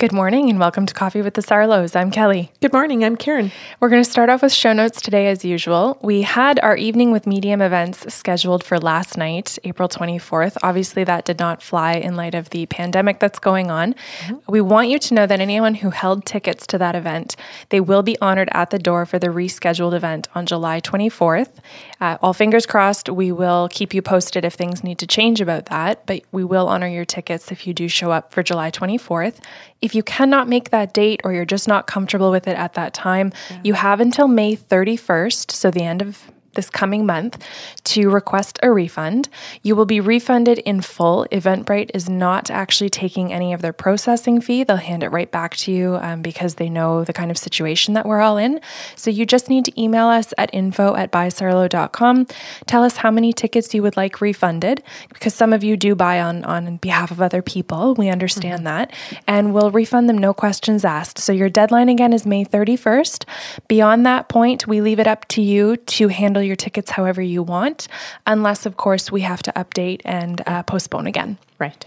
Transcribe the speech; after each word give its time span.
Good 0.00 0.14
morning 0.14 0.48
and 0.48 0.58
welcome 0.58 0.86
to 0.86 0.94
Coffee 0.94 1.20
with 1.20 1.34
the 1.34 1.42
Sarlos. 1.42 1.94
I'm 1.94 2.10
Kelly. 2.10 2.50
Good 2.62 2.72
morning. 2.72 3.04
I'm 3.04 3.16
Karen. 3.16 3.52
We're 3.80 3.90
going 3.90 4.02
to 4.02 4.10
start 4.10 4.30
off 4.30 4.40
with 4.40 4.50
show 4.50 4.72
notes 4.72 4.98
today 4.98 5.26
as 5.26 5.44
usual. 5.44 5.98
We 6.00 6.22
had 6.22 6.58
our 6.60 6.74
evening 6.74 7.12
with 7.12 7.26
medium 7.26 7.60
events 7.60 8.10
scheduled 8.14 8.64
for 8.64 8.78
last 8.78 9.18
night, 9.18 9.58
April 9.62 9.90
24th. 9.90 10.56
Obviously, 10.62 11.04
that 11.04 11.26
did 11.26 11.38
not 11.38 11.62
fly 11.62 11.96
in 11.96 12.16
light 12.16 12.34
of 12.34 12.48
the 12.48 12.64
pandemic 12.64 13.20
that's 13.20 13.38
going 13.38 13.70
on. 13.70 13.92
Mm-hmm. 13.92 14.36
We 14.48 14.62
want 14.62 14.88
you 14.88 14.98
to 14.98 15.12
know 15.12 15.26
that 15.26 15.38
anyone 15.38 15.74
who 15.74 15.90
held 15.90 16.24
tickets 16.24 16.66
to 16.68 16.78
that 16.78 16.94
event, 16.94 17.36
they 17.68 17.80
will 17.80 18.02
be 18.02 18.18
honored 18.22 18.48
at 18.52 18.70
the 18.70 18.78
door 18.78 19.04
for 19.04 19.18
the 19.18 19.26
rescheduled 19.26 19.92
event 19.92 20.28
on 20.34 20.46
July 20.46 20.80
24th. 20.80 21.58
Uh, 22.00 22.16
all 22.22 22.32
fingers 22.32 22.64
crossed, 22.64 23.10
we 23.10 23.30
will 23.30 23.68
keep 23.70 23.92
you 23.92 24.00
posted 24.00 24.46
if 24.46 24.54
things 24.54 24.82
need 24.82 24.98
to 25.00 25.06
change 25.06 25.42
about 25.42 25.66
that, 25.66 26.06
but 26.06 26.22
we 26.32 26.42
will 26.42 26.68
honor 26.68 26.88
your 26.88 27.04
tickets 27.04 27.52
if 27.52 27.66
you 27.66 27.74
do 27.74 27.86
show 27.86 28.10
up 28.10 28.32
for 28.32 28.42
July 28.42 28.70
24th. 28.70 29.40
If 29.82 29.89
you 29.94 30.02
cannot 30.02 30.48
make 30.48 30.70
that 30.70 30.92
date 30.92 31.20
or 31.24 31.32
you're 31.32 31.44
just 31.44 31.68
not 31.68 31.86
comfortable 31.86 32.30
with 32.30 32.46
it 32.48 32.56
at 32.56 32.74
that 32.74 32.94
time, 32.94 33.32
yeah. 33.50 33.60
you 33.64 33.74
have 33.74 34.00
until 34.00 34.28
May 34.28 34.56
31st, 34.56 35.50
so 35.50 35.70
the 35.70 35.82
end 35.82 36.02
of 36.02 36.30
this 36.54 36.70
coming 36.70 37.06
month 37.06 37.42
to 37.84 38.10
request 38.10 38.58
a 38.62 38.70
refund. 38.70 39.28
You 39.62 39.76
will 39.76 39.86
be 39.86 40.00
refunded 40.00 40.58
in 40.58 40.80
full. 40.80 41.26
Eventbrite 41.30 41.90
is 41.94 42.08
not 42.08 42.50
actually 42.50 42.90
taking 42.90 43.32
any 43.32 43.52
of 43.52 43.62
their 43.62 43.72
processing 43.72 44.40
fee. 44.40 44.64
They'll 44.64 44.76
hand 44.76 45.02
it 45.02 45.08
right 45.08 45.30
back 45.30 45.56
to 45.58 45.72
you 45.72 45.98
um, 46.00 46.22
because 46.22 46.56
they 46.56 46.68
know 46.68 47.04
the 47.04 47.12
kind 47.12 47.30
of 47.30 47.38
situation 47.38 47.94
that 47.94 48.06
we're 48.06 48.20
all 48.20 48.36
in. 48.36 48.60
So 48.96 49.10
you 49.10 49.26
just 49.26 49.48
need 49.48 49.64
to 49.66 49.80
email 49.80 50.06
us 50.06 50.32
at 50.38 50.50
info 50.52 50.94
at 50.96 51.12
bysarlo.com. 51.12 52.26
Tell 52.66 52.84
us 52.84 52.98
how 52.98 53.10
many 53.10 53.32
tickets 53.32 53.74
you 53.74 53.82
would 53.82 53.96
like 53.96 54.20
refunded 54.20 54.82
because 55.08 55.34
some 55.34 55.52
of 55.52 55.64
you 55.64 55.76
do 55.76 55.94
buy 55.94 56.20
on, 56.20 56.44
on 56.44 56.76
behalf 56.78 57.10
of 57.10 57.20
other 57.20 57.42
people. 57.42 57.94
We 57.94 58.08
understand 58.08 58.64
mm-hmm. 58.64 58.88
that. 58.88 58.94
And 59.26 59.54
we'll 59.54 59.70
refund 59.70 60.08
them 60.08 60.18
no 60.18 60.34
questions 60.34 60.84
asked. 60.84 61.18
So 61.18 61.32
your 61.32 61.48
deadline 61.48 61.88
again 61.88 62.12
is 62.12 62.26
May 62.26 62.44
31st. 62.44 63.24
Beyond 63.68 64.06
that 64.06 64.28
point, 64.28 64.66
we 64.66 64.80
leave 64.80 65.00
it 65.00 65.06
up 65.06 65.26
to 65.28 65.42
you 65.42 65.76
to 65.76 66.08
handle 66.08 66.39
handle 66.40 66.48
your 66.48 66.56
tickets 66.56 66.92
however 66.92 67.20
you 67.20 67.42
want, 67.42 67.86
unless, 68.26 68.64
of 68.66 68.76
course, 68.76 69.12
we 69.12 69.20
have 69.20 69.42
to 69.42 69.52
update 69.52 70.00
and 70.04 70.42
uh, 70.46 70.62
postpone 70.62 71.06
again. 71.06 71.36
Right. 71.58 71.84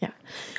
Yeah. 0.00 0.10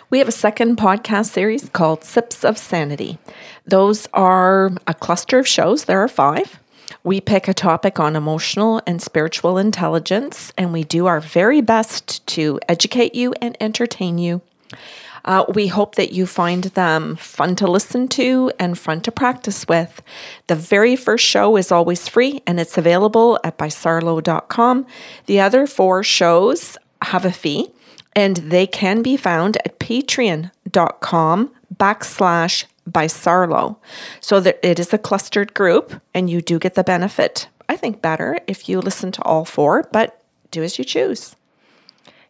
We 0.10 0.20
have 0.20 0.30
a 0.30 0.32
second 0.32 0.78
podcast 0.78 1.32
series 1.32 1.70
called 1.70 2.04
Sips 2.06 2.46
of 2.46 2.58
Sanity. 2.58 3.18
Those 3.66 4.08
are 4.14 4.72
a 4.88 4.94
cluster 4.94 5.38
of 5.38 5.48
shows, 5.48 5.86
there 5.86 6.00
are 6.00 6.08
five. 6.08 6.60
We 7.04 7.20
pick 7.20 7.48
a 7.48 7.54
topic 7.54 8.00
on 8.00 8.16
emotional 8.16 8.82
and 8.88 9.02
spiritual 9.02 9.58
intelligence, 9.58 10.54
and 10.58 10.72
we 10.72 10.84
do 10.86 11.06
our 11.08 11.20
very 11.20 11.62
best 11.62 12.26
to 12.28 12.60
educate 12.70 13.16
you 13.16 13.34
and 13.42 13.58
entertain 13.60 14.18
you. 14.18 14.42
Uh, 15.26 15.44
we 15.54 15.68
hope 15.68 15.96
that 15.96 16.14
you 16.14 16.26
find 16.26 16.66
them 16.76 17.16
fun 17.16 17.56
to 17.56 17.68
listen 17.68 18.08
to 18.08 18.52
and 18.60 18.78
fun 18.78 19.02
to 19.02 19.12
practice 19.12 19.68
with. 19.68 20.02
The 20.48 20.56
very 20.56 20.96
first 20.96 21.26
show 21.26 21.58
is 21.58 21.72
always 21.72 22.08
free 22.08 22.42
and 22.46 22.60
it's 22.60 22.78
available 22.78 23.40
at 23.44 23.58
bysarlo.com. 23.58 24.86
The 25.26 25.40
other 25.40 25.66
four 25.68 26.04
shows 26.04 26.78
have 27.02 27.26
a 27.26 27.32
fee 27.32 27.72
and 28.16 28.38
they 28.38 28.68
can 28.68 29.02
be 29.02 29.18
found 29.18 29.58
at 29.66 29.80
patreon.com 29.80 31.52
backslash 31.76 32.66
by 32.88 33.08
Sarlo. 33.08 33.78
So 34.22 34.40
that 34.40 34.60
it 34.62 34.80
is 34.80 34.94
a 34.94 35.00
clustered 35.00 35.56
group 35.56 36.00
and 36.14 36.30
you 36.30 36.42
do 36.42 36.60
get 36.60 36.76
the 36.76 36.84
benefit, 36.84 37.48
I 37.68 37.76
think, 37.76 38.02
better 38.02 38.38
if 38.46 38.70
you 38.70 38.80
listen 38.80 39.12
to 39.14 39.22
all 39.24 39.44
four, 39.44 39.90
but 39.92 40.22
do 40.52 40.62
as 40.62 40.78
you 40.78 40.86
choose. 40.86 41.36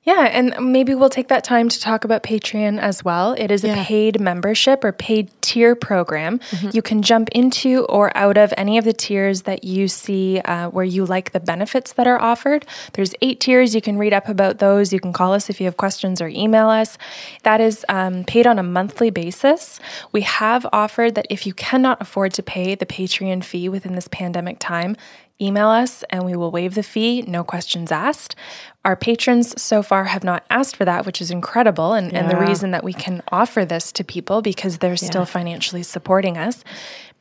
Yeah, 0.05 0.29
and 0.31 0.53
maybe 0.71 0.93
we'll 0.93 1.09
take 1.09 1.29
that 1.29 1.43
time 1.43 1.67
to 1.67 1.79
talk 1.79 2.05
about 2.05 2.21
Patreon 2.21 2.79
as 2.79 3.03
well. 3.03 3.33
It 3.33 3.49
is 3.49 3.63
a 3.63 3.69
yeah. 3.69 3.83
paid 3.83 4.21
membership 4.21 4.83
or 4.83 4.91
paid 4.91 5.31
tier 5.41 5.75
program. 5.75 6.37
Mm-hmm. 6.37 6.69
You 6.73 6.83
can 6.83 7.01
jump 7.01 7.29
into 7.31 7.85
or 7.85 8.15
out 8.15 8.37
of 8.37 8.53
any 8.55 8.77
of 8.77 8.85
the 8.85 8.93
tiers 8.93 9.41
that 9.43 9.63
you 9.63 9.87
see 9.87 10.39
uh, 10.41 10.69
where 10.69 10.85
you 10.85 11.05
like 11.05 11.31
the 11.31 11.39
benefits 11.39 11.93
that 11.93 12.05
are 12.05 12.21
offered. 12.21 12.67
There's 12.93 13.15
eight 13.23 13.39
tiers. 13.39 13.73
You 13.73 13.81
can 13.81 13.97
read 13.97 14.13
up 14.13 14.29
about 14.29 14.59
those. 14.59 14.93
You 14.93 14.99
can 14.99 15.11
call 15.11 15.33
us 15.33 15.49
if 15.49 15.59
you 15.59 15.65
have 15.65 15.77
questions 15.77 16.21
or 16.21 16.27
email 16.27 16.69
us. 16.69 16.99
That 17.41 17.59
is 17.59 17.83
um, 17.89 18.25
paid 18.25 18.45
on 18.45 18.59
a 18.59 18.63
monthly 18.63 19.09
basis. 19.09 19.79
We 20.11 20.21
have 20.21 20.67
offered 20.71 21.15
that 21.15 21.25
if 21.31 21.47
you 21.47 21.53
cannot 21.55 21.99
afford 21.99 22.31
to 22.35 22.43
pay 22.43 22.75
the 22.75 22.85
Patreon 22.85 23.43
fee 23.43 23.69
within 23.69 23.95
this 23.95 24.07
pandemic 24.07 24.59
time, 24.59 24.97
email 25.41 25.67
us 25.67 26.03
and 26.09 26.25
we 26.25 26.35
will 26.35 26.51
waive 26.51 26.75
the 26.75 26.83
fee, 26.83 27.23
no 27.23 27.43
questions 27.43 27.91
asked. 27.91 28.35
Our 28.83 28.95
patrons 28.95 29.59
so 29.61 29.83
far 29.83 30.05
have 30.05 30.23
not 30.23 30.45
asked 30.49 30.75
for 30.75 30.85
that, 30.85 31.05
which 31.05 31.21
is 31.21 31.31
incredible. 31.31 31.93
And, 31.93 32.11
yeah. 32.11 32.19
and 32.19 32.29
the 32.29 32.37
reason 32.37 32.71
that 32.71 32.83
we 32.83 32.93
can 32.93 33.21
offer 33.31 33.65
this 33.65 33.91
to 33.93 34.03
people 34.03 34.41
because 34.41 34.77
they're 34.77 34.91
yeah. 34.91 34.95
still 34.95 35.25
financially 35.25 35.83
supporting 35.83 36.37
us. 36.37 36.63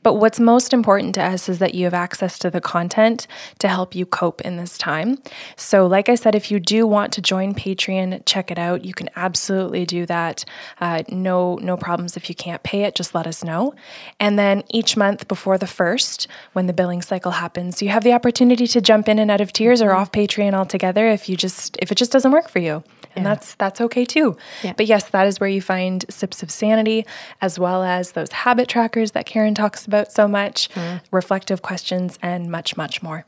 But 0.04 0.14
what's 0.14 0.38
most 0.38 0.72
important 0.72 1.14
to 1.16 1.24
us 1.24 1.48
is 1.48 1.58
that 1.58 1.74
you 1.74 1.84
have 1.84 1.94
access 1.94 2.38
to 2.40 2.50
the 2.50 2.60
content 2.60 3.26
to 3.58 3.68
help 3.68 3.94
you 3.94 4.04
cope 4.04 4.42
in 4.42 4.58
this 4.58 4.78
time. 4.78 5.18
So, 5.56 5.86
like 5.86 6.08
I 6.08 6.14
said, 6.14 6.34
if 6.34 6.50
you 6.50 6.60
do 6.60 6.86
want 6.86 7.12
to 7.14 7.22
join 7.22 7.54
Patreon, 7.54 8.22
check 8.26 8.50
it 8.50 8.58
out. 8.58 8.84
You 8.84 8.92
can 8.92 9.08
absolutely 9.16 9.86
do 9.86 10.04
that. 10.06 10.44
Uh, 10.78 11.02
no, 11.08 11.56
no 11.56 11.76
problems 11.78 12.16
if 12.16 12.28
you 12.28 12.34
can't 12.34 12.62
pay 12.62 12.82
it. 12.82 12.94
Just 12.94 13.14
let 13.14 13.26
us 13.26 13.42
know. 13.42 13.74
And 14.20 14.38
then 14.38 14.62
each 14.68 14.94
month 14.96 15.26
before 15.26 15.56
the 15.56 15.66
first, 15.66 16.28
when 16.52 16.66
the 16.66 16.74
billing 16.74 17.00
cycle 17.00 17.32
happens, 17.32 17.80
you 17.80 17.88
have 17.88 18.04
the 18.04 18.12
opportunity 18.12 18.66
to 18.66 18.82
jump 18.82 19.08
in 19.08 19.18
and 19.18 19.30
out 19.30 19.40
of 19.40 19.52
tiers 19.52 19.80
or 19.80 19.88
mm-hmm. 19.88 20.00
off 20.00 20.12
Patreon 20.12 20.52
altogether 20.52 21.08
if 21.08 21.28
you 21.30 21.36
just 21.36 21.78
if 21.80 21.90
it 21.90 21.96
just 21.96 22.12
doesn't 22.12 22.30
work 22.30 22.50
for 22.50 22.58
you 22.58 22.84
and 23.14 23.24
yeah. 23.24 23.34
that's 23.34 23.54
that's 23.54 23.80
okay 23.80 24.04
too. 24.04 24.36
Yeah. 24.62 24.72
But 24.76 24.86
yes, 24.86 25.10
that 25.10 25.26
is 25.26 25.40
where 25.40 25.48
you 25.48 25.60
find 25.60 26.04
sips 26.08 26.42
of 26.42 26.50
sanity, 26.50 27.06
as 27.40 27.58
well 27.58 27.82
as 27.82 28.12
those 28.12 28.32
habit 28.32 28.68
trackers 28.68 29.12
that 29.12 29.26
Karen 29.26 29.54
talks 29.54 29.86
about 29.86 30.12
so 30.12 30.28
much, 30.28 30.68
mm. 30.70 31.00
reflective 31.10 31.62
questions, 31.62 32.18
and 32.22 32.50
much 32.50 32.76
much 32.76 33.02
more. 33.02 33.24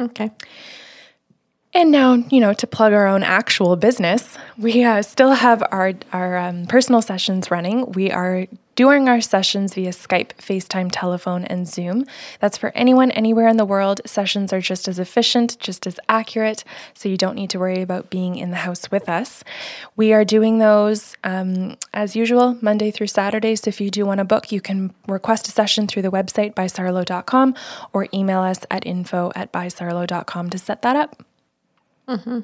Okay. 0.00 0.30
And 1.74 1.90
now, 1.90 2.14
you 2.14 2.38
know, 2.38 2.52
to 2.52 2.66
plug 2.66 2.92
our 2.92 3.06
own 3.06 3.22
actual 3.22 3.76
business, 3.76 4.36
we 4.58 4.84
uh, 4.84 5.00
still 5.02 5.32
have 5.32 5.62
our 5.70 5.94
our 6.12 6.36
um, 6.36 6.66
personal 6.66 7.00
sessions 7.00 7.50
running. 7.50 7.90
We 7.92 8.10
are 8.10 8.46
doing 8.74 9.08
our 9.08 9.20
sessions 9.20 9.74
via 9.74 9.90
Skype, 9.90 10.34
FaceTime, 10.38 10.88
telephone, 10.90 11.44
and 11.44 11.68
Zoom. 11.68 12.06
That's 12.40 12.56
for 12.56 12.72
anyone 12.74 13.10
anywhere 13.12 13.48
in 13.48 13.56
the 13.56 13.64
world. 13.64 14.00
Sessions 14.06 14.52
are 14.52 14.60
just 14.60 14.88
as 14.88 14.98
efficient, 14.98 15.58
just 15.58 15.86
as 15.86 15.98
accurate, 16.08 16.64
so 16.94 17.08
you 17.08 17.16
don't 17.16 17.34
need 17.34 17.50
to 17.50 17.58
worry 17.58 17.82
about 17.82 18.10
being 18.10 18.36
in 18.36 18.50
the 18.50 18.56
house 18.56 18.90
with 18.90 19.08
us. 19.08 19.44
We 19.96 20.12
are 20.12 20.24
doing 20.24 20.58
those 20.58 21.16
um, 21.24 21.76
as 21.92 22.16
usual, 22.16 22.58
Monday 22.60 22.90
through 22.90 23.08
Saturday. 23.08 23.56
So 23.56 23.68
if 23.68 23.80
you 23.80 23.90
do 23.90 24.06
want 24.06 24.18
to 24.18 24.24
book, 24.24 24.52
you 24.52 24.60
can 24.60 24.94
request 25.06 25.48
a 25.48 25.50
session 25.50 25.86
through 25.86 26.02
the 26.02 26.10
website 26.10 26.54
bysarlo.com 26.54 27.54
or 27.92 28.08
email 28.14 28.40
us 28.40 28.60
at 28.70 28.86
info 28.86 29.32
at 29.34 29.52
bysarlo.com 29.52 30.50
to 30.50 30.58
set 30.58 30.82
that 30.82 30.96
up. 30.96 31.22
Mm-hmm. 32.08 32.40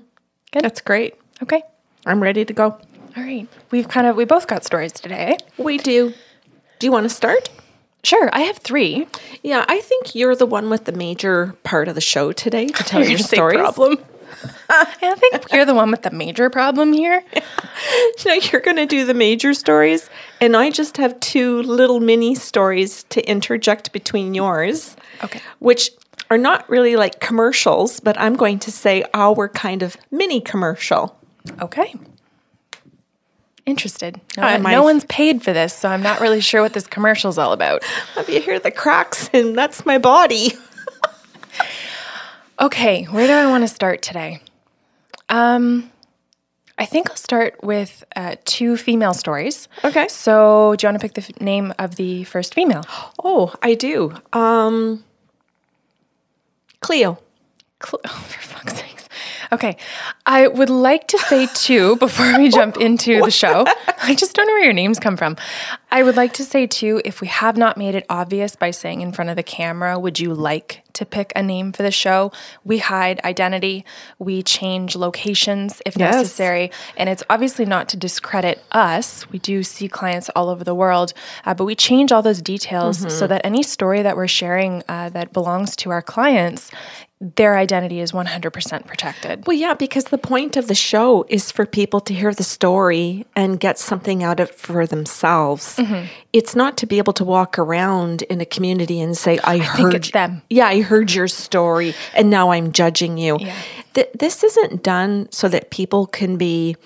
Good. 0.52 0.62
That's 0.62 0.80
great. 0.80 1.14
Okay. 1.42 1.62
I'm 2.06 2.22
ready 2.22 2.44
to 2.44 2.52
go. 2.52 2.78
All 3.16 3.22
right. 3.22 3.48
We've 3.70 3.88
kind 3.88 4.06
of, 4.06 4.16
we 4.16 4.24
both 4.24 4.46
got 4.46 4.64
stories 4.64 4.92
today. 4.92 5.38
We 5.56 5.78
do. 5.78 6.12
Do 6.78 6.86
you 6.86 6.92
want 6.92 7.04
to 7.04 7.10
start? 7.10 7.50
Sure. 8.04 8.30
I 8.32 8.40
have 8.42 8.58
three. 8.58 9.06
Yeah, 9.42 9.64
I 9.68 9.80
think 9.80 10.14
you're 10.14 10.36
the 10.36 10.46
one 10.46 10.70
with 10.70 10.84
the 10.84 10.92
major 10.92 11.54
part 11.64 11.88
of 11.88 11.94
the 11.94 12.00
show 12.00 12.32
today 12.32 12.66
to 12.66 12.84
tell 12.84 13.04
your 13.08 13.18
story 13.18 13.56
problem. 13.56 13.98
I 14.70 15.14
think 15.16 15.52
you're 15.52 15.64
the 15.64 15.74
one 15.74 15.90
with 15.90 16.02
the 16.02 16.10
major 16.10 16.50
problem 16.50 16.92
here. 16.92 17.24
no, 18.26 18.34
you're 18.34 18.60
going 18.60 18.76
to 18.76 18.86
do 18.86 19.04
the 19.04 19.14
major 19.14 19.54
stories, 19.54 20.08
and 20.40 20.56
I 20.56 20.70
just 20.70 20.98
have 20.98 21.18
two 21.18 21.62
little 21.62 21.98
mini 21.98 22.34
stories 22.34 23.04
to 23.04 23.26
interject 23.28 23.90
between 23.92 24.34
yours. 24.34 24.96
Okay. 25.24 25.40
Which 25.58 25.90
are 26.30 26.38
not 26.38 26.68
really 26.68 26.94
like 26.94 27.20
commercials, 27.20 28.00
but 28.00 28.20
I'm 28.20 28.36
going 28.36 28.58
to 28.60 28.70
say 28.70 29.04
our 29.14 29.48
kind 29.48 29.82
of 29.82 29.96
mini 30.10 30.40
commercial. 30.40 31.18
Okay 31.60 31.94
interested. 33.68 34.20
No, 34.36 34.42
uh, 34.44 34.56
no 34.58 34.82
one's 34.82 35.04
paid 35.04 35.42
for 35.42 35.52
this, 35.52 35.74
so 35.74 35.88
I'm 35.88 36.02
not 36.02 36.20
really 36.20 36.40
sure 36.40 36.62
what 36.62 36.72
this 36.72 36.86
commercial's 36.86 37.38
all 37.38 37.52
about. 37.52 37.84
Have 38.14 38.28
you 38.28 38.40
hear 38.40 38.58
the 38.58 38.70
cracks, 38.70 39.28
and 39.32 39.56
that's 39.56 39.84
my 39.86 39.98
body. 39.98 40.52
okay, 42.60 43.04
where 43.04 43.26
do 43.26 43.32
I 43.32 43.46
want 43.46 43.62
to 43.64 43.68
start 43.68 44.02
today? 44.02 44.40
Um, 45.28 45.90
I 46.78 46.86
think 46.86 47.10
I'll 47.10 47.16
start 47.16 47.62
with 47.62 48.04
uh, 48.16 48.36
two 48.44 48.76
female 48.76 49.12
stories. 49.14 49.68
Okay. 49.84 50.08
So, 50.08 50.74
do 50.76 50.86
you 50.86 50.88
want 50.92 51.00
to 51.00 51.06
pick 51.06 51.14
the 51.14 51.20
f- 51.34 51.40
name 51.40 51.74
of 51.78 51.96
the 51.96 52.24
first 52.24 52.54
female? 52.54 52.84
Oh, 53.22 53.52
I 53.62 53.74
do. 53.74 54.14
Um, 54.32 55.04
Cleo. 56.80 57.18
Cle- 57.80 58.00
oh, 58.06 58.24
for 58.28 58.40
fuck's 58.40 58.74
sake. 58.76 58.98
Okay. 59.52 59.76
I 60.26 60.48
would 60.48 60.70
like 60.70 61.08
to 61.08 61.18
say 61.18 61.48
two 61.54 61.96
before 62.00 62.38
we 62.38 62.48
jump 62.48 62.76
into 62.76 63.22
the 63.22 63.30
show. 63.30 63.64
I 64.02 64.14
just 64.14 64.34
don't 64.34 64.46
know 64.46 64.54
where 64.54 64.64
your 64.64 64.72
names 64.72 64.98
come 64.98 65.16
from. 65.16 65.36
I 65.90 66.02
would 66.02 66.16
like 66.16 66.34
to 66.34 66.44
say 66.44 66.66
two 66.66 67.00
if 67.04 67.20
we 67.20 67.28
have 67.28 67.56
not 67.56 67.76
made 67.76 67.94
it 67.94 68.04
obvious 68.10 68.56
by 68.56 68.70
saying 68.70 69.00
in 69.00 69.12
front 69.12 69.30
of 69.30 69.36
the 69.36 69.42
camera, 69.42 69.98
would 69.98 70.20
you 70.20 70.34
like 70.34 70.82
to 70.98 71.06
pick 71.06 71.32
a 71.36 71.42
name 71.42 71.72
for 71.72 71.84
the 71.84 71.92
show. 71.92 72.32
We 72.64 72.78
hide 72.78 73.20
identity, 73.24 73.84
we 74.18 74.42
change 74.42 74.96
locations 74.96 75.80
if 75.86 75.96
yes. 75.96 76.12
necessary. 76.12 76.72
And 76.96 77.08
it's 77.08 77.22
obviously 77.30 77.64
not 77.64 77.88
to 77.90 77.96
discredit 77.96 78.62
us. 78.72 79.30
We 79.30 79.38
do 79.38 79.62
see 79.62 79.88
clients 79.88 80.28
all 80.30 80.48
over 80.48 80.64
the 80.64 80.74
world, 80.74 81.14
uh, 81.46 81.54
but 81.54 81.66
we 81.66 81.76
change 81.76 82.10
all 82.10 82.22
those 82.22 82.42
details 82.42 82.98
mm-hmm. 82.98 83.10
so 83.10 83.28
that 83.28 83.42
any 83.44 83.62
story 83.62 84.02
that 84.02 84.16
we're 84.16 84.26
sharing 84.26 84.82
uh, 84.88 85.10
that 85.10 85.32
belongs 85.32 85.76
to 85.76 85.90
our 85.90 86.02
clients 86.02 86.70
their 87.20 87.56
identity 87.56 87.98
is 87.98 88.12
100% 88.12 88.86
protected. 88.86 89.46
Well, 89.46 89.56
yeah, 89.56 89.74
because 89.74 90.04
the 90.04 90.18
point 90.18 90.56
of 90.56 90.68
the 90.68 90.74
show 90.74 91.26
is 91.28 91.50
for 91.50 91.66
people 91.66 92.00
to 92.02 92.14
hear 92.14 92.32
the 92.32 92.44
story 92.44 93.26
and 93.34 93.58
get 93.58 93.78
something 93.78 94.22
out 94.22 94.38
of 94.38 94.50
it 94.50 94.54
for 94.54 94.86
themselves. 94.86 95.76
Mm-hmm. 95.76 96.06
It's 96.32 96.54
not 96.54 96.76
to 96.78 96.86
be 96.86 96.98
able 96.98 97.12
to 97.14 97.24
walk 97.24 97.58
around 97.58 98.22
in 98.22 98.40
a 98.40 98.44
community 98.44 99.00
and 99.00 99.16
say, 99.16 99.38
I, 99.38 99.54
I 99.54 99.58
heard 99.58 100.04
them. 100.04 100.42
Yeah, 100.48 100.66
I 100.66 100.82
heard 100.82 101.12
your 101.12 101.28
story 101.28 101.94
and 102.14 102.30
now 102.30 102.50
I'm 102.50 102.72
judging 102.72 103.18
you. 103.18 103.38
Yeah. 103.40 103.56
Th- 103.94 104.10
this 104.14 104.44
isn't 104.44 104.82
done 104.82 105.28
so 105.32 105.48
that 105.48 105.70
people 105.70 106.06
can 106.06 106.36
be 106.36 106.76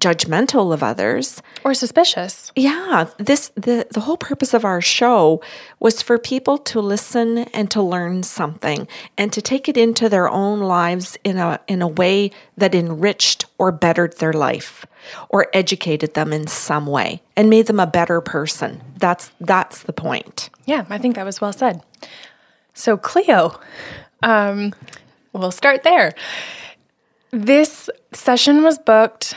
judgmental 0.00 0.72
of 0.72 0.82
others 0.82 1.42
or 1.62 1.74
suspicious. 1.74 2.50
Yeah, 2.56 3.06
this 3.18 3.50
the 3.54 3.86
the 3.90 4.00
whole 4.00 4.16
purpose 4.16 4.54
of 4.54 4.64
our 4.64 4.80
show 4.80 5.40
was 5.78 6.02
for 6.02 6.18
people 6.18 6.58
to 6.58 6.80
listen 6.80 7.38
and 7.38 7.70
to 7.70 7.82
learn 7.82 8.22
something 8.22 8.88
and 9.16 9.32
to 9.32 9.42
take 9.42 9.68
it 9.68 9.76
into 9.76 10.08
their 10.08 10.28
own 10.28 10.60
lives 10.60 11.18
in 11.22 11.36
a 11.36 11.60
in 11.68 11.82
a 11.82 11.88
way 11.88 12.30
that 12.56 12.74
enriched 12.74 13.44
or 13.58 13.70
bettered 13.70 14.18
their 14.18 14.32
life 14.32 14.86
or 15.28 15.48
educated 15.52 16.14
them 16.14 16.32
in 16.32 16.46
some 16.46 16.86
way 16.86 17.22
and 17.36 17.50
made 17.50 17.66
them 17.66 17.80
a 17.80 17.86
better 17.86 18.20
person. 18.20 18.82
That's 18.96 19.30
that's 19.40 19.82
the 19.82 19.92
point. 19.92 20.50
Yeah, 20.64 20.86
I 20.88 20.98
think 20.98 21.14
that 21.16 21.24
was 21.24 21.40
well 21.40 21.52
said. 21.52 21.82
So 22.74 22.96
Cleo, 22.96 23.60
um, 24.22 24.72
we'll 25.32 25.50
start 25.50 25.82
there. 25.82 26.14
This 27.32 27.90
session 28.12 28.62
was 28.62 28.78
booked 28.78 29.34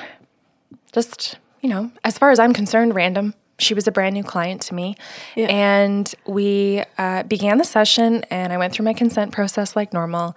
just, 0.94 1.38
you 1.62 1.70
know, 1.70 1.92
as 2.04 2.18
far 2.18 2.32
as 2.32 2.40
I'm 2.40 2.54
concerned, 2.54 2.96
random. 2.96 3.34
She 3.60 3.74
was 3.74 3.88
a 3.88 3.92
brand 3.92 4.16
new 4.16 4.24
client 4.24 4.62
to 4.64 4.74
me. 4.74 4.96
Yeah. 5.36 5.48
And 5.48 6.14
we 6.26 6.84
uh, 6.98 7.24
began 7.24 7.58
the 7.58 7.64
session, 7.64 8.24
and 8.30 8.52
I 8.52 8.58
went 8.58 8.74
through 8.74 8.86
my 8.86 8.94
consent 8.94 9.32
process 9.32 9.76
like 9.76 9.94
normal. 9.94 10.36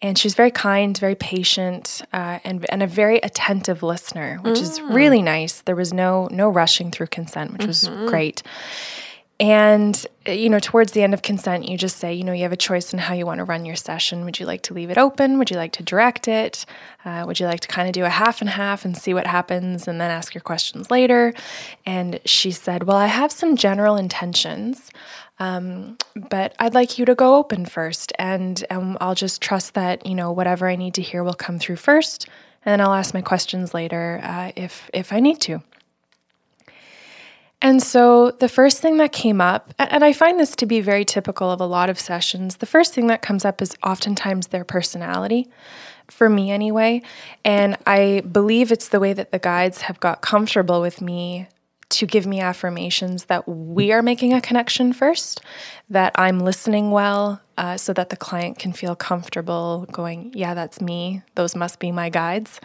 And 0.00 0.18
she 0.18 0.26
was 0.26 0.34
very 0.34 0.50
kind, 0.50 0.98
very 0.98 1.14
patient, 1.14 2.02
uh, 2.12 2.40
and 2.42 2.66
and 2.68 2.82
a 2.82 2.88
very 2.88 3.18
attentive 3.18 3.84
listener, 3.84 4.38
which 4.42 4.58
mm. 4.58 4.62
is 4.62 4.80
really 4.80 5.22
nice. 5.22 5.60
There 5.62 5.76
was 5.76 5.92
no 5.92 6.26
no 6.32 6.48
rushing 6.48 6.90
through 6.90 7.06
consent, 7.06 7.52
which 7.52 7.60
mm-hmm. 7.60 8.00
was 8.00 8.10
great. 8.10 8.42
And, 9.42 10.06
you 10.24 10.48
know, 10.48 10.60
towards 10.60 10.92
the 10.92 11.02
end 11.02 11.14
of 11.14 11.22
consent, 11.22 11.68
you 11.68 11.76
just 11.76 11.96
say, 11.96 12.14
you 12.14 12.22
know, 12.22 12.32
you 12.32 12.44
have 12.44 12.52
a 12.52 12.56
choice 12.56 12.92
in 12.92 13.00
how 13.00 13.12
you 13.12 13.26
want 13.26 13.38
to 13.38 13.44
run 13.44 13.64
your 13.64 13.74
session. 13.74 14.24
Would 14.24 14.38
you 14.38 14.46
like 14.46 14.62
to 14.62 14.74
leave 14.74 14.88
it 14.88 14.96
open? 14.96 15.36
Would 15.38 15.50
you 15.50 15.56
like 15.56 15.72
to 15.72 15.82
direct 15.82 16.28
it? 16.28 16.64
Uh, 17.04 17.24
would 17.26 17.40
you 17.40 17.46
like 17.46 17.58
to 17.58 17.66
kind 17.66 17.88
of 17.88 17.92
do 17.92 18.04
a 18.04 18.08
half 18.08 18.40
and 18.40 18.50
half 18.50 18.84
and 18.84 18.96
see 18.96 19.12
what 19.12 19.26
happens 19.26 19.88
and 19.88 20.00
then 20.00 20.12
ask 20.12 20.32
your 20.32 20.42
questions 20.42 20.92
later? 20.92 21.34
And 21.84 22.20
she 22.24 22.52
said, 22.52 22.84
well, 22.84 22.96
I 22.96 23.08
have 23.08 23.32
some 23.32 23.56
general 23.56 23.96
intentions. 23.96 24.92
Um, 25.40 25.98
but 26.14 26.54
I'd 26.60 26.74
like 26.74 26.96
you 27.00 27.04
to 27.06 27.16
go 27.16 27.34
open 27.34 27.66
first, 27.66 28.12
and 28.16 28.64
um, 28.70 28.96
I'll 29.00 29.16
just 29.16 29.42
trust 29.42 29.74
that 29.74 30.06
you 30.06 30.14
know 30.14 30.30
whatever 30.30 30.68
I 30.68 30.76
need 30.76 30.94
to 30.94 31.02
hear 31.02 31.24
will 31.24 31.34
come 31.34 31.58
through 31.58 31.76
first, 31.76 32.28
and 32.64 32.70
then 32.70 32.80
I'll 32.80 32.94
ask 32.94 33.12
my 33.12 33.22
questions 33.22 33.74
later 33.74 34.20
uh, 34.22 34.52
if 34.54 34.88
if 34.94 35.12
I 35.12 35.18
need 35.18 35.40
to. 35.40 35.60
And 37.62 37.80
so 37.80 38.32
the 38.32 38.48
first 38.48 38.80
thing 38.80 38.96
that 38.96 39.12
came 39.12 39.40
up, 39.40 39.72
and 39.78 40.04
I 40.04 40.12
find 40.12 40.38
this 40.38 40.56
to 40.56 40.66
be 40.66 40.80
very 40.80 41.04
typical 41.04 41.50
of 41.50 41.60
a 41.60 41.66
lot 41.66 41.88
of 41.88 41.98
sessions, 41.98 42.56
the 42.56 42.66
first 42.66 42.92
thing 42.92 43.06
that 43.06 43.22
comes 43.22 43.44
up 43.44 43.62
is 43.62 43.76
oftentimes 43.84 44.48
their 44.48 44.64
personality, 44.64 45.48
for 46.08 46.28
me 46.28 46.50
anyway. 46.50 47.02
And 47.44 47.78
I 47.86 48.22
believe 48.30 48.72
it's 48.72 48.88
the 48.88 48.98
way 48.98 49.12
that 49.12 49.30
the 49.30 49.38
guides 49.38 49.82
have 49.82 50.00
got 50.00 50.20
comfortable 50.20 50.80
with 50.80 51.00
me 51.00 51.46
to 51.90 52.06
give 52.06 52.26
me 52.26 52.40
affirmations 52.40 53.26
that 53.26 53.46
we 53.46 53.92
are 53.92 54.02
making 54.02 54.32
a 54.32 54.40
connection 54.40 54.92
first, 54.92 55.40
that 55.88 56.12
I'm 56.16 56.40
listening 56.40 56.90
well, 56.90 57.40
uh, 57.58 57.76
so 57.76 57.92
that 57.92 58.10
the 58.10 58.16
client 58.16 58.58
can 58.58 58.72
feel 58.72 58.94
comfortable 58.94 59.86
going, 59.92 60.32
Yeah, 60.34 60.54
that's 60.54 60.80
me. 60.80 61.22
Those 61.34 61.54
must 61.54 61.78
be 61.78 61.92
my 61.92 62.08
guides. 62.08 62.60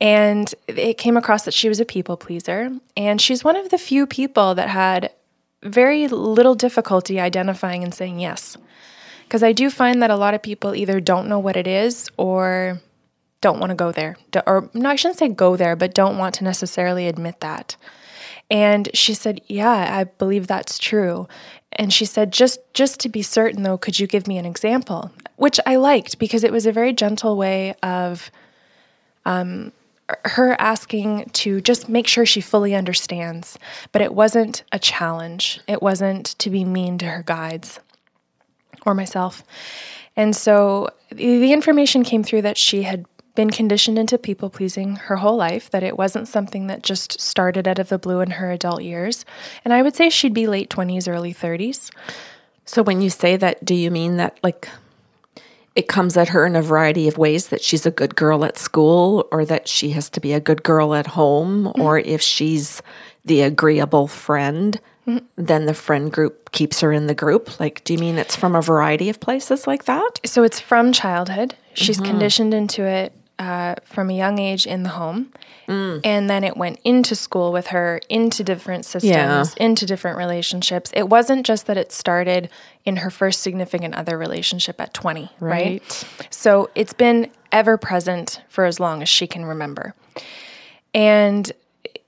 And 0.00 0.54
it 0.66 0.98
came 0.98 1.16
across 1.16 1.44
that 1.44 1.54
she 1.54 1.68
was 1.68 1.80
a 1.80 1.84
people 1.84 2.16
pleaser. 2.16 2.70
And 2.96 3.20
she's 3.20 3.42
one 3.42 3.56
of 3.56 3.70
the 3.70 3.78
few 3.78 4.06
people 4.06 4.54
that 4.54 4.68
had 4.68 5.12
very 5.62 6.06
little 6.08 6.54
difficulty 6.54 7.18
identifying 7.18 7.82
and 7.82 7.94
saying 7.94 8.20
yes. 8.20 8.56
Because 9.24 9.42
I 9.42 9.52
do 9.52 9.70
find 9.70 10.02
that 10.02 10.10
a 10.10 10.16
lot 10.16 10.34
of 10.34 10.42
people 10.42 10.74
either 10.74 11.00
don't 11.00 11.28
know 11.28 11.38
what 11.38 11.56
it 11.56 11.66
is 11.66 12.08
or 12.16 12.80
don't 13.40 13.58
want 13.58 13.70
to 13.70 13.76
go 13.76 13.90
there. 13.90 14.16
Or, 14.46 14.70
no, 14.74 14.90
I 14.90 14.96
shouldn't 14.96 15.18
say 15.18 15.28
go 15.28 15.56
there, 15.56 15.76
but 15.76 15.94
don't 15.94 16.18
want 16.18 16.34
to 16.36 16.44
necessarily 16.44 17.08
admit 17.08 17.40
that. 17.40 17.76
And 18.50 18.88
she 18.94 19.14
said, 19.14 19.40
"Yeah, 19.46 19.96
I 19.98 20.04
believe 20.04 20.46
that's 20.46 20.78
true." 20.78 21.26
And 21.76 21.92
she 21.92 22.04
said, 22.04 22.32
"Just 22.32 22.60
just 22.74 23.00
to 23.00 23.08
be 23.08 23.22
certain 23.22 23.62
though, 23.62 23.78
could 23.78 23.98
you 23.98 24.06
give 24.06 24.26
me 24.26 24.38
an 24.38 24.46
example?" 24.46 25.12
Which 25.36 25.60
I 25.66 25.76
liked 25.76 26.18
because 26.18 26.44
it 26.44 26.52
was 26.52 26.66
a 26.66 26.72
very 26.72 26.92
gentle 26.92 27.36
way 27.36 27.74
of 27.82 28.30
um, 29.26 29.72
her 30.24 30.56
asking 30.58 31.30
to 31.32 31.60
just 31.60 31.88
make 31.88 32.06
sure 32.06 32.24
she 32.24 32.40
fully 32.40 32.74
understands, 32.74 33.58
but 33.92 34.02
it 34.02 34.14
wasn't 34.14 34.62
a 34.72 34.78
challenge. 34.78 35.60
It 35.66 35.82
wasn't 35.82 36.26
to 36.38 36.48
be 36.48 36.64
mean 36.64 36.98
to 36.98 37.06
her 37.06 37.22
guides 37.22 37.80
or 38.84 38.94
myself. 38.94 39.42
And 40.16 40.34
so 40.34 40.88
the 41.10 41.52
information 41.52 42.04
came 42.04 42.22
through 42.22 42.42
that 42.42 42.56
she 42.56 42.82
had 42.82 43.04
been 43.36 43.50
conditioned 43.50 43.98
into 43.98 44.18
people 44.18 44.50
pleasing 44.50 44.96
her 44.96 45.16
whole 45.16 45.36
life, 45.36 45.70
that 45.70 45.84
it 45.84 45.96
wasn't 45.96 46.26
something 46.26 46.66
that 46.66 46.82
just 46.82 47.20
started 47.20 47.68
out 47.68 47.78
of 47.78 47.88
the 47.88 47.98
blue 47.98 48.20
in 48.20 48.30
her 48.32 48.50
adult 48.50 48.82
years. 48.82 49.24
And 49.64 49.72
I 49.72 49.82
would 49.82 49.94
say 49.94 50.10
she'd 50.10 50.34
be 50.34 50.48
late 50.48 50.70
20s, 50.70 51.08
early 51.08 51.32
30s. 51.32 51.90
So 52.64 52.82
when 52.82 53.00
you 53.00 53.10
say 53.10 53.36
that, 53.36 53.64
do 53.64 53.74
you 53.74 53.92
mean 53.92 54.16
that 54.16 54.38
like 54.42 54.68
it 55.76 55.88
comes 55.88 56.16
at 56.16 56.30
her 56.30 56.46
in 56.46 56.56
a 56.56 56.62
variety 56.62 57.06
of 57.06 57.18
ways 57.18 57.48
that 57.48 57.62
she's 57.62 57.84
a 57.86 57.90
good 57.90 58.16
girl 58.16 58.44
at 58.44 58.58
school 58.58 59.28
or 59.30 59.44
that 59.44 59.68
she 59.68 59.90
has 59.90 60.08
to 60.10 60.20
be 60.20 60.32
a 60.32 60.40
good 60.40 60.62
girl 60.62 60.94
at 60.94 61.06
home 61.08 61.66
mm-hmm. 61.66 61.80
or 61.80 61.98
if 61.98 62.20
she's 62.20 62.82
the 63.24 63.42
agreeable 63.42 64.08
friend 64.08 64.80
mm-hmm. 65.06 65.24
then 65.36 65.66
the 65.66 65.74
friend 65.74 66.10
group 66.10 66.50
keeps 66.50 66.80
her 66.80 66.92
in 66.92 67.06
the 67.06 67.14
group 67.14 67.60
like 67.60 67.84
do 67.84 67.92
you 67.92 67.98
mean 67.98 68.16
it's 68.16 68.34
from 68.34 68.56
a 68.56 68.62
variety 68.62 69.10
of 69.10 69.20
places 69.20 69.66
like 69.66 69.84
that 69.84 70.18
so 70.24 70.42
it's 70.42 70.58
from 70.58 70.92
childhood 70.92 71.54
she's 71.74 71.98
mm-hmm. 71.98 72.10
conditioned 72.10 72.54
into 72.54 72.82
it 72.82 73.12
uh, 73.38 73.74
from 73.84 74.10
a 74.10 74.14
young 74.14 74.38
age 74.38 74.66
in 74.66 74.82
the 74.82 74.90
home. 74.90 75.32
Mm. 75.68 76.00
And 76.04 76.30
then 76.30 76.44
it 76.44 76.56
went 76.56 76.78
into 76.84 77.14
school 77.14 77.52
with 77.52 77.68
her, 77.68 78.00
into 78.08 78.42
different 78.42 78.84
systems, 78.84 79.10
yeah. 79.10 79.64
into 79.64 79.84
different 79.84 80.16
relationships. 80.16 80.90
It 80.94 81.08
wasn't 81.08 81.44
just 81.44 81.66
that 81.66 81.76
it 81.76 81.92
started 81.92 82.48
in 82.84 82.96
her 82.96 83.10
first 83.10 83.42
significant 83.42 83.94
other 83.94 84.16
relationship 84.16 84.80
at 84.80 84.94
20, 84.94 85.30
right? 85.40 85.50
right? 85.50 86.04
So 86.30 86.70
it's 86.74 86.92
been 86.92 87.30
ever 87.52 87.76
present 87.76 88.42
for 88.48 88.64
as 88.64 88.80
long 88.80 89.02
as 89.02 89.08
she 89.08 89.26
can 89.26 89.44
remember. 89.44 89.94
And 90.94 91.52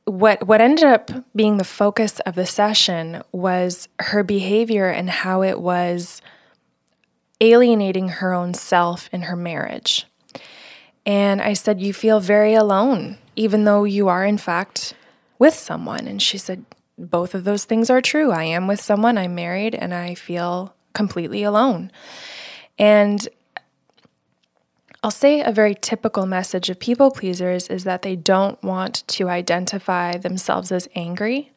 what 0.04 0.46
what 0.46 0.62
ended 0.62 0.84
up 0.84 1.10
being 1.36 1.58
the 1.58 1.64
focus 1.64 2.18
of 2.20 2.34
the 2.34 2.46
session 2.46 3.22
was 3.30 3.88
her 3.98 4.22
behavior 4.22 4.88
and 4.88 5.10
how 5.10 5.42
it 5.42 5.60
was 5.60 6.22
alienating 7.40 8.08
her 8.08 8.32
own 8.32 8.54
self 8.54 9.08
in 9.12 9.22
her 9.22 9.36
marriage. 9.36 10.06
And 11.08 11.40
I 11.40 11.54
said, 11.54 11.80
You 11.80 11.94
feel 11.94 12.20
very 12.20 12.52
alone, 12.52 13.16
even 13.34 13.64
though 13.64 13.84
you 13.84 14.08
are, 14.08 14.26
in 14.26 14.36
fact, 14.36 14.92
with 15.38 15.54
someone. 15.54 16.06
And 16.06 16.20
she 16.20 16.36
said, 16.36 16.66
Both 16.98 17.34
of 17.34 17.44
those 17.44 17.64
things 17.64 17.88
are 17.88 18.02
true. 18.02 18.30
I 18.30 18.44
am 18.44 18.66
with 18.66 18.78
someone, 18.78 19.16
I'm 19.16 19.34
married, 19.34 19.74
and 19.74 19.94
I 19.94 20.14
feel 20.14 20.74
completely 20.92 21.42
alone. 21.42 21.90
And 22.78 23.26
I'll 25.02 25.10
say 25.10 25.40
a 25.40 25.50
very 25.50 25.74
typical 25.74 26.26
message 26.26 26.68
of 26.68 26.78
people 26.78 27.10
pleasers 27.10 27.68
is 27.68 27.84
that 27.84 28.02
they 28.02 28.14
don't 28.14 28.62
want 28.62 29.02
to 29.08 29.30
identify 29.30 30.18
themselves 30.18 30.70
as 30.70 30.88
angry. 30.94 31.52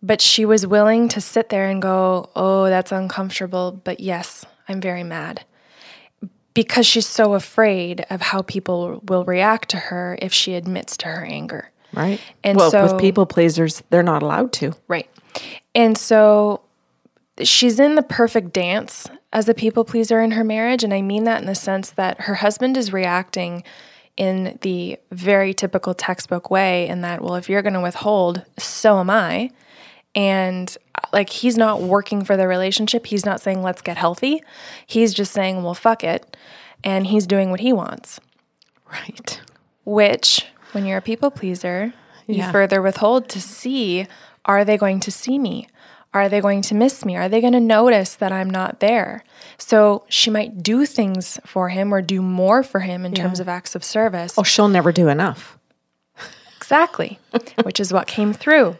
But 0.00 0.20
she 0.20 0.44
was 0.44 0.68
willing 0.68 1.08
to 1.08 1.20
sit 1.20 1.48
there 1.48 1.68
and 1.68 1.82
go, 1.82 2.30
Oh, 2.36 2.66
that's 2.66 2.92
uncomfortable, 2.92 3.72
but 3.72 3.98
yes, 3.98 4.44
I'm 4.68 4.80
very 4.80 5.02
mad 5.02 5.44
because 6.56 6.86
she's 6.86 7.06
so 7.06 7.34
afraid 7.34 8.06
of 8.08 8.22
how 8.22 8.40
people 8.40 9.02
will 9.06 9.26
react 9.26 9.68
to 9.68 9.76
her 9.76 10.18
if 10.22 10.32
she 10.32 10.54
admits 10.54 10.96
to 10.96 11.06
her 11.06 11.22
anger. 11.22 11.70
Right. 11.92 12.18
And 12.42 12.56
well, 12.56 12.70
so, 12.70 12.82
with 12.82 12.98
people 12.98 13.26
pleasers, 13.26 13.82
they're 13.90 14.02
not 14.02 14.22
allowed 14.22 14.54
to. 14.54 14.72
Right. 14.88 15.08
And 15.74 15.98
so 15.98 16.62
she's 17.42 17.78
in 17.78 17.94
the 17.94 18.02
perfect 18.02 18.54
dance 18.54 19.06
as 19.34 19.50
a 19.50 19.54
people 19.54 19.84
pleaser 19.84 20.22
in 20.22 20.30
her 20.30 20.42
marriage. 20.42 20.82
And 20.82 20.94
I 20.94 21.02
mean 21.02 21.24
that 21.24 21.42
in 21.42 21.46
the 21.46 21.54
sense 21.54 21.90
that 21.90 22.22
her 22.22 22.36
husband 22.36 22.78
is 22.78 22.90
reacting 22.90 23.62
in 24.16 24.58
the 24.62 24.98
very 25.12 25.52
typical 25.52 25.92
textbook 25.92 26.50
way, 26.50 26.88
in 26.88 27.02
that, 27.02 27.20
well, 27.20 27.34
if 27.34 27.50
you're 27.50 27.60
going 27.60 27.74
to 27.74 27.80
withhold, 27.82 28.46
so 28.58 28.98
am 28.98 29.10
I. 29.10 29.50
And 30.14 30.74
like 31.12 31.30
he's 31.30 31.56
not 31.56 31.82
working 31.82 32.24
for 32.24 32.36
the 32.36 32.46
relationship. 32.48 33.06
He's 33.06 33.24
not 33.24 33.40
saying 33.40 33.62
let's 33.62 33.82
get 33.82 33.96
healthy. 33.96 34.42
He's 34.86 35.14
just 35.14 35.32
saying, 35.32 35.62
well, 35.62 35.74
fuck 35.74 36.04
it. 36.04 36.36
And 36.84 37.06
he's 37.06 37.26
doing 37.26 37.50
what 37.50 37.60
he 37.60 37.72
wants. 37.72 38.20
Right. 38.90 39.40
Which, 39.84 40.46
when 40.72 40.84
you're 40.86 40.98
a 40.98 41.02
people 41.02 41.30
pleaser, 41.30 41.92
Yeah. 42.26 42.46
you 42.46 42.52
further 42.52 42.82
withhold 42.82 43.28
to 43.30 43.40
see 43.40 44.06
are 44.44 44.64
they 44.64 44.76
going 44.76 45.00
to 45.00 45.10
see 45.10 45.38
me? 45.38 45.68
Are 46.14 46.28
they 46.28 46.40
going 46.40 46.62
to 46.62 46.74
miss 46.74 47.04
me? 47.04 47.16
Are 47.16 47.28
they 47.28 47.40
going 47.40 47.52
to 47.52 47.60
notice 47.60 48.14
that 48.14 48.30
I'm 48.32 48.48
not 48.48 48.78
there? 48.80 49.24
So 49.58 50.04
she 50.08 50.30
might 50.30 50.62
do 50.62 50.86
things 50.86 51.38
for 51.44 51.68
him 51.68 51.92
or 51.92 52.00
do 52.00 52.22
more 52.22 52.62
for 52.62 52.80
him 52.80 53.04
in 53.04 53.12
terms 53.12 53.40
of 53.40 53.48
acts 53.48 53.74
of 53.74 53.82
service. 53.84 54.34
Oh, 54.38 54.42
she'll 54.44 54.68
never 54.68 54.92
do 54.92 55.08
enough. 55.08 55.58
Exactly, 56.56 57.18
which 57.64 57.80
is 57.80 57.92
what 57.92 58.06
came 58.06 58.32
through. 58.32 58.76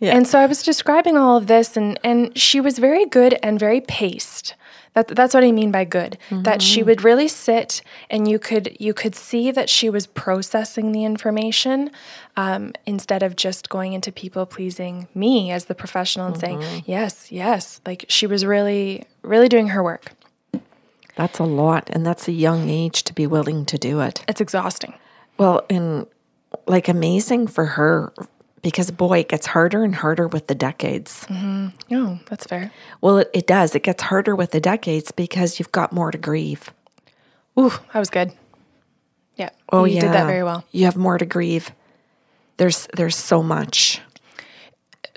Yeah. 0.00 0.16
And 0.16 0.26
so 0.26 0.38
I 0.38 0.46
was 0.46 0.62
describing 0.62 1.16
all 1.16 1.36
of 1.36 1.46
this, 1.46 1.76
and, 1.76 2.00
and 2.02 2.36
she 2.36 2.60
was 2.60 2.78
very 2.78 3.06
good 3.06 3.38
and 3.42 3.60
very 3.60 3.80
paced. 3.80 4.54
That, 4.94 5.08
that's 5.08 5.34
what 5.34 5.44
I 5.44 5.52
mean 5.52 5.70
by 5.70 5.84
good. 5.84 6.18
That 6.30 6.60
she 6.62 6.82
would 6.82 7.04
really 7.04 7.28
sit, 7.28 7.80
and 8.10 8.26
you 8.26 8.40
could 8.40 8.76
you 8.80 8.92
could 8.92 9.14
see 9.14 9.52
that 9.52 9.70
she 9.70 9.88
was 9.88 10.08
processing 10.08 10.90
the 10.90 11.04
information 11.04 11.92
um, 12.36 12.72
instead 12.86 13.22
of 13.22 13.36
just 13.36 13.68
going 13.68 13.92
into 13.92 14.10
people 14.10 14.46
pleasing 14.46 15.06
me 15.14 15.52
as 15.52 15.66
the 15.66 15.76
professional 15.76 16.26
and 16.26 16.36
saying 16.36 16.82
yes, 16.86 17.30
yes. 17.30 17.80
Like 17.86 18.06
she 18.08 18.26
was 18.26 18.44
really 18.44 19.04
really 19.22 19.48
doing 19.48 19.68
her 19.68 19.82
work. 19.82 20.10
That's 21.14 21.38
a 21.38 21.44
lot. 21.44 21.88
And 21.90 22.04
that's 22.04 22.26
a 22.26 22.32
young 22.32 22.68
age 22.68 23.04
to 23.04 23.12
be 23.12 23.26
willing 23.28 23.66
to 23.66 23.78
do 23.78 24.00
it. 24.00 24.24
It's 24.26 24.40
exhausting. 24.40 24.94
Well, 25.38 25.64
and 25.70 26.06
like 26.66 26.88
amazing 26.88 27.46
for 27.46 27.66
her 27.66 28.12
because 28.62 28.90
boy, 28.90 29.20
it 29.20 29.28
gets 29.28 29.46
harder 29.46 29.84
and 29.84 29.94
harder 29.94 30.28
with 30.28 30.46
the 30.46 30.54
decades. 30.54 31.26
No, 31.30 32.18
that's 32.26 32.46
fair. 32.46 32.72
Well, 33.00 33.18
it, 33.18 33.30
it 33.32 33.46
does. 33.46 33.74
It 33.74 33.82
gets 33.82 34.02
harder 34.02 34.36
with 34.36 34.50
the 34.50 34.60
decades 34.60 35.10
because 35.12 35.58
you've 35.58 35.72
got 35.72 35.92
more 35.92 36.10
to 36.10 36.18
grieve. 36.18 36.72
Ooh, 37.58 37.70
that 37.92 37.98
was 37.98 38.10
good. 38.10 38.32
Yeah. 39.36 39.50
Oh, 39.72 39.84
you 39.84 39.94
yeah. 39.94 40.00
did 40.02 40.12
that 40.12 40.26
very 40.26 40.42
well. 40.42 40.64
You 40.70 40.84
have 40.84 40.96
more 40.96 41.18
to 41.18 41.26
grieve. 41.26 41.70
There's 42.58 42.86
there's 42.94 43.16
so 43.16 43.42
much. 43.42 44.00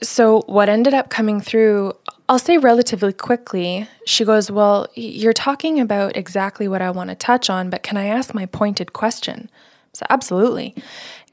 So, 0.02 0.44
what 0.48 0.70
ended 0.70 0.94
up 0.94 1.10
coming 1.10 1.40
through, 1.40 1.94
I'll 2.28 2.40
say 2.40 2.58
relatively 2.58 3.14
quickly, 3.14 3.88
she 4.06 4.26
goes, 4.26 4.50
Well, 4.50 4.88
you're 4.96 5.34
talking 5.34 5.80
about 5.80 6.18
exactly 6.18 6.68
what 6.68 6.82
I 6.82 6.90
want 6.90 7.10
to 7.10 7.16
touch 7.16 7.50
on, 7.50 7.70
but 7.70 7.84
can 7.84 7.96
I 7.96 8.08
ask 8.08 8.34
my 8.34 8.46
pointed 8.46 8.94
question? 8.94 9.50
So, 9.94 10.06
absolutely. 10.10 10.76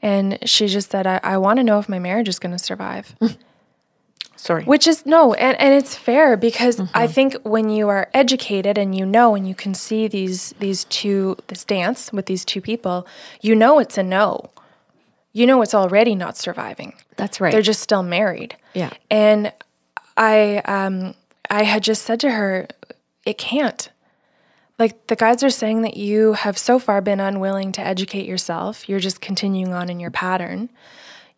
And 0.01 0.37
she 0.49 0.67
just 0.67 0.91
said, 0.91 1.05
I, 1.05 1.19
I 1.23 1.37
want 1.37 1.57
to 1.57 1.63
know 1.63 1.79
if 1.79 1.87
my 1.87 1.99
marriage 1.99 2.27
is 2.27 2.39
going 2.39 2.51
to 2.51 2.59
survive. 2.59 3.15
Sorry. 4.41 4.63
Which 4.63 4.87
is 4.87 5.05
no, 5.05 5.35
and, 5.35 5.55
and 5.61 5.75
it's 5.75 5.93
fair 5.95 6.35
because 6.35 6.81
I 6.95 7.05
think 7.05 7.35
when 7.43 7.69
you 7.69 7.89
are 7.89 8.09
educated 8.11 8.75
and 8.75 8.95
you 8.95 9.05
know 9.05 9.35
and 9.35 9.47
you 9.47 9.53
can 9.53 9.75
see 9.75 10.07
these 10.07 10.55
these 10.57 10.85
two 10.85 11.37
this 11.45 11.63
dance 11.63 12.11
with 12.11 12.25
these 12.25 12.43
two 12.43 12.59
people, 12.59 13.05
you 13.41 13.55
know 13.55 13.77
it's 13.77 13.99
a 13.99 14.03
no. 14.03 14.49
You 15.31 15.45
know 15.45 15.61
it's 15.61 15.75
already 15.75 16.15
not 16.15 16.37
surviving. 16.37 16.93
That's 17.17 17.39
right. 17.39 17.51
They're 17.51 17.61
just 17.61 17.83
still 17.83 18.01
married. 18.01 18.55
Yeah. 18.73 18.89
And 19.11 19.53
I 20.17 20.63
um 20.65 21.13
I 21.51 21.61
had 21.61 21.83
just 21.83 22.01
said 22.01 22.19
to 22.21 22.31
her, 22.31 22.67
it 23.27 23.37
can't. 23.37 23.89
Like 24.81 25.05
the 25.05 25.15
guides 25.15 25.43
are 25.43 25.51
saying 25.51 25.83
that 25.83 25.95
you 25.95 26.33
have 26.33 26.57
so 26.57 26.79
far 26.79 27.01
been 27.01 27.19
unwilling 27.19 27.71
to 27.73 27.81
educate 27.81 28.25
yourself. 28.25 28.89
You're 28.89 28.99
just 28.99 29.21
continuing 29.21 29.75
on 29.75 29.91
in 29.91 29.99
your 29.99 30.09
pattern. 30.09 30.71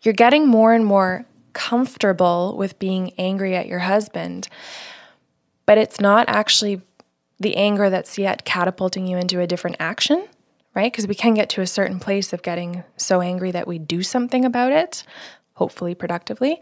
You're 0.02 0.14
getting 0.14 0.48
more 0.48 0.72
and 0.72 0.86
more 0.86 1.26
comfortable 1.52 2.56
with 2.58 2.80
being 2.80 3.12
angry 3.18 3.54
at 3.54 3.68
your 3.68 3.80
husband, 3.80 4.48
but 5.66 5.78
it's 5.78 6.00
not 6.00 6.30
actually 6.30 6.84
the 7.38 7.58
anger 7.58 7.90
that's 7.90 8.18
yet 8.18 8.46
catapulting 8.46 9.08
you 9.08 9.18
into 9.18 9.42
a 9.42 9.46
different 9.46 9.76
action, 9.78 10.26
right? 10.74 10.90
Because 10.90 11.06
we 11.06 11.14
can 11.14 11.34
get 11.34 11.50
to 11.50 11.60
a 11.60 11.68
certain 11.68 12.00
place 12.00 12.32
of 12.32 12.44
getting 12.44 12.86
so 12.96 13.20
angry 13.20 13.52
that 13.52 13.68
we 13.68 13.78
do 13.78 14.04
something 14.04 14.46
about 14.46 14.72
it, 14.72 15.04
hopefully 15.56 15.94
productively. 15.94 16.62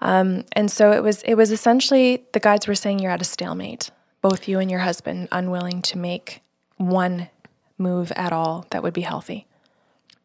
Um, 0.00 0.46
and 0.52 0.70
so 0.70 0.92
it 0.92 1.02
was. 1.02 1.22
It 1.24 1.34
was 1.34 1.50
essentially 1.50 2.24
the 2.32 2.40
guides 2.40 2.66
were 2.66 2.74
saying 2.74 3.00
you're 3.00 3.12
at 3.12 3.20
a 3.20 3.26
stalemate, 3.26 3.90
both 4.24 4.48
you 4.48 4.58
and 4.58 4.70
your 4.70 4.80
husband, 4.80 5.28
unwilling 5.30 5.82
to 5.82 5.98
make 5.98 6.40
one 6.78 7.28
move 7.76 8.10
at 8.12 8.32
all 8.32 8.64
that 8.70 8.82
would 8.82 8.94
be 8.94 9.02
healthy. 9.02 9.46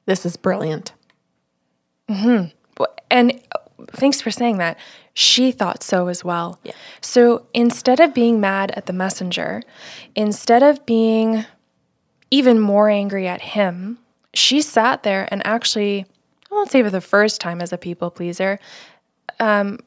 this 0.06 0.26
is 0.26 0.38
brilliant. 0.38 0.94
And 3.12 3.42
uh, 3.52 3.60
thanks 3.92 4.22
for 4.22 4.32
saying 4.32 4.58
that. 4.60 4.78
She 5.14 5.52
thought 5.52 5.84
so 5.84 6.08
as 6.08 6.24
well. 6.24 6.60
Yeah. 6.64 6.72
So 7.02 7.46
instead 7.54 8.00
of 8.00 8.14
being 8.14 8.40
mad 8.40 8.72
at 8.72 8.86
the 8.86 8.94
messenger, 8.94 9.62
instead 10.16 10.64
of 10.64 10.86
being 10.86 11.44
even 12.32 12.58
more 12.58 12.88
angry 12.90 13.28
at 13.28 13.42
him, 13.42 14.00
she 14.34 14.62
sat 14.62 15.04
there 15.04 15.28
and 15.30 15.46
actually, 15.46 16.06
I 16.50 16.56
won't 16.56 16.72
say 16.72 16.82
for 16.82 16.90
the 16.90 17.02
first 17.02 17.42
time 17.42 17.60
as 17.60 17.74
a 17.74 17.78
people 17.78 18.12
pleaser, 18.12 18.60
um, 19.42 19.80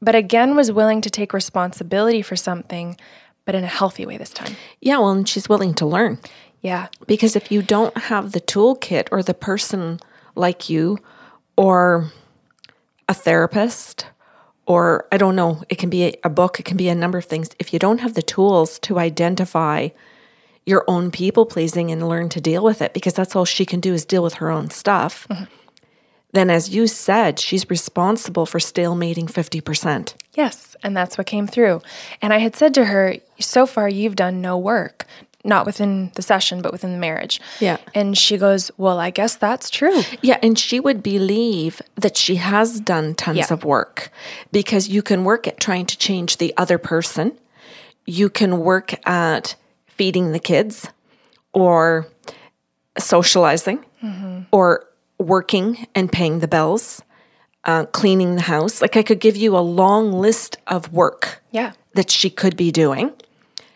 but 0.00 0.14
again 0.14 0.56
was 0.56 0.72
willing 0.72 1.00
to 1.02 1.10
take 1.10 1.32
responsibility 1.32 2.22
for 2.22 2.36
something, 2.36 2.96
but 3.44 3.54
in 3.54 3.64
a 3.64 3.68
healthy 3.68 4.06
way 4.06 4.16
this 4.16 4.30
time. 4.30 4.56
Yeah, 4.80 4.98
well, 4.98 5.10
and 5.10 5.28
she's 5.28 5.48
willing 5.48 5.74
to 5.74 5.86
learn. 5.86 6.18
Yeah. 6.62 6.88
Because 7.06 7.36
if 7.36 7.50
you 7.50 7.62
don't 7.62 7.96
have 7.96 8.32
the 8.32 8.40
toolkit 8.40 9.08
or 9.10 9.22
the 9.22 9.34
person 9.34 10.00
like 10.34 10.68
you 10.68 10.98
or 11.56 12.12
a 13.08 13.14
therapist 13.14 14.06
or 14.66 15.06
I 15.10 15.16
don't 15.16 15.36
know, 15.36 15.62
it 15.68 15.78
can 15.78 15.90
be 15.90 16.04
a, 16.04 16.14
a 16.24 16.30
book, 16.30 16.60
it 16.60 16.64
can 16.64 16.76
be 16.76 16.88
a 16.88 16.94
number 16.94 17.18
of 17.18 17.24
things. 17.24 17.50
If 17.58 17.72
you 17.72 17.78
don't 17.78 17.98
have 17.98 18.14
the 18.14 18.22
tools 18.22 18.78
to 18.80 18.98
identify 18.98 19.88
your 20.66 20.84
own 20.86 21.10
people 21.10 21.46
pleasing 21.46 21.90
and 21.90 22.08
learn 22.08 22.28
to 22.28 22.40
deal 22.40 22.62
with 22.62 22.80
it, 22.82 22.94
because 22.94 23.14
that's 23.14 23.34
all 23.34 23.44
she 23.44 23.64
can 23.64 23.80
do 23.80 23.94
is 23.94 24.04
deal 24.04 24.22
with 24.22 24.34
her 24.34 24.50
own 24.50 24.70
stuff, 24.70 25.26
mm-hmm. 25.28 25.44
Then 26.32 26.50
as 26.50 26.68
you 26.70 26.86
said, 26.86 27.38
she's 27.38 27.68
responsible 27.68 28.46
for 28.46 28.58
stalemating 28.58 29.30
50%. 29.30 30.14
Yes, 30.34 30.76
and 30.82 30.96
that's 30.96 31.18
what 31.18 31.26
came 31.26 31.46
through. 31.46 31.82
And 32.22 32.32
I 32.32 32.38
had 32.38 32.54
said 32.56 32.74
to 32.74 32.84
her, 32.86 33.16
so 33.40 33.66
far 33.66 33.88
you've 33.88 34.16
done 34.16 34.40
no 34.40 34.56
work, 34.56 35.06
not 35.44 35.66
within 35.66 36.12
the 36.14 36.22
session, 36.22 36.62
but 36.62 36.72
within 36.72 36.92
the 36.92 36.98
marriage. 36.98 37.40
Yeah. 37.60 37.78
And 37.94 38.16
she 38.16 38.36
goes, 38.36 38.70
Well, 38.76 38.98
I 38.98 39.10
guess 39.10 39.36
that's 39.36 39.70
true. 39.70 40.02
Yeah, 40.22 40.38
and 40.42 40.58
she 40.58 40.78
would 40.80 41.02
believe 41.02 41.80
that 41.96 42.16
she 42.16 42.36
has 42.36 42.80
done 42.80 43.14
tons 43.14 43.38
Yeah. 43.38 43.46
of 43.50 43.64
work 43.64 44.10
because 44.52 44.88
you 44.88 45.02
can 45.02 45.24
work 45.24 45.48
at 45.48 45.58
trying 45.58 45.86
to 45.86 45.96
change 45.96 46.36
the 46.36 46.54
other 46.56 46.78
person. 46.78 47.32
You 48.06 48.28
can 48.28 48.58
work 48.60 48.94
at 49.06 49.56
feeding 49.86 50.32
the 50.32 50.38
kids 50.38 50.88
or 51.52 52.06
socializing 52.98 53.84
mm-hmm. 54.02 54.42
or 54.52 54.84
working 55.20 55.86
and 55.94 56.10
paying 56.10 56.38
the 56.40 56.48
bills, 56.48 57.02
uh, 57.64 57.84
cleaning 57.86 58.34
the 58.36 58.42
house. 58.42 58.80
Like 58.80 58.96
I 58.96 59.02
could 59.02 59.20
give 59.20 59.36
you 59.36 59.56
a 59.56 59.60
long 59.60 60.12
list 60.12 60.56
of 60.66 60.92
work 60.92 61.42
Yeah. 61.50 61.72
that 61.94 62.10
she 62.10 62.30
could 62.30 62.56
be 62.56 62.70
doing. 62.72 63.12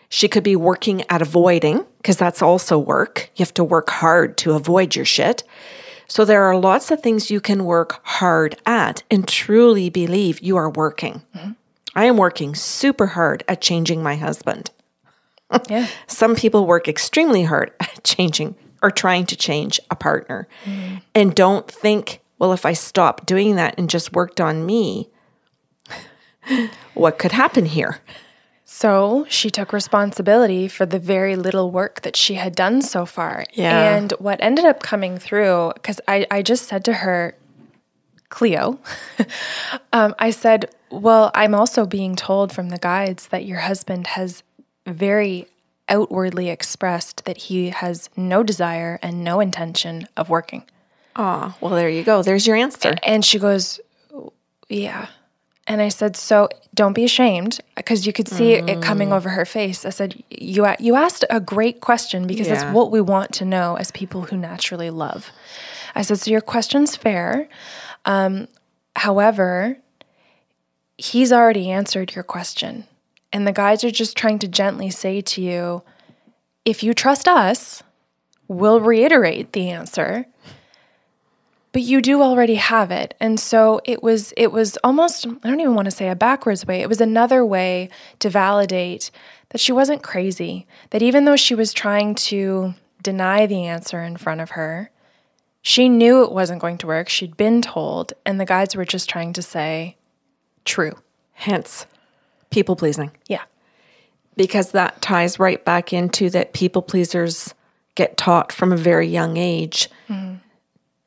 She 0.09 0.27
could 0.27 0.43
be 0.43 0.55
working 0.55 1.03
at 1.09 1.21
avoiding, 1.21 1.85
because 1.97 2.17
that's 2.17 2.41
also 2.41 2.77
work. 2.77 3.29
You 3.35 3.43
have 3.43 3.53
to 3.55 3.63
work 3.63 3.89
hard 3.89 4.37
to 4.39 4.53
avoid 4.53 4.95
your 4.95 5.05
shit. 5.05 5.43
So 6.07 6.23
there 6.23 6.43
are 6.43 6.55
lots 6.57 6.91
of 6.91 7.01
things 7.01 7.31
you 7.31 7.41
can 7.41 7.65
work 7.65 7.99
hard 8.03 8.55
at 8.65 9.03
and 9.09 9.27
truly 9.27 9.89
believe 9.89 10.39
you 10.39 10.55
are 10.57 10.69
working. 10.69 11.23
I 11.95 12.05
am 12.05 12.17
working 12.17 12.53
super 12.55 13.07
hard 13.07 13.43
at 13.47 13.61
changing 13.61 14.03
my 14.03 14.15
husband. 14.15 14.69
Yeah. 15.69 15.87
Some 16.07 16.35
people 16.35 16.67
work 16.67 16.87
extremely 16.87 17.43
hard 17.43 17.71
at 17.79 18.03
changing 18.03 18.55
or 18.85 18.91
trying 18.91 19.25
to 19.25 19.35
change 19.35 19.79
a 19.89 19.95
partner 19.95 20.47
and 21.15 21.33
don't 21.33 21.67
think, 21.67 22.21
well, 22.37 22.53
if 22.53 22.67
I 22.67 22.73
stop 22.73 23.25
doing 23.25 23.55
that 23.55 23.73
and 23.79 23.89
just 23.89 24.13
worked 24.13 24.39
on 24.39 24.63
me, 24.63 25.09
what 26.93 27.17
could 27.17 27.31
happen 27.31 27.65
here? 27.65 27.97
So 28.63 29.25
she 29.27 29.49
took 29.49 29.73
responsibility 29.73 30.67
for 30.67 30.85
the 30.85 30.99
very 30.99 31.35
little 31.35 31.71
work 31.71 32.01
that 32.01 32.15
she 32.15 32.35
had 32.35 32.53
done 32.55 32.83
so 32.83 33.07
far. 33.07 33.45
Yeah. 33.53 33.95
And 33.95 34.11
what 34.19 34.39
ended 34.39 34.65
up 34.65 34.83
coming 34.83 35.17
through, 35.17 35.71
because 35.73 35.99
I, 36.07 36.27
I 36.29 36.43
just 36.43 36.67
said 36.67 36.85
to 36.85 36.93
her, 36.93 37.35
Cleo, 38.29 38.79
um, 39.93 40.13
I 40.19 40.29
said, 40.29 40.69
Well, 40.91 41.31
I'm 41.33 41.55
also 41.55 41.87
being 41.87 42.15
told 42.15 42.53
from 42.53 42.69
the 42.69 42.77
guides 42.77 43.29
that 43.29 43.45
your 43.45 43.61
husband 43.61 44.05
has 44.07 44.43
very 44.85 45.47
outwardly 45.89 46.49
expressed 46.49 47.25
that 47.25 47.37
he 47.37 47.69
has 47.69 48.09
no 48.15 48.43
desire 48.43 48.99
and 49.01 49.23
no 49.23 49.39
intention 49.39 50.07
of 50.17 50.29
working. 50.29 50.63
Ah, 51.15 51.55
well, 51.61 51.71
there 51.75 51.89
you 51.89 52.03
go. 52.03 52.21
There's 52.23 52.45
your 52.47 52.55
answer. 52.55 52.95
And 53.03 53.23
she 53.23 53.39
goes, 53.39 53.79
Yeah. 54.69 55.07
And 55.67 55.81
I 55.81 55.89
said, 55.89 56.15
So 56.15 56.49
don't 56.73 56.93
be 56.93 57.03
ashamed 57.05 57.59
because 57.75 58.05
you 58.05 58.13
could 58.13 58.27
see 58.27 58.53
it 58.53 58.81
coming 58.81 59.11
over 59.13 59.29
her 59.29 59.45
face. 59.45 59.85
I 59.85 59.89
said, 59.89 60.21
You, 60.29 60.67
you 60.79 60.95
asked 60.95 61.23
a 61.29 61.39
great 61.39 61.81
question 61.81 62.27
because 62.27 62.47
Yeah. 62.47 62.55
that's 62.55 62.73
what 62.73 62.91
we 62.91 63.01
want 63.01 63.31
to 63.33 63.45
know 63.45 63.75
as 63.75 63.91
people 63.91 64.23
who 64.23 64.37
naturally 64.37 64.89
love. 64.89 65.31
I 65.95 66.01
said, 66.01 66.19
So 66.19 66.29
your 66.31 66.41
question's 66.41 66.95
fair. 66.95 67.47
Um, 68.05 68.47
however, 68.95 69.77
he's 70.97 71.31
already 71.31 71.71
answered 71.71 72.13
your 72.15 72.23
question. 72.23 72.85
And 73.35 73.45
the 73.45 73.51
guides 73.51 73.83
are 73.83 73.91
just 73.91 74.15
trying 74.15 74.39
to 74.39 74.47
gently 74.47 74.89
say 74.89 75.19
to 75.19 75.41
you, 75.41 75.83
if 76.63 76.83
you 76.83 76.93
trust 76.93 77.27
us, 77.27 77.83
we'll 78.47 78.79
reiterate 78.79 79.51
the 79.51 79.71
answer. 79.71 80.27
But 81.73 81.81
you 81.81 82.01
do 82.01 82.21
already 82.21 82.55
have 82.55 82.91
it. 82.91 83.13
And 83.19 83.37
so 83.37 83.81
it 83.83 84.01
was 84.01 84.33
it 84.37 84.53
was 84.53 84.77
almost 84.85 85.27
I 85.27 85.49
don't 85.49 85.59
even 85.59 85.75
want 85.75 85.83
to 85.83 85.91
say 85.91 86.07
a 86.07 86.15
backwards 86.15 86.65
way. 86.65 86.79
It 86.79 86.87
was 86.87 87.01
another 87.01 87.45
way 87.45 87.89
to 88.19 88.29
validate 88.29 89.11
that 89.49 89.59
she 89.59 89.73
wasn't 89.73 90.01
crazy. 90.01 90.65
That 90.91 91.01
even 91.01 91.25
though 91.25 91.35
she 91.35 91.55
was 91.55 91.73
trying 91.73 92.15
to 92.15 92.73
deny 93.03 93.47
the 93.47 93.65
answer 93.65 94.01
in 94.01 94.15
front 94.15 94.39
of 94.39 94.51
her, 94.51 94.91
she 95.61 95.89
knew 95.89 96.23
it 96.23 96.31
wasn't 96.31 96.61
going 96.61 96.77
to 96.77 96.87
work. 96.87 97.09
She'd 97.09 97.35
been 97.35 97.61
told, 97.61 98.13
and 98.25 98.39
the 98.39 98.45
guides 98.45 98.77
were 98.77 98.85
just 98.85 99.09
trying 99.09 99.33
to 99.33 99.41
say, 99.41 99.97
true. 100.63 100.93
Hence, 101.33 101.85
people 102.49 102.75
pleasing. 102.75 103.11
Yeah. 103.27 103.43
Because 104.35 104.71
that 104.71 105.01
ties 105.01 105.39
right 105.39 105.63
back 105.63 105.93
into 105.93 106.29
that 106.31 106.53
people 106.53 106.81
pleasers 106.81 107.53
get 107.95 108.17
taught 108.17 108.51
from 108.51 108.71
a 108.71 108.77
very 108.77 109.07
young 109.07 109.37
age 109.37 109.89
mm-hmm. 110.09 110.35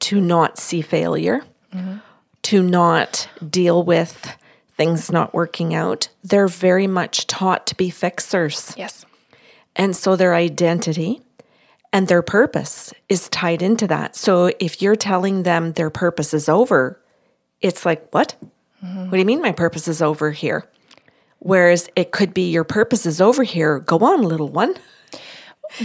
to 0.01 0.21
not 0.21 0.59
see 0.59 0.81
failure, 0.81 1.45
mm-hmm. 1.75 1.99
to 2.43 2.63
not 2.63 3.29
deal 3.49 3.83
with 3.83 4.37
things 4.77 5.11
not 5.11 5.35
working 5.35 5.75
out. 5.75 6.09
They're 6.25 6.49
very 6.49 6.87
much 6.87 7.27
taught 7.27 7.67
to 7.67 7.75
be 7.75 7.91
fixers. 7.91 8.73
Yes. 8.77 9.05
And 9.77 9.95
so 9.95 10.17
their 10.17 10.35
identity 10.35 11.21
and 11.93 12.09
their 12.09 12.23
purpose 12.23 12.93
is 13.09 13.29
tied 13.29 13.61
into 13.61 13.87
that. 13.89 14.17
So 14.17 14.53
if 14.59 14.81
you're 14.81 14.97
telling 14.97 15.43
them 15.43 15.73
their 15.73 15.91
purpose 15.91 16.33
is 16.33 16.49
over, 16.49 17.01
it's 17.61 17.85
like, 17.85 18.09
what? 18.13 18.37
Mm-hmm. 18.85 19.05
What 19.05 19.11
do 19.11 19.19
you 19.19 19.25
mean 19.25 19.43
my 19.43 19.53
purpose 19.53 19.89
is 19.89 20.01
over 20.01 20.31
here? 20.31 20.65
Whereas 21.41 21.89
it 21.97 22.11
could 22.11 22.35
be 22.35 22.51
your 22.51 22.65
purpose 22.65 23.07
is 23.07 23.21
over 23.21 23.45
here. 23.45 23.79
Go 23.79 23.99
on, 23.99 24.23
little 24.23 24.49
one. 24.49 24.75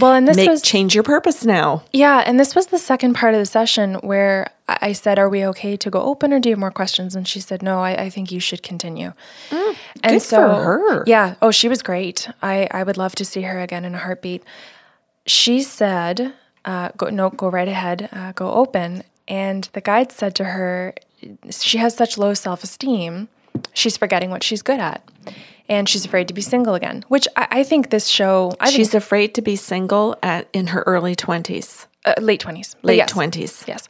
Well, 0.00 0.14
and 0.14 0.26
this 0.26 0.36
Make, 0.36 0.48
was 0.48 0.62
change 0.62 0.94
your 0.94 1.04
purpose 1.04 1.44
now. 1.44 1.84
Yeah, 1.92 2.24
and 2.26 2.40
this 2.40 2.54
was 2.54 2.68
the 2.68 2.78
second 2.78 3.14
part 3.14 3.34
of 3.34 3.38
the 3.40 3.46
session 3.46 3.96
where 3.96 4.50
I 4.66 4.92
said, 4.92 5.18
"Are 5.18 5.28
we 5.28 5.44
okay 5.46 5.76
to 5.76 5.90
go 5.90 6.00
open, 6.00 6.32
or 6.32 6.40
do 6.40 6.48
you 6.48 6.54
have 6.54 6.60
more 6.60 6.70
questions?" 6.70 7.14
And 7.14 7.28
she 7.28 7.38
said, 7.38 7.62
"No, 7.62 7.80
I, 7.80 8.04
I 8.04 8.10
think 8.10 8.32
you 8.32 8.40
should 8.40 8.62
continue." 8.62 9.12
Mm, 9.50 9.76
and 10.02 10.22
so, 10.22 10.38
for 10.38 10.62
her. 10.62 11.04
Yeah. 11.06 11.34
Oh, 11.42 11.50
she 11.50 11.68
was 11.68 11.82
great. 11.82 12.28
I 12.42 12.66
I 12.70 12.82
would 12.82 12.96
love 12.96 13.14
to 13.16 13.26
see 13.26 13.42
her 13.42 13.60
again 13.60 13.84
in 13.84 13.94
a 13.94 13.98
heartbeat 13.98 14.42
she 15.26 15.62
said, 15.62 16.34
uh, 16.64 16.90
go, 16.96 17.08
no, 17.08 17.30
go 17.30 17.48
right 17.48 17.68
ahead, 17.68 18.08
uh, 18.12 18.32
go 18.32 18.52
open. 18.52 19.04
And 19.26 19.68
the 19.72 19.80
guide 19.80 20.12
said 20.12 20.34
to 20.36 20.44
her, 20.44 20.94
she 21.50 21.78
has 21.78 21.96
such 21.96 22.18
low 22.18 22.34
self 22.34 22.62
esteem, 22.62 23.28
she's 23.72 23.96
forgetting 23.96 24.30
what 24.30 24.42
she's 24.42 24.62
good 24.62 24.80
at. 24.80 25.02
And 25.68 25.88
she's 25.88 26.04
afraid 26.04 26.28
to 26.28 26.34
be 26.34 26.42
single 26.42 26.74
again, 26.74 27.04
which 27.08 27.26
I, 27.36 27.48
I 27.50 27.62
think 27.62 27.88
this 27.88 28.06
show. 28.06 28.52
I 28.60 28.70
she's 28.70 28.90
think, 28.90 29.02
afraid 29.02 29.34
to 29.36 29.42
be 29.42 29.56
single 29.56 30.16
at 30.22 30.46
in 30.52 30.68
her 30.68 30.82
early 30.82 31.16
20s. 31.16 31.86
Uh, 32.04 32.14
late 32.20 32.42
20s. 32.42 32.74
Late 32.82 32.96
yes, 32.96 33.12
20s. 33.12 33.66
Yes. 33.66 33.88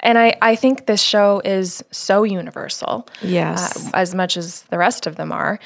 And 0.00 0.18
I, 0.18 0.36
I 0.40 0.54
think 0.54 0.86
this 0.86 1.02
show 1.02 1.42
is 1.44 1.82
so 1.90 2.22
universal. 2.22 3.08
Yes. 3.22 3.88
Uh, 3.88 3.90
as 3.94 4.14
much 4.14 4.36
as 4.36 4.62
the 4.64 4.78
rest 4.78 5.06
of 5.08 5.16
them 5.16 5.32
are. 5.32 5.58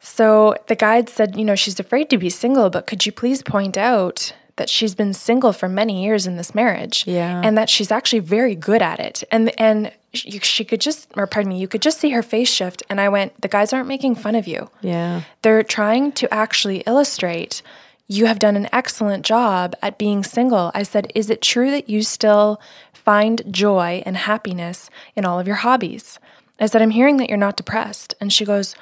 So 0.00 0.54
the 0.66 0.76
guide 0.76 1.08
said, 1.08 1.36
you 1.36 1.44
know, 1.44 1.54
she's 1.54 1.80
afraid 1.80 2.10
to 2.10 2.18
be 2.18 2.28
single, 2.28 2.68
but 2.68 2.86
could 2.86 3.06
you 3.06 3.12
please 3.12 3.42
point 3.42 3.78
out 3.78 4.34
that 4.56 4.68
she's 4.68 4.94
been 4.94 5.14
single 5.14 5.54
for 5.54 5.68
many 5.68 6.04
years 6.04 6.26
in 6.26 6.36
this 6.36 6.54
marriage? 6.54 7.06
Yeah. 7.06 7.40
And 7.42 7.56
that 7.56 7.70
she's 7.70 7.90
actually 7.90 8.18
very 8.18 8.54
good 8.54 8.82
at 8.82 9.00
it. 9.00 9.24
And 9.30 9.58
and 9.58 9.90
she, 10.14 10.38
she 10.38 10.64
could 10.64 10.80
just, 10.80 11.10
or 11.16 11.26
pardon 11.26 11.50
me, 11.50 11.58
you 11.58 11.68
could 11.68 11.82
just 11.82 11.98
see 11.98 12.10
her 12.10 12.22
face 12.22 12.50
shift. 12.50 12.82
And 12.88 13.00
I 13.00 13.08
went, 13.08 13.40
the 13.40 13.48
guys 13.48 13.72
aren't 13.72 13.88
making 13.88 14.16
fun 14.16 14.34
of 14.34 14.46
you. 14.46 14.70
Yeah. 14.80 15.22
They're 15.42 15.62
trying 15.62 16.12
to 16.12 16.32
actually 16.32 16.78
illustrate 16.86 17.62
you 18.06 18.26
have 18.26 18.38
done 18.38 18.54
an 18.56 18.68
excellent 18.70 19.24
job 19.24 19.74
at 19.80 19.98
being 19.98 20.22
single. 20.22 20.70
I 20.74 20.82
said, 20.82 21.10
Is 21.14 21.30
it 21.30 21.40
true 21.40 21.70
that 21.70 21.88
you 21.88 22.02
still 22.02 22.60
find 22.92 23.42
joy 23.50 24.02
and 24.04 24.16
happiness 24.16 24.90
in 25.16 25.24
all 25.24 25.40
of 25.40 25.46
your 25.46 25.56
hobbies? 25.56 26.18
I 26.60 26.66
said, 26.66 26.82
I'm 26.82 26.90
hearing 26.90 27.16
that 27.16 27.28
you're 27.28 27.38
not 27.38 27.56
depressed. 27.56 28.14
And 28.20 28.32
she 28.32 28.44
goes, 28.44 28.76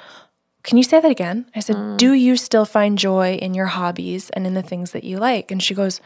can 0.63 0.77
you 0.77 0.83
say 0.83 1.01
that 1.01 1.11
again? 1.11 1.45
I 1.53 1.59
said, 1.59 1.75
mm. 1.75 1.97
Do 1.97 2.13
you 2.13 2.37
still 2.37 2.63
find 2.63 2.97
joy 2.97 3.35
in 3.35 3.53
your 3.53 3.65
hobbies 3.65 4.29
and 4.29 4.47
in 4.47 4.53
the 4.53 4.61
things 4.61 4.91
that 4.91 5.03
you 5.03 5.17
like? 5.17 5.51
And 5.51 5.61
she 5.61 5.73
goes, 5.73 5.99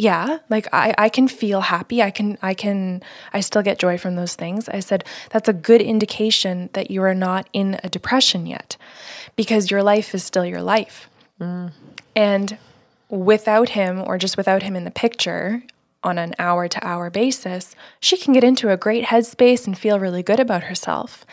yeah 0.00 0.38
like 0.48 0.66
I, 0.72 0.94
I 0.96 1.08
can 1.10 1.28
feel 1.28 1.60
happy 1.60 2.02
i 2.02 2.10
can 2.10 2.38
i 2.40 2.54
can 2.54 3.02
i 3.34 3.40
still 3.40 3.62
get 3.62 3.78
joy 3.78 3.98
from 3.98 4.16
those 4.16 4.34
things 4.34 4.68
i 4.70 4.80
said 4.80 5.04
that's 5.30 5.48
a 5.48 5.52
good 5.52 5.82
indication 5.82 6.70
that 6.72 6.90
you 6.90 7.02
are 7.02 7.14
not 7.14 7.48
in 7.52 7.78
a 7.84 7.88
depression 7.88 8.46
yet 8.46 8.76
because 9.36 9.70
your 9.70 9.82
life 9.82 10.14
is 10.14 10.24
still 10.24 10.44
your 10.44 10.62
life 10.62 11.10
mm. 11.38 11.70
and 12.16 12.56
without 13.10 13.70
him 13.70 14.00
or 14.00 14.16
just 14.16 14.36
without 14.38 14.62
him 14.62 14.74
in 14.74 14.84
the 14.84 14.90
picture 14.90 15.62
on 16.02 16.16
an 16.16 16.34
hour 16.38 16.66
to 16.66 16.86
hour 16.86 17.10
basis, 17.10 17.76
she 18.00 18.16
can 18.16 18.32
get 18.32 18.42
into 18.42 18.70
a 18.70 18.76
great 18.76 19.04
headspace 19.04 19.66
and 19.66 19.76
feel 19.76 20.00
really 20.00 20.22
good 20.22 20.40
about 20.40 20.62
herself. 20.62 21.26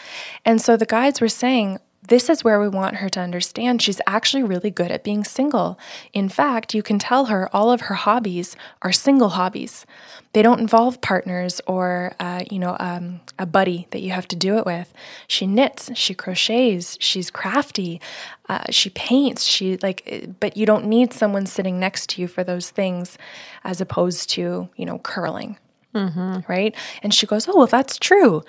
And 0.44 0.62
so 0.62 0.76
the 0.76 0.86
guides 0.86 1.22
were 1.22 1.30
saying, 1.30 1.80
this 2.08 2.30
is 2.30 2.44
where 2.44 2.60
we 2.60 2.70
want 2.70 2.98
her 2.98 3.10
to 3.10 3.20
understand 3.20 3.82
she's 3.82 4.00
actually 4.08 4.44
really 4.44 4.72
good 4.72 4.92
at 4.92 5.04
being 5.04 5.24
single. 5.24 5.78
In 6.14 6.30
fact, 6.30 6.74
you 6.74 6.82
can 6.82 7.00
tell 7.00 7.26
her 7.26 7.50
all 7.54 7.72
of 7.72 7.82
her 7.82 7.96
hobbies 7.96 8.56
are 8.82 8.92
single 8.92 9.30
hobbies. 9.30 9.86
They 10.34 10.42
don't 10.42 10.60
involve 10.60 11.02
partners 11.02 11.60
or, 11.68 12.14
uh, 12.20 12.44
you 12.50 12.60
know, 12.60 12.78
um, 12.80 13.22
a 13.38 13.46
buddy 13.46 13.88
that 13.92 14.02
you 14.02 14.12
have 14.12 14.28
to 14.30 14.36
do 14.36 14.58
it 14.58 14.66
with. 14.66 14.94
She 15.28 15.48
knits, 15.48 15.92
she 15.96 16.14
crochets, 16.14 16.98
she's 17.02 17.30
crafty, 17.30 18.00
uh, 18.48 18.66
she 18.70 18.90
paints. 18.90 19.44
She 19.44 19.78
like, 19.78 20.36
but 20.40 20.56
you 20.56 20.66
don't 20.66 20.86
need 20.86 21.14
someone 21.14 21.46
sitting 21.46 21.80
next 21.80 22.10
to 22.12 22.22
you 22.22 22.28
for 22.28 22.44
those 22.44 22.70
things, 22.70 23.18
as 23.64 23.82
opposed 23.82 24.30
to, 24.32 24.70
you 24.78 24.86
know, 24.86 25.00
curling. 25.00 25.58
Mm-hmm. 25.94 26.40
Right. 26.48 26.76
And 27.02 27.14
she 27.14 27.26
goes, 27.26 27.48
Oh, 27.48 27.58
well, 27.58 27.68
that's 27.68 27.98
true. 27.98 28.44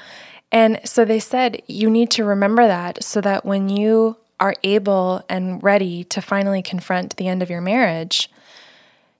And 0.50 0.80
so 0.84 1.04
they 1.04 1.20
said, 1.20 1.62
you 1.66 1.90
need 1.90 2.10
to 2.12 2.24
remember 2.24 2.66
that 2.66 3.04
so 3.04 3.20
that 3.20 3.44
when 3.44 3.68
you 3.68 4.16
are 4.40 4.54
able 4.62 5.22
and 5.28 5.62
ready 5.62 6.04
to 6.04 6.22
finally 6.22 6.62
confront 6.62 7.16
the 7.16 7.28
end 7.28 7.42
of 7.42 7.50
your 7.50 7.60
marriage, 7.60 8.30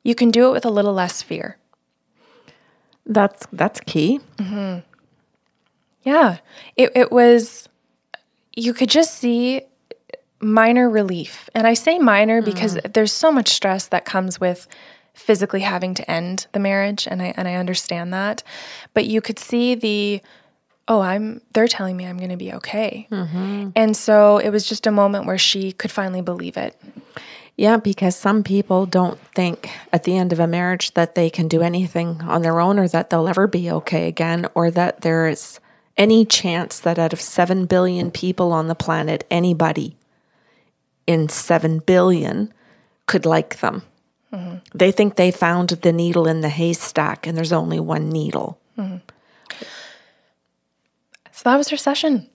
you 0.03 0.15
can 0.15 0.31
do 0.31 0.49
it 0.49 0.53
with 0.53 0.65
a 0.65 0.71
little 0.71 0.95
less 0.95 1.23
fear. 1.23 1.59
That's 3.05 3.47
that's 3.53 3.81
key. 3.81 4.21
Mm-hmm. 4.37 4.81
Yeah, 6.03 6.39
it 6.77 6.93
it 6.95 7.11
was. 7.11 7.69
You 8.55 8.75
could 8.75 8.91
just 8.91 9.15
see 9.15 9.63
minor 10.41 10.91
relief, 10.91 11.49
and 11.55 11.67
I 11.67 11.75
say 11.75 11.99
minor 11.99 12.43
because 12.43 12.77
mm. 12.77 12.93
there's 12.93 13.13
so 13.13 13.33
much 13.33 13.49
stress 13.49 13.87
that 13.89 14.05
comes 14.05 14.39
with 14.39 14.69
physically 15.15 15.61
having 15.61 15.95
to 15.95 16.11
end 16.11 16.47
the 16.53 16.59
marriage, 16.59 17.09
and 17.11 17.23
I 17.23 17.35
and 17.37 17.49
I 17.49 17.55
understand 17.55 18.13
that, 18.13 18.43
but 18.95 19.07
you 19.07 19.21
could 19.21 19.39
see 19.39 19.75
the 19.75 20.21
oh, 20.89 21.01
I'm, 21.01 21.43
they're 21.53 21.69
telling 21.69 21.97
me 21.97 22.07
I'm 22.07 22.17
going 22.17 22.31
to 22.31 22.37
be 22.37 22.53
okay. 22.55 23.07
Mm-hmm. 23.13 23.71
And 23.77 23.97
so 23.97 24.39
it 24.39 24.51
was 24.51 24.67
just 24.67 24.87
a 24.87 24.91
moment 24.91 25.27
where 25.27 25.39
she 25.39 25.73
could 25.73 25.91
finally 25.91 26.23
believe 26.23 26.57
it. 26.57 26.81
Yeah, 27.57 27.77
because 27.77 28.17
some 28.17 28.45
people 28.45 28.87
don't 28.87 29.19
think 29.35 29.71
at 29.93 30.05
the 30.05 30.17
end 30.17 30.33
of 30.33 30.39
a 30.39 30.47
marriage 30.47 30.95
that 30.95 31.15
they 31.15 31.29
can 31.29 31.49
do 31.49 31.61
anything 31.61 32.23
on 32.23 32.43
their 32.43 32.61
own 32.61 32.79
or 32.79 32.89
that 32.89 33.11
they'll 33.11 33.29
ever 33.29 33.47
be 33.47 33.71
okay 33.71 34.07
again 34.07 34.47
or 34.55 34.71
that 34.71 35.03
there 35.03 35.29
is 35.29 35.61
any 35.97 36.25
chance 36.25 36.79
that 36.81 36.99
out 36.99 37.13
of 37.13 37.21
7 37.21 37.67
billion 37.67 38.11
people 38.13 38.53
on 38.53 38.69
the 38.69 38.77
planet, 38.77 39.27
anybody 39.31 39.97
in 41.07 41.29
7 41.29 41.81
billion 41.81 42.55
could 43.07 43.27
like 43.27 43.59
them. 43.59 43.83
Mm-hmm. 44.33 44.59
They 44.75 44.93
think 44.93 45.17
they 45.17 45.33
found 45.33 45.71
the 45.71 45.93
needle 45.93 46.29
in 46.29 46.43
the 46.43 46.49
haystack 46.49 47.27
and 47.27 47.37
there's 47.37 47.53
only 47.53 47.81
one 47.81 48.09
needle. 48.09 48.61
Mm-hmm. 48.79 48.99
So 51.39 51.49
that 51.51 51.57
was 51.57 51.69
her 51.69 51.77
session. 51.77 52.29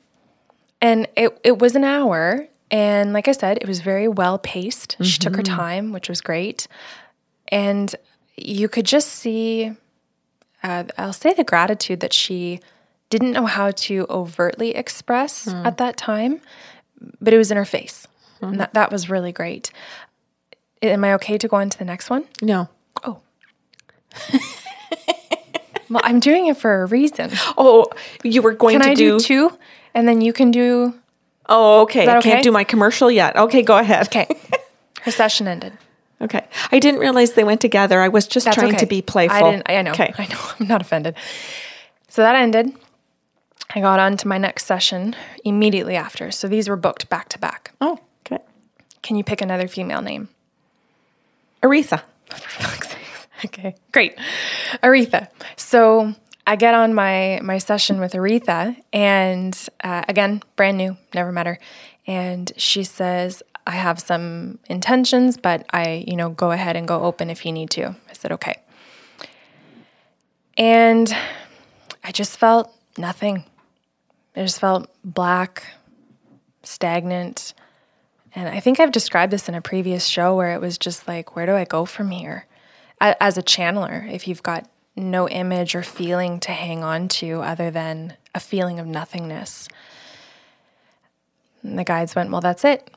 And 0.79 1.09
it, 1.17 1.37
it 1.43 1.59
was 1.59 1.75
an 1.75 1.83
hour. 1.83 2.47
And 2.71 3.11
like 3.11 3.27
I 3.27 3.33
said, 3.33 3.57
it 3.57 3.67
was 3.67 3.81
very 3.81 4.07
well 4.07 4.39
paced. 4.39 4.93
Mm-hmm. 4.93 5.03
She 5.03 5.19
took 5.19 5.35
her 5.35 5.43
time, 5.43 5.91
which 5.91 6.07
was 6.07 6.21
great. 6.21 6.69
And 7.49 7.93
you 8.37 8.69
could 8.69 8.85
just 8.85 9.09
see, 9.09 9.73
uh, 10.63 10.85
I'll 10.97 11.11
say 11.11 11.33
the 11.33 11.43
gratitude 11.43 11.99
that 11.99 12.13
she 12.13 12.61
didn't 13.09 13.33
know 13.33 13.45
how 13.45 13.71
to 13.71 14.05
overtly 14.09 14.73
express 14.73 15.47
mm. 15.47 15.65
at 15.65 15.77
that 15.79 15.97
time, 15.97 16.39
but 17.19 17.33
it 17.33 17.37
was 17.37 17.51
in 17.51 17.57
her 17.57 17.65
face. 17.65 18.07
Mm. 18.41 18.51
And 18.51 18.59
that, 18.61 18.73
that 18.73 18.89
was 18.89 19.09
really 19.09 19.33
great. 19.33 19.69
Am 20.81 21.03
I 21.03 21.13
okay 21.15 21.37
to 21.37 21.47
go 21.49 21.57
on 21.57 21.69
to 21.69 21.77
the 21.77 21.83
next 21.83 22.09
one? 22.09 22.23
No. 22.41 22.69
Oh. 23.03 23.19
Well, 25.93 26.01
I'm 26.03 26.19
doing 26.19 26.47
it 26.47 26.57
for 26.57 26.81
a 26.81 26.85
reason. 26.87 27.29
Oh, 27.55 27.85
you 28.23 28.41
were 28.41 28.53
going 28.53 28.79
can 28.79 28.85
to 28.85 28.91
I 28.91 28.95
do... 28.95 29.19
do 29.19 29.23
two, 29.23 29.57
and 29.93 30.07
then 30.07 30.21
you 30.21 30.33
can 30.33 30.49
do. 30.49 30.95
Oh, 31.47 31.81
okay. 31.81 32.07
I 32.07 32.19
can't 32.19 32.43
do 32.43 32.51
my 32.51 32.63
commercial 32.63 33.11
yet. 33.11 33.35
Okay, 33.35 33.61
go 33.61 33.77
ahead. 33.77 34.07
Okay. 34.07 34.27
Her 35.01 35.11
session 35.11 35.47
ended. 35.47 35.73
Okay. 36.19 36.45
I 36.71 36.79
didn't 36.79 36.99
realize 36.99 37.33
they 37.33 37.43
went 37.43 37.61
together. 37.61 38.01
I 38.01 38.07
was 38.07 38.25
just 38.25 38.45
That's 38.45 38.55
trying 38.55 38.69
okay. 38.69 38.77
to 38.77 38.85
be 38.85 39.01
playful. 39.01 39.37
I 39.37 39.51
didn't. 39.51 39.69
I 39.69 39.81
know. 39.81 39.91
Okay. 39.91 40.13
I 40.17 40.25
know. 40.27 40.39
I'm 40.59 40.67
not 40.67 40.81
offended. 40.81 41.15
So 42.07 42.21
that 42.21 42.35
ended. 42.35 42.73
I 43.75 43.81
got 43.81 43.99
on 43.99 44.17
to 44.17 44.27
my 44.27 44.37
next 44.37 44.65
session 44.65 45.15
immediately 45.43 45.95
after. 45.95 46.31
So 46.31 46.47
these 46.47 46.69
were 46.69 46.75
booked 46.75 47.09
back 47.09 47.29
to 47.29 47.39
back. 47.39 47.73
Oh, 47.81 47.99
okay. 48.25 48.41
Can 49.01 49.15
you 49.15 49.23
pick 49.23 49.41
another 49.41 49.67
female 49.67 50.01
name? 50.01 50.29
Aretha. 51.61 52.03
okay, 53.45 53.75
great. 53.91 54.17
Aretha. 54.81 55.27
So 55.55 56.13
I 56.45 56.55
get 56.55 56.73
on 56.73 56.93
my 56.93 57.39
my 57.43 57.57
session 57.57 57.99
with 57.99 58.13
Aretha, 58.13 58.75
and 58.91 59.57
uh, 59.83 60.03
again, 60.07 60.41
brand 60.55 60.77
new, 60.77 60.97
never 61.13 61.31
met 61.31 61.45
her, 61.45 61.59
and 62.05 62.51
she 62.57 62.83
says, 62.83 63.43
"I 63.65 63.71
have 63.71 63.99
some 63.99 64.59
intentions, 64.65 65.37
but 65.37 65.65
I, 65.71 66.03
you 66.07 66.15
know, 66.15 66.29
go 66.29 66.51
ahead 66.51 66.75
and 66.75 66.87
go 66.87 67.01
open 67.01 67.29
if 67.29 67.45
you 67.45 67.51
need 67.51 67.69
to." 67.71 67.95
I 68.09 68.13
said, 68.13 68.31
"Okay," 68.33 68.55
and 70.57 71.15
I 72.03 72.11
just 72.11 72.37
felt 72.37 72.73
nothing. 72.97 73.45
I 74.35 74.41
just 74.41 74.59
felt 74.59 74.89
black, 75.03 75.63
stagnant. 76.63 77.53
And 78.35 78.49
I 78.49 78.59
think 78.59 78.79
I've 78.79 78.91
described 78.91 79.31
this 79.31 79.47
in 79.47 79.55
a 79.55 79.61
previous 79.61 80.07
show 80.07 80.35
where 80.35 80.53
it 80.53 80.61
was 80.61 80.77
just 80.77 81.07
like, 81.07 81.35
where 81.35 81.45
do 81.45 81.53
I 81.53 81.65
go 81.65 81.85
from 81.85 82.09
here? 82.09 82.47
As 83.01 83.37
a 83.37 83.43
channeler, 83.43 84.09
if 84.11 84.27
you've 84.27 84.43
got 84.43 84.69
no 84.95 85.27
image 85.27 85.75
or 85.75 85.83
feeling 85.83 86.39
to 86.39 86.51
hang 86.51 86.83
on 86.83 87.07
to 87.07 87.41
other 87.41 87.71
than 87.71 88.15
a 88.35 88.39
feeling 88.39 88.79
of 88.79 88.87
nothingness. 88.87 89.67
And 91.61 91.79
the 91.79 91.83
guides 91.83 92.15
went, 92.15 92.31
Well, 92.31 92.41
that's 92.41 92.63
it. 92.63 92.91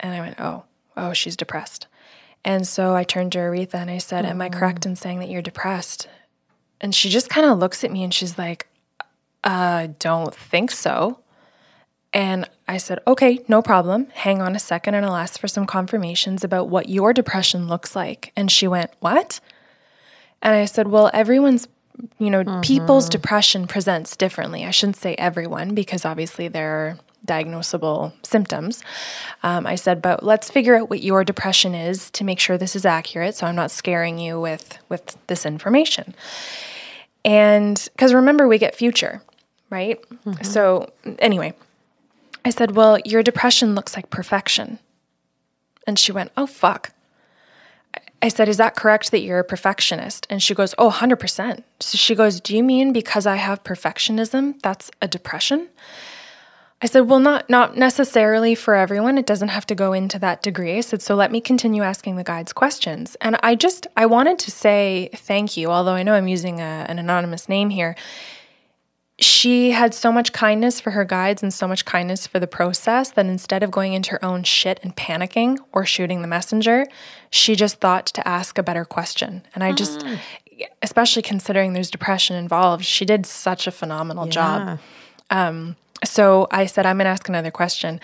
And 0.00 0.14
I 0.14 0.20
went, 0.20 0.40
Oh, 0.40 0.64
oh, 0.96 1.12
she's 1.12 1.36
depressed. 1.36 1.86
And 2.44 2.66
so 2.66 2.94
I 2.94 3.04
turned 3.04 3.32
to 3.32 3.38
Aretha 3.38 3.74
and 3.74 3.90
I 3.90 3.98
said, 3.98 4.26
Am 4.26 4.40
I 4.40 4.48
correct 4.48 4.84
in 4.84 4.96
saying 4.96 5.20
that 5.20 5.30
you're 5.30 5.42
depressed? 5.42 6.08
And 6.80 6.94
she 6.94 7.08
just 7.08 7.28
kind 7.28 7.46
of 7.46 7.58
looks 7.58 7.84
at 7.84 7.92
me 7.92 8.02
and 8.02 8.12
she's 8.12 8.36
like, 8.36 8.66
I 9.44 9.84
uh, 9.84 9.88
don't 9.98 10.34
think 10.34 10.70
so. 10.70 11.18
And 12.12 12.48
I 12.68 12.76
said, 12.76 13.00
okay, 13.06 13.40
no 13.48 13.62
problem. 13.62 14.08
Hang 14.14 14.42
on 14.42 14.54
a 14.54 14.58
second 14.58 14.94
and 14.94 15.06
I'll 15.06 15.16
ask 15.16 15.40
for 15.40 15.48
some 15.48 15.66
confirmations 15.66 16.44
about 16.44 16.68
what 16.68 16.88
your 16.88 17.12
depression 17.12 17.68
looks 17.68 17.96
like. 17.96 18.32
And 18.36 18.50
she 18.50 18.66
went, 18.66 18.90
What? 19.00 19.40
And 20.42 20.54
I 20.54 20.66
said, 20.66 20.88
Well, 20.88 21.10
everyone's, 21.14 21.68
you 22.18 22.30
know, 22.30 22.44
mm-hmm. 22.44 22.60
people's 22.60 23.08
depression 23.08 23.66
presents 23.66 24.16
differently. 24.16 24.64
I 24.64 24.70
shouldn't 24.70 24.96
say 24.96 25.14
everyone 25.14 25.74
because 25.74 26.04
obviously 26.04 26.48
there 26.48 26.70
are 26.70 26.98
diagnosable 27.26 28.12
symptoms. 28.24 28.82
Um, 29.42 29.66
I 29.66 29.76
said, 29.76 30.02
but 30.02 30.24
let's 30.24 30.50
figure 30.50 30.76
out 30.76 30.90
what 30.90 31.02
your 31.02 31.22
depression 31.22 31.74
is 31.74 32.10
to 32.12 32.24
make 32.24 32.40
sure 32.40 32.58
this 32.58 32.74
is 32.74 32.84
accurate. 32.84 33.36
So 33.36 33.46
I'm 33.46 33.54
not 33.54 33.70
scaring 33.70 34.18
you 34.18 34.40
with 34.40 34.78
with 34.88 35.16
this 35.28 35.46
information. 35.46 36.14
And 37.24 37.88
because 37.92 38.12
remember, 38.12 38.48
we 38.48 38.58
get 38.58 38.74
future, 38.74 39.22
right? 39.70 40.02
Mm-hmm. 40.26 40.42
So 40.42 40.92
anyway, 41.20 41.54
I 42.44 42.50
said, 42.50 42.74
well, 42.74 42.98
your 43.04 43.22
depression 43.22 43.74
looks 43.74 43.94
like 43.94 44.10
perfection. 44.10 44.78
And 45.86 45.98
she 45.98 46.12
went, 46.12 46.32
oh, 46.36 46.46
fuck. 46.46 46.92
I 48.22 48.28
said, 48.28 48.48
Is 48.48 48.56
that 48.58 48.76
correct 48.76 49.10
that 49.10 49.20
you're 49.20 49.40
a 49.40 49.44
perfectionist? 49.44 50.26
And 50.30 50.42
she 50.42 50.54
goes, 50.54 50.74
Oh, 50.78 50.90
100%. 50.90 51.64
So 51.80 51.98
she 51.98 52.14
goes, 52.14 52.40
Do 52.40 52.56
you 52.56 52.62
mean 52.62 52.92
because 52.92 53.26
I 53.26 53.36
have 53.36 53.64
perfectionism, 53.64 54.62
that's 54.62 54.90
a 55.02 55.08
depression? 55.08 55.68
I 56.80 56.86
said, 56.86 57.00
Well, 57.00 57.18
not, 57.18 57.50
not 57.50 57.76
necessarily 57.76 58.54
for 58.54 58.74
everyone. 58.74 59.18
It 59.18 59.26
doesn't 59.26 59.48
have 59.48 59.66
to 59.66 59.74
go 59.74 59.92
into 59.92 60.20
that 60.20 60.42
degree. 60.42 60.78
I 60.78 60.80
said, 60.82 61.02
So 61.02 61.16
let 61.16 61.32
me 61.32 61.40
continue 61.40 61.82
asking 61.82 62.14
the 62.14 62.24
guides 62.24 62.52
questions. 62.52 63.16
And 63.20 63.36
I 63.42 63.56
just, 63.56 63.88
I 63.96 64.06
wanted 64.06 64.38
to 64.40 64.52
say 64.52 65.10
thank 65.14 65.56
you, 65.56 65.70
although 65.70 65.94
I 65.94 66.04
know 66.04 66.14
I'm 66.14 66.28
using 66.28 66.60
a, 66.60 66.86
an 66.88 67.00
anonymous 67.00 67.48
name 67.48 67.70
here 67.70 67.96
she 69.24 69.70
had 69.70 69.94
so 69.94 70.10
much 70.10 70.32
kindness 70.32 70.80
for 70.80 70.90
her 70.90 71.04
guides 71.04 71.42
and 71.42 71.52
so 71.52 71.68
much 71.68 71.84
kindness 71.84 72.26
for 72.26 72.40
the 72.40 72.46
process 72.46 73.10
that 73.10 73.26
instead 73.26 73.62
of 73.62 73.70
going 73.70 73.92
into 73.92 74.10
her 74.12 74.24
own 74.24 74.42
shit 74.42 74.80
and 74.82 74.96
panicking 74.96 75.58
or 75.72 75.86
shooting 75.86 76.22
the 76.22 76.28
messenger, 76.28 76.86
she 77.30 77.54
just 77.54 77.80
thought 77.80 78.06
to 78.06 78.26
ask 78.26 78.58
a 78.58 78.62
better 78.62 78.84
question. 78.84 79.42
And 79.54 79.62
I 79.62 79.72
just, 79.72 80.00
mm. 80.00 80.18
especially 80.82 81.22
considering 81.22 81.72
there's 81.72 81.90
depression 81.90 82.36
involved, 82.36 82.84
she 82.84 83.04
did 83.04 83.26
such 83.26 83.66
a 83.66 83.70
phenomenal 83.70 84.26
yeah. 84.26 84.30
job. 84.30 84.78
Um, 85.30 85.76
so 86.04 86.48
I 86.50 86.66
said, 86.66 86.86
I'm 86.86 86.96
going 86.96 87.04
to 87.04 87.10
ask 87.10 87.28
another 87.28 87.50
question. 87.50 88.00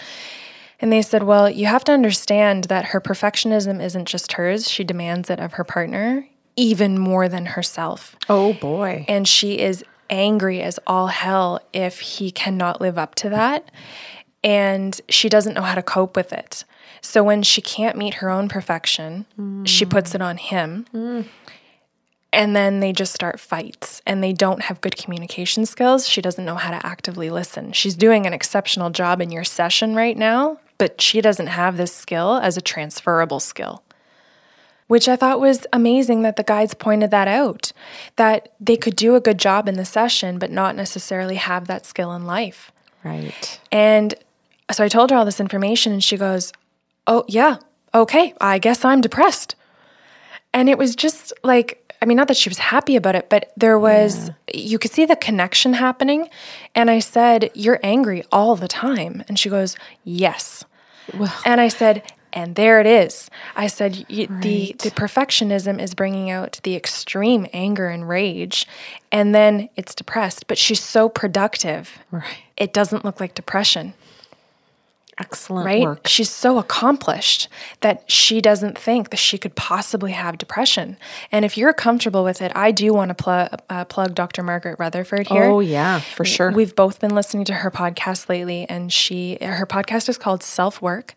And 0.81 0.93
they 0.93 1.03
said, 1.03 1.25
Well, 1.25 1.51
you 1.51 1.67
have 1.67 1.83
to 1.85 1.93
understand 1.93 2.65
that 2.65 2.87
her 2.87 3.01
perfectionism 3.01 3.83
isn't 3.83 4.07
just 4.07 4.33
hers, 4.33 4.71
she 4.71 4.85
demands 4.85 5.29
it 5.29 5.41
of 5.41 5.55
her 5.55 5.65
partner 5.65 6.29
even 6.59 6.99
more 6.99 7.29
than 7.29 7.47
herself. 7.47 8.17
Oh 8.29 8.53
boy. 8.55 9.05
And 9.09 9.27
she 9.29 9.61
is 9.61 9.85
angry 10.11 10.61
as 10.63 10.79
all 10.87 11.09
hell 11.09 11.61
if 11.73 12.01
he 12.01 12.31
cannot 12.31 12.81
live 12.81 12.99
up 12.99 13.15
to 13.17 13.29
that. 13.31 13.71
And 14.45 15.01
she 15.09 15.29
doesn't 15.29 15.55
know 15.55 15.63
how 15.63 15.75
to 15.75 15.83
cope 15.83 16.17
with 16.17 16.33
it. 16.33 16.65
So 17.01 17.23
when 17.23 17.43
she 17.43 17.61
can't 17.61 17.97
meet 17.97 18.15
her 18.15 18.31
own 18.31 18.49
perfection, 18.49 19.27
mm. 19.39 19.67
she 19.67 19.85
puts 19.85 20.15
it 20.15 20.23
on 20.23 20.37
him. 20.37 20.87
Mm. 20.93 21.27
And 22.33 22.55
then 22.55 22.81
they 22.81 22.93
just 22.93 23.15
start 23.15 23.41
fights 23.41 24.03
and 24.07 24.23
they 24.23 24.33
don't 24.33 24.63
have 24.63 24.81
good 24.81 24.97
communication 24.97 25.65
skills. 25.65 26.07
She 26.07 26.21
doesn't 26.21 26.45
know 26.45 26.57
how 26.57 26.71
to 26.71 26.87
actively 26.87 27.31
listen. 27.31 27.73
She's 27.73 27.95
doing 27.95 28.27
an 28.27 28.35
exceptional 28.35 28.91
job 28.91 29.21
in 29.21 29.31
your 29.31 29.45
session 29.45 29.95
right 29.95 30.17
now, 30.17 30.61
but 30.77 31.01
she 31.01 31.21
doesn't 31.21 31.47
have 31.47 31.77
this 31.77 31.95
skill 31.95 32.35
as 32.37 32.57
a 32.57 32.61
transferable 32.61 33.41
skill 33.41 33.83
which 34.89 35.09
I 35.09 35.17
thought 35.17 35.39
was 35.39 35.67
amazing 35.73 36.23
that 36.23 36.37
the 36.37 36.43
guides 36.43 36.75
pointed 36.75 37.11
that 37.13 37.29
out 37.29 37.73
that 38.17 38.53
they 38.59 38.77
could 38.77 38.97
do 38.97 39.15
a 39.15 39.21
good 39.21 39.39
job 39.39 39.69
in 39.69 39.77
the 39.77 39.85
session, 39.85 40.39
but 40.39 40.51
not 40.51 40.75
necessarily 40.75 41.37
have 41.37 41.67
that 41.69 41.87
skill 41.87 42.13
in 42.13 42.27
life. 42.27 42.73
Right. 43.05 43.61
And 43.71 44.15
so 44.73 44.85
I 44.85 44.89
told 44.89 45.11
her 45.11 45.17
all 45.17 45.25
this 45.25 45.41
information, 45.41 45.93
and 45.93 46.03
she 46.03 46.17
goes, 46.17 46.53
Oh, 47.07 47.25
yeah, 47.29 47.59
okay, 47.95 48.35
I 48.41 48.59
guess 48.59 48.85
I'm 48.85 49.01
depressed. 49.01 49.55
And 50.53 50.69
it 50.69 50.77
was 50.77 50.97
just 50.97 51.33
like, 51.43 51.95
I 52.01 52.07
mean, 52.07 52.17
not 52.17 52.29
that 52.29 52.37
she 52.37 52.49
was 52.49 52.59
happy 52.59 52.97
about 52.97 53.15
it, 53.15 53.29
but 53.29 53.53
there 53.57 53.79
was, 53.79 54.29
yeah. 54.29 54.61
you 54.61 54.79
could 54.79 54.91
see 54.91 55.05
the 55.05 55.17
connection 55.17 55.75
happening. 55.75 56.29
And 56.75 56.91
I 56.91 56.99
said, 56.99 57.51
You're 57.55 57.81
angry 57.83 58.25
all 58.33 58.57
the 58.57 58.69
time. 58.69 59.25
And 59.29 59.39
she 59.39 59.49
goes, 59.49 59.77
Yes. 60.05 60.65
Well, 61.15 61.35
and 61.45 61.61
I 61.61 61.69
said, 61.69 62.03
and 62.33 62.55
there 62.57 62.81
it 62.81 62.87
is. 62.87 63.31
I 63.57 63.67
said 63.67 64.07
right. 64.09 64.43
the 64.43 64.75
the 64.79 64.91
perfectionism 64.91 65.81
is 65.81 65.95
bringing 65.95 66.31
out 66.31 66.61
the 66.63 66.77
extreme 66.77 67.47
anger 67.53 67.89
and 67.89 68.09
rage, 68.09 68.67
and 69.11 69.35
then 69.35 69.69
it's 69.77 69.95
depressed. 69.95 70.47
But 70.47 70.59
she's 70.59 70.83
so 70.83 71.09
productive. 71.09 71.99
Right. 72.11 72.39
It 72.57 72.73
doesn't 72.73 73.05
look 73.05 73.21
like 73.21 73.35
depression. 73.35 73.95
Excellent 75.21 75.67
right? 75.67 75.83
work. 75.83 76.07
She's 76.07 76.31
so 76.31 76.59
accomplished 76.59 77.49
that 77.81 78.09
she 78.11 78.41
doesn't 78.41 78.79
think 78.79 79.11
that 79.11 79.17
she 79.17 79.37
could 79.37 79.57
possibly 79.57 80.13
have 80.13 80.39
depression. 80.39 80.97
And 81.33 81.45
if 81.45 81.57
you're 81.57 81.73
comfortable 81.73 82.23
with 82.23 82.41
it, 82.41 82.53
I 82.55 82.71
do 82.71 82.95
want 82.95 83.09
to 83.09 83.15
pl- 83.15 83.49
uh, 83.69 83.85
plug 83.87 84.15
Dr. 84.15 84.45
Margaret 84.45 84.79
Rutherford 84.79 85.27
here. 85.27 85.45
Oh 85.45 85.59
yeah, 85.59 85.99
for 85.99 86.25
sure. 86.25 86.53
We've 86.53 86.75
both 86.75 87.01
been 87.01 87.15
listening 87.15 87.45
to 87.47 87.55
her 87.55 87.71
podcast 87.71 88.29
lately, 88.29 88.65
and 88.69 88.93
she 88.93 89.39
her 89.41 89.67
podcast 89.67 90.09
is 90.09 90.19
called 90.19 90.43
Self 90.45 90.81
Work. 90.81 91.15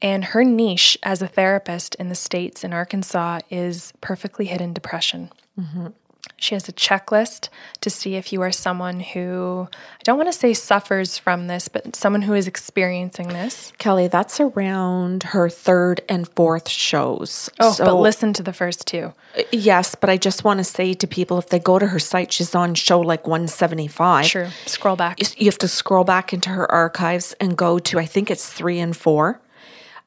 And 0.00 0.26
her 0.26 0.44
niche 0.44 0.96
as 1.02 1.22
a 1.22 1.26
therapist 1.28 1.94
in 1.96 2.08
the 2.08 2.14
States 2.14 2.62
in 2.62 2.72
Arkansas 2.72 3.40
is 3.50 3.92
perfectly 4.00 4.46
hidden 4.46 4.72
depression. 4.72 5.30
Mm-hmm. 5.58 5.88
She 6.36 6.54
has 6.54 6.68
a 6.68 6.72
checklist 6.72 7.48
to 7.80 7.90
see 7.90 8.14
if 8.14 8.32
you 8.32 8.42
are 8.42 8.52
someone 8.52 9.00
who, 9.00 9.68
I 9.72 10.02
don't 10.04 10.16
want 10.16 10.28
to 10.30 10.38
say 10.38 10.54
suffers 10.54 11.18
from 11.18 11.48
this, 11.48 11.66
but 11.66 11.96
someone 11.96 12.22
who 12.22 12.34
is 12.34 12.46
experiencing 12.46 13.28
this. 13.28 13.72
Kelly, 13.78 14.06
that's 14.06 14.38
around 14.38 15.24
her 15.24 15.48
third 15.48 16.00
and 16.08 16.28
fourth 16.28 16.68
shows. 16.68 17.50
Oh, 17.58 17.72
so, 17.72 17.84
but 17.84 17.94
listen 17.94 18.32
to 18.34 18.42
the 18.44 18.52
first 18.52 18.86
two. 18.86 19.12
Uh, 19.36 19.42
yes, 19.50 19.96
but 19.96 20.10
I 20.10 20.16
just 20.16 20.44
want 20.44 20.58
to 20.58 20.64
say 20.64 20.94
to 20.94 21.06
people 21.08 21.38
if 21.38 21.48
they 21.48 21.58
go 21.58 21.78
to 21.78 21.86
her 21.86 21.98
site, 21.98 22.32
she's 22.32 22.54
on 22.54 22.74
show 22.74 23.00
like 23.00 23.26
175. 23.26 24.26
Sure. 24.26 24.48
Scroll 24.66 24.96
back. 24.96 25.18
You 25.40 25.46
have 25.46 25.58
to 25.58 25.68
scroll 25.68 26.04
back 26.04 26.32
into 26.32 26.50
her 26.50 26.70
archives 26.70 27.32
and 27.40 27.56
go 27.56 27.80
to, 27.80 27.98
I 27.98 28.06
think 28.06 28.30
it's 28.30 28.48
three 28.48 28.78
and 28.78 28.96
four. 28.96 29.40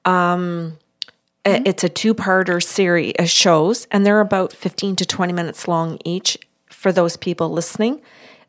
Um, 0.05 0.77
mm-hmm. 1.45 1.63
It's 1.65 1.83
a 1.83 1.89
two-parter 1.89 2.63
series 2.63 3.13
of 3.19 3.29
shows, 3.29 3.87
and 3.91 4.05
they're 4.05 4.21
about 4.21 4.53
15 4.53 4.95
to 4.97 5.05
20 5.05 5.33
minutes 5.33 5.67
long 5.67 5.99
each 6.05 6.37
for 6.67 6.91
those 6.91 7.17
people 7.17 7.49
listening 7.49 8.01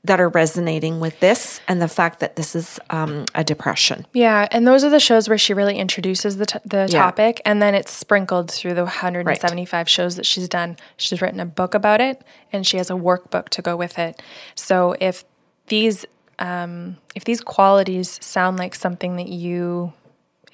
that 0.05 0.21
are 0.21 0.29
resonating 0.29 0.99
with 0.99 1.21
this 1.21 1.61
and 1.69 1.81
the 1.81 1.87
fact 1.87 2.19
that 2.19 2.35
this 2.35 2.57
is 2.57 2.81
um, 2.91 3.25
a 3.37 3.45
depression. 3.45 4.05
Yeah, 4.13 4.49
and 4.51 4.67
those 4.67 4.83
are 4.83 4.91
the 4.91 4.99
shows 4.99 5.29
where 5.29 5.39
she 5.39 5.55
really 5.55 5.79
introduces 5.79 6.39
the, 6.39 6.47
t- 6.47 6.59
the 6.65 6.89
yeah. 6.91 7.03
topic, 7.03 7.41
and 7.45 7.63
then 7.63 7.75
it's 7.75 7.93
sprinkled 7.93 8.51
through 8.51 8.75
the 8.75 8.83
175 8.83 9.73
right. 9.73 9.89
shows 9.89 10.17
that 10.17 10.27
she's 10.27 10.49
done. 10.49 10.77
She's 10.97 11.23
written 11.23 11.39
a 11.39 11.47
book 11.47 11.75
about 11.75 12.01
it, 12.01 12.23
and 12.53 12.67
she 12.67 12.79
has 12.79 12.91
a 12.91 12.95
workbook 12.95 13.49
to 13.51 13.63
go 13.63 13.77
with 13.77 13.99
it. 13.99 14.21
So 14.57 14.97
if 15.01 15.25
these 15.69 16.05
um, 16.39 16.97
if 17.15 17.25
these 17.25 17.41
qualities 17.41 18.19
sound 18.25 18.59
like 18.59 18.75
something 18.75 19.17
that 19.17 19.29
you 19.29 19.93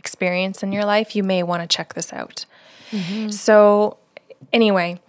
experience 0.09 0.63
in 0.63 0.73
your 0.73 0.85
life, 0.85 1.15
you 1.15 1.23
may 1.23 1.43
want 1.43 1.63
to 1.63 1.77
check 1.77 1.95
this 1.95 2.13
out. 2.13 2.47
Mm-hmm. 2.91 3.29
So, 3.31 3.99
anyway, 4.53 5.01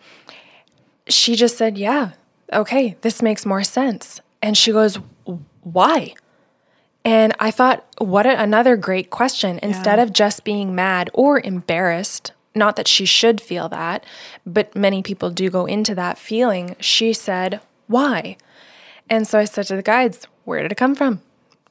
she 1.08 1.36
just 1.36 1.58
said, 1.58 1.78
Yeah, 1.78 2.12
okay, 2.52 2.98
this 3.02 3.22
makes 3.22 3.46
more 3.46 3.64
sense. 3.64 4.22
And 4.42 4.58
she 4.58 4.72
goes, 4.72 4.98
why? 5.64 6.14
And 7.06 7.34
I 7.40 7.52
thought, 7.52 7.86
what 7.98 8.26
a, 8.26 8.42
another 8.42 8.76
great 8.76 9.10
question. 9.10 9.60
Instead 9.64 10.00
of 10.00 10.14
just 10.14 10.44
being 10.44 10.76
mad 10.76 11.10
or 11.14 11.40
embarrassed, 11.40 12.34
not 12.56 12.76
that 12.76 12.88
she 12.88 13.06
should 13.06 13.42
feel 13.42 13.70
that, 13.70 14.06
but 14.46 14.76
many 14.76 15.02
people 15.02 15.30
do 15.30 15.50
go 15.50 15.66
into 15.66 15.96
that 15.96 16.18
feeling, 16.18 16.76
she 16.80 17.14
said, 17.14 17.62
why? 17.88 18.38
And 19.10 19.28
so 19.28 19.40
I 19.40 19.46
said 19.46 19.66
to 19.68 19.76
the 19.76 19.82
guides, 19.82 20.28
where 20.46 20.62
did 20.62 20.72
it 20.72 20.76
come 20.76 20.96
from? 20.96 21.22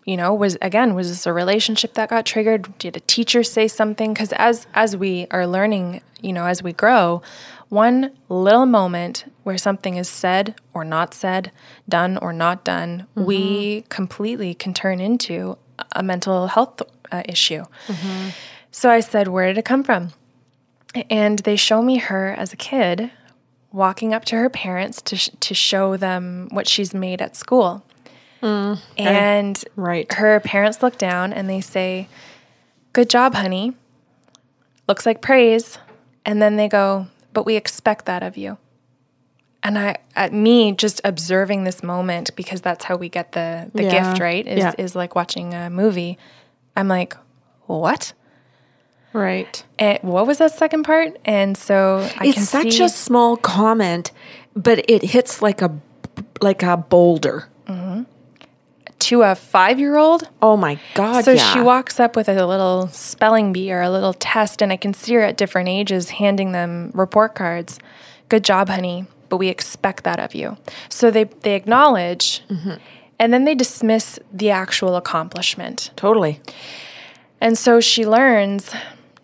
You 0.09 0.17
know, 0.17 0.33
was 0.33 0.57
again, 0.63 0.95
was 0.95 1.11
this 1.11 1.27
a 1.27 1.35
relationship 1.35 1.93
that 1.93 2.09
got 2.09 2.25
triggered? 2.25 2.79
Did 2.79 2.97
a 2.97 3.01
teacher 3.01 3.43
say 3.43 3.69
something? 3.69 4.15
Because 4.15 4.33
as 4.33 4.67
as 4.73 4.97
we 4.97 5.27
are 5.31 5.47
learning, 5.47 6.01
you 6.23 6.33
know, 6.33 6.47
as 6.47 6.63
we 6.63 6.73
grow, 6.73 7.21
one 7.69 8.13
little 8.31 8.65
moment 8.65 9.31
where 9.43 9.59
something 9.59 9.97
is 9.97 10.09
said 10.09 10.55
or 10.73 10.83
not 10.83 11.13
said, 11.13 11.53
done 11.87 12.17
or 12.17 12.33
not 12.33 12.65
done, 12.65 13.07
mm-hmm. 13.15 13.27
we 13.27 13.85
completely 13.91 14.55
can 14.55 14.73
turn 14.73 14.99
into 14.99 15.59
a 15.93 16.03
mental 16.03 16.47
health 16.47 16.81
uh, 17.13 17.23
issue. 17.27 17.65
Mm-hmm. 17.87 18.31
So 18.71 18.89
I 18.89 19.01
said, 19.01 19.29
Where 19.29 19.49
did 19.49 19.59
it 19.59 19.67
come 19.67 19.85
from? 19.85 20.13
And 21.11 21.41
they 21.41 21.57
show 21.57 21.83
me 21.83 21.99
her 21.99 22.31
as 22.31 22.55
a 22.55 22.57
kid 22.57 23.11
walking 23.73 24.15
up 24.15 24.25
to 24.25 24.37
her 24.37 24.49
parents 24.49 25.03
to, 25.03 25.17
sh- 25.17 25.29
to 25.41 25.53
show 25.53 25.99
them 25.99 26.49
what 26.51 26.67
she's 26.67 26.95
made 26.95 27.21
at 27.21 27.37
school. 27.37 27.85
Mm, 28.43 28.81
and 28.97 29.65
right. 29.75 30.13
her 30.15 30.41
parents 30.41 30.83
look 30.83 30.99
down 30.99 31.33
and 31.33 31.49
they 31.49 31.61
say, 31.61 32.09
Good 32.93 33.11
job, 33.11 33.35
honey. 33.35 33.75
Looks 34.89 35.05
like 35.07 35.21
praise. 35.21 35.79
And 36.25 36.41
then 36.43 36.57
they 36.57 36.69
go, 36.69 37.07
but 37.33 37.47
we 37.47 37.57
expect 37.57 38.07
that 38.07 38.23
of 38.23 38.37
you. 38.37 38.59
And 39.63 39.79
I, 39.79 39.97
at 40.17 40.33
me, 40.33 40.73
just 40.73 41.01
observing 41.05 41.65
this 41.65 41.83
moment 41.83 42.35
because 42.37 42.61
that's 42.61 42.85
how 42.85 42.97
we 42.97 43.09
get 43.09 43.33
the 43.33 43.71
the 43.75 43.85
yeah. 43.85 44.11
gift, 44.11 44.21
right? 44.21 44.47
Is 44.47 44.59
yeah. 44.59 44.73
is 44.79 44.95
like 44.95 45.15
watching 45.15 45.53
a 45.53 45.69
movie. 45.69 46.17
I'm 46.77 46.89
like, 46.89 47.17
what? 47.67 48.13
Right. 49.13 49.65
And 49.79 49.99
what 50.03 50.27
was 50.27 50.39
that 50.39 50.53
second 50.53 50.85
part? 50.85 51.19
And 51.25 51.57
so 51.57 52.09
I 52.19 52.27
it's 52.27 52.49
such 52.49 52.75
see- 52.75 52.85
a 52.85 52.89
small 52.89 53.37
comment, 53.37 54.13
but 54.55 54.89
it 54.89 55.03
hits 55.03 55.43
like 55.43 55.61
a 55.61 55.77
like 56.41 56.63
a 56.63 56.77
boulder. 56.77 57.49
Mm-hmm 57.67 58.03
to 59.09 59.23
a 59.23 59.35
five 59.35 59.81
year 59.81 59.97
old. 59.97 60.29
Oh 60.43 60.55
my 60.55 60.79
God. 60.93 61.25
So 61.25 61.33
yeah. 61.33 61.55
she 61.55 61.61
walks 61.61 61.99
up 61.99 62.15
with 62.15 62.29
a 62.29 62.47
little 62.47 62.89
spelling 62.89 63.55
bee 63.55 63.73
or 63.73 63.81
a 63.81 63.91
little 63.91 64.13
test, 64.13 64.61
and 64.61 64.71
I 64.71 64.77
can 64.77 64.93
see 64.93 65.15
her 65.15 65.23
at 65.23 65.39
different 65.39 65.71
ages 65.71 66.11
handing 66.11 66.53
them 66.53 66.91
report 66.93 67.35
cards. 67.35 67.79
Good 68.29 68.45
job, 68.45 68.69
honey, 68.69 69.07
but 69.31 69.39
we 69.39 69.49
expect 69.49 70.05
that 70.05 70.21
of 70.21 70.35
you. 70.35 70.59
So 70.91 71.11
they, 71.11 71.25
they 71.25 71.55
acknowledge, 71.55 72.43
mm-hmm. 72.51 72.75
and 73.19 73.33
then 73.33 73.47
they 73.47 73.55
dismiss 73.55 74.19
the 74.31 74.51
actual 74.51 74.95
accomplishment. 74.95 75.91
Totally. 75.97 76.41
And 77.41 77.57
so 77.57 77.81
she 77.81 78.07
learns 78.07 78.75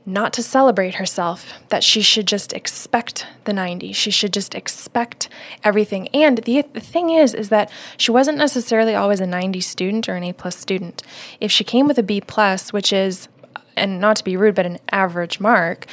not 0.06 0.32
to 0.34 0.42
celebrate 0.42 0.96
herself, 0.96 1.54
that 1.70 1.82
she 1.82 2.02
should 2.02 2.26
just 2.26 2.52
expect 2.52 3.26
the 3.44 3.52
90. 3.52 3.92
She 3.92 4.10
should 4.10 4.32
just 4.32 4.54
expect 4.54 5.28
everything. 5.62 6.08
And 6.08 6.38
the, 6.38 6.64
the 6.72 6.80
thing 6.80 7.10
is, 7.10 7.32
is 7.34 7.48
that 7.48 7.70
she 7.96 8.10
wasn't 8.10 8.38
necessarily 8.38 8.94
always 8.94 9.20
a 9.20 9.26
90 9.26 9.60
student 9.60 10.08
or 10.08 10.16
an 10.16 10.24
A 10.24 10.32
plus 10.32 10.56
student. 10.56 11.02
If 11.40 11.50
she 11.50 11.64
came 11.64 11.88
with 11.88 11.98
a 11.98 12.02
B 12.02 12.20
plus, 12.20 12.72
which 12.72 12.92
is, 12.92 13.28
and 13.76 14.00
not 14.00 14.16
to 14.16 14.24
be 14.24 14.36
rude, 14.36 14.54
but 14.54 14.66
an 14.66 14.78
average 14.90 15.40
mark, 15.40 15.86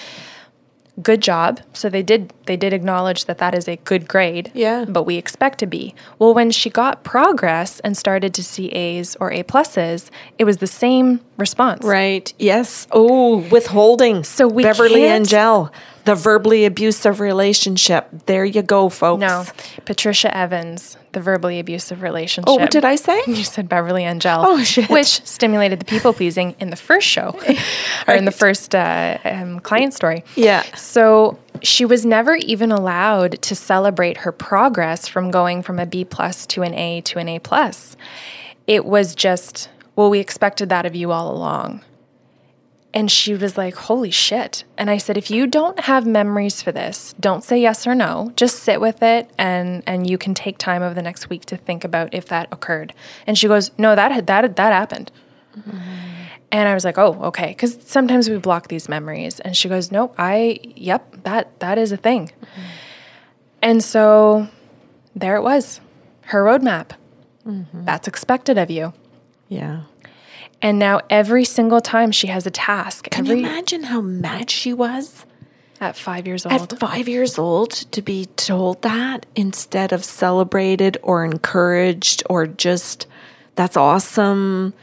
good 1.02 1.22
job. 1.22 1.62
So 1.74 1.90
they 1.90 2.04
did 2.04 2.34
they 2.46 2.58
did 2.58 2.74
acknowledge 2.74 3.26
that 3.26 3.38
that 3.38 3.56
is 3.56 3.68
a 3.68 3.78
good 3.78 4.08
grade. 4.08 4.52
Yeah. 4.54 4.86
But 4.88 5.04
we 5.04 5.18
expect 5.18 5.60
to 5.60 5.66
be. 5.66 5.96
Well, 6.20 6.34
when 6.34 6.52
she 6.52 6.70
got 6.70 7.04
progress 7.04 7.80
and 7.82 7.98
started 7.98 8.34
to 8.34 8.44
see 8.44 8.70
A's 8.70 9.16
or 9.20 9.32
A 9.32 9.44
pluses, 9.44 10.10
it 10.38 10.44
was 10.44 10.58
the 10.58 10.68
same 10.68 11.22
response. 11.38 11.86
Right. 11.86 12.34
Yes. 12.40 12.88
Oh, 12.92 13.38
withholding. 13.50 14.24
So 14.24 14.48
we 14.48 14.64
Beverly 14.64 15.04
Engel 15.04 15.72
the 16.06 16.16
verbally 16.16 16.66
abusive 16.66 17.20
relationship. 17.20 18.08
There 18.26 18.46
you 18.46 18.62
go, 18.62 18.90
folks. 18.90 19.22
No, 19.22 19.46
Patricia 19.86 20.36
Evans, 20.36 20.98
the 21.14 21.20
verbally 21.20 21.60
abusive 21.60 22.02
relationship. 22.02 22.50
Oh, 22.50 22.56
what 22.56 22.72
did 22.72 22.86
I 22.86 22.96
say? 22.96 23.22
You 23.32 23.44
said 23.44 23.70
Beverly 23.70 24.04
Engel. 24.04 24.44
Oh, 24.46 24.64
shit. 24.64 24.90
Which 24.90 25.26
stimulated 25.26 25.80
the 25.80 25.86
people 25.86 26.14
pleasing 26.14 26.56
in 26.60 26.70
the 26.70 26.76
first 26.76 27.08
show 27.08 27.40
or 28.08 28.14
in 28.14 28.26
the 28.26 28.32
first 28.32 28.76
uh, 28.76 29.18
um, 29.24 29.60
client 29.62 29.94
story. 29.94 30.24
Yeah. 30.36 30.64
So 30.76 31.40
she 31.62 31.86
was 31.86 32.06
never 32.06 32.36
even 32.36 32.72
allowed 32.72 33.42
to 33.44 33.56
celebrate 33.56 34.18
her 34.18 34.32
progress 34.32 35.08
from 35.08 35.32
going 35.32 35.64
from 35.64 35.80
a 35.80 35.86
B 35.86 36.04
plus 36.06 36.46
to 36.48 36.62
an 36.62 36.74
A 36.74 37.02
to 37.02 37.20
an 37.20 37.30
A 37.30 37.40
plus. 37.40 37.96
It 38.68 38.86
was 38.86 39.16
just, 39.16 39.70
well, 39.96 40.10
we 40.10 40.20
expected 40.20 40.70
that 40.70 40.86
of 40.86 40.96
you 40.96 41.12
all 41.12 41.36
along. 41.36 41.82
And 42.94 43.10
she 43.10 43.34
was 43.34 43.58
like, 43.58 43.76
Holy 43.76 44.12
shit. 44.12 44.64
And 44.78 44.90
I 44.90 44.98
said, 44.98 45.18
If 45.18 45.32
you 45.32 45.48
don't 45.48 45.80
have 45.82 46.06
memories 46.06 46.62
for 46.62 46.72
this, 46.72 47.16
don't 47.20 47.44
say 47.44 47.62
yes 47.62 47.88
or 47.88 47.96
no. 47.96 48.34
Just 48.36 48.60
sit 48.60 48.82
with 48.82 49.02
it 49.02 49.30
and 49.38 49.84
and 49.88 50.10
you 50.10 50.18
can 50.18 50.34
take 50.34 50.58
time 50.58 50.84
over 50.84 50.94
the 50.94 51.02
next 51.02 51.30
week 51.30 51.46
to 51.46 51.58
think 51.58 51.84
about 51.84 52.14
if 52.14 52.26
that 52.28 52.50
occurred. 52.52 52.94
And 53.26 53.38
she 53.38 53.48
goes, 53.48 53.72
No, 53.78 53.96
that 53.96 54.26
that 54.28 54.56
that 54.56 54.74
happened. 54.74 55.12
Mm-hmm. 55.58 55.80
And 56.52 56.68
I 56.68 56.74
was 56.74 56.84
like, 56.84 56.98
Oh, 56.98 57.14
okay. 57.24 57.48
Because 57.48 57.78
sometimes 57.86 58.30
we 58.30 58.38
block 58.38 58.68
these 58.68 58.90
memories. 58.90 59.40
And 59.40 59.56
she 59.56 59.70
goes, 59.70 59.92
Nope, 59.92 60.14
I 60.18 60.60
yep, 60.64 61.24
that 61.24 61.60
that 61.62 61.78
is 61.78 61.94
a 61.94 61.98
thing. 61.98 62.28
Mm-hmm. 62.28 62.62
And 63.62 63.84
so 63.84 64.50
there 65.16 65.36
it 65.38 65.44
was. 65.44 65.80
Her 66.24 66.44
roadmap. 66.44 66.92
Mm-hmm. 67.46 67.86
That's 67.86 68.08
expected 68.08 68.58
of 68.58 68.70
you. 68.70 68.94
Yeah. 69.48 69.84
And 70.62 70.78
now 70.78 71.02
every 71.10 71.46
single 71.46 71.82
time 71.82 72.12
she 72.12 72.28
has 72.28 72.46
a 72.46 72.52
task. 72.52 73.10
Can 73.10 73.26
every, 73.26 73.40
you 73.42 73.48
imagine 73.48 73.84
how 73.84 74.02
mad 74.02 74.50
she 74.50 74.74
was? 74.74 75.26
At 75.80 75.96
five 75.96 76.28
years 76.28 76.46
old. 76.46 76.54
At 76.54 76.80
five 76.80 77.08
years 77.08 77.40
old, 77.40 77.72
to 77.72 78.02
be 78.04 78.28
told 78.36 78.84
that 78.84 79.26
instead 79.36 79.92
of 79.92 80.04
celebrated 80.06 81.00
or 81.02 81.26
encouraged 81.26 82.22
or 82.30 82.46
just, 82.46 83.08
that's 83.56 83.76
awesome. 83.76 84.76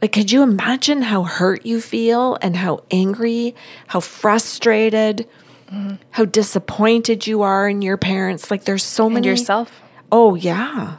Like, 0.00 0.12
could 0.12 0.32
you 0.32 0.42
imagine 0.42 1.02
how 1.02 1.24
hurt 1.24 1.66
you 1.66 1.82
feel 1.82 2.38
and 2.40 2.56
how 2.56 2.84
angry, 2.90 3.54
how 3.88 4.00
frustrated, 4.00 5.28
mm-hmm. 5.70 5.96
how 6.10 6.24
disappointed 6.24 7.26
you 7.26 7.42
are 7.42 7.68
in 7.68 7.82
your 7.82 7.98
parents? 7.98 8.50
Like, 8.50 8.64
there's 8.64 8.84
so 8.84 9.06
and 9.06 9.14
many. 9.14 9.28
yourself. 9.28 9.82
Oh, 10.10 10.36
yeah. 10.36 10.96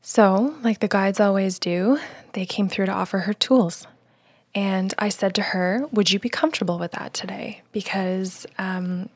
So, 0.00 0.54
like 0.62 0.78
the 0.78 0.88
guides 0.88 1.20
always 1.20 1.58
do, 1.58 1.98
they 2.32 2.46
came 2.46 2.68
through 2.68 2.86
to 2.86 2.92
offer 2.92 3.20
her 3.20 3.32
tools. 3.32 3.86
And 4.54 4.94
I 4.98 5.08
said 5.08 5.34
to 5.36 5.42
her, 5.42 5.86
Would 5.92 6.10
you 6.10 6.18
be 6.18 6.28
comfortable 6.28 6.78
with 6.78 6.92
that 6.92 7.14
today? 7.14 7.62
Because 7.72 8.46
um, 8.58 9.08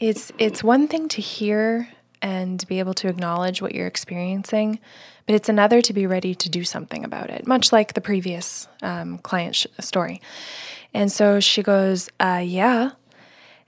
it's, 0.00 0.32
it's 0.38 0.62
one 0.62 0.88
thing 0.88 1.08
to 1.08 1.20
hear 1.20 1.88
and 2.20 2.66
be 2.68 2.78
able 2.78 2.94
to 2.94 3.08
acknowledge 3.08 3.60
what 3.60 3.74
you're 3.74 3.88
experiencing, 3.88 4.78
but 5.26 5.34
it's 5.34 5.48
another 5.48 5.82
to 5.82 5.92
be 5.92 6.06
ready 6.06 6.34
to 6.36 6.48
do 6.48 6.62
something 6.62 7.04
about 7.04 7.30
it, 7.30 7.46
much 7.46 7.72
like 7.72 7.94
the 7.94 8.00
previous 8.00 8.68
um, 8.82 9.18
client 9.18 9.56
sh- 9.56 9.66
story. 9.80 10.20
And 10.94 11.10
so 11.10 11.40
she 11.40 11.62
goes, 11.62 12.08
uh, 12.20 12.42
Yeah. 12.44 12.92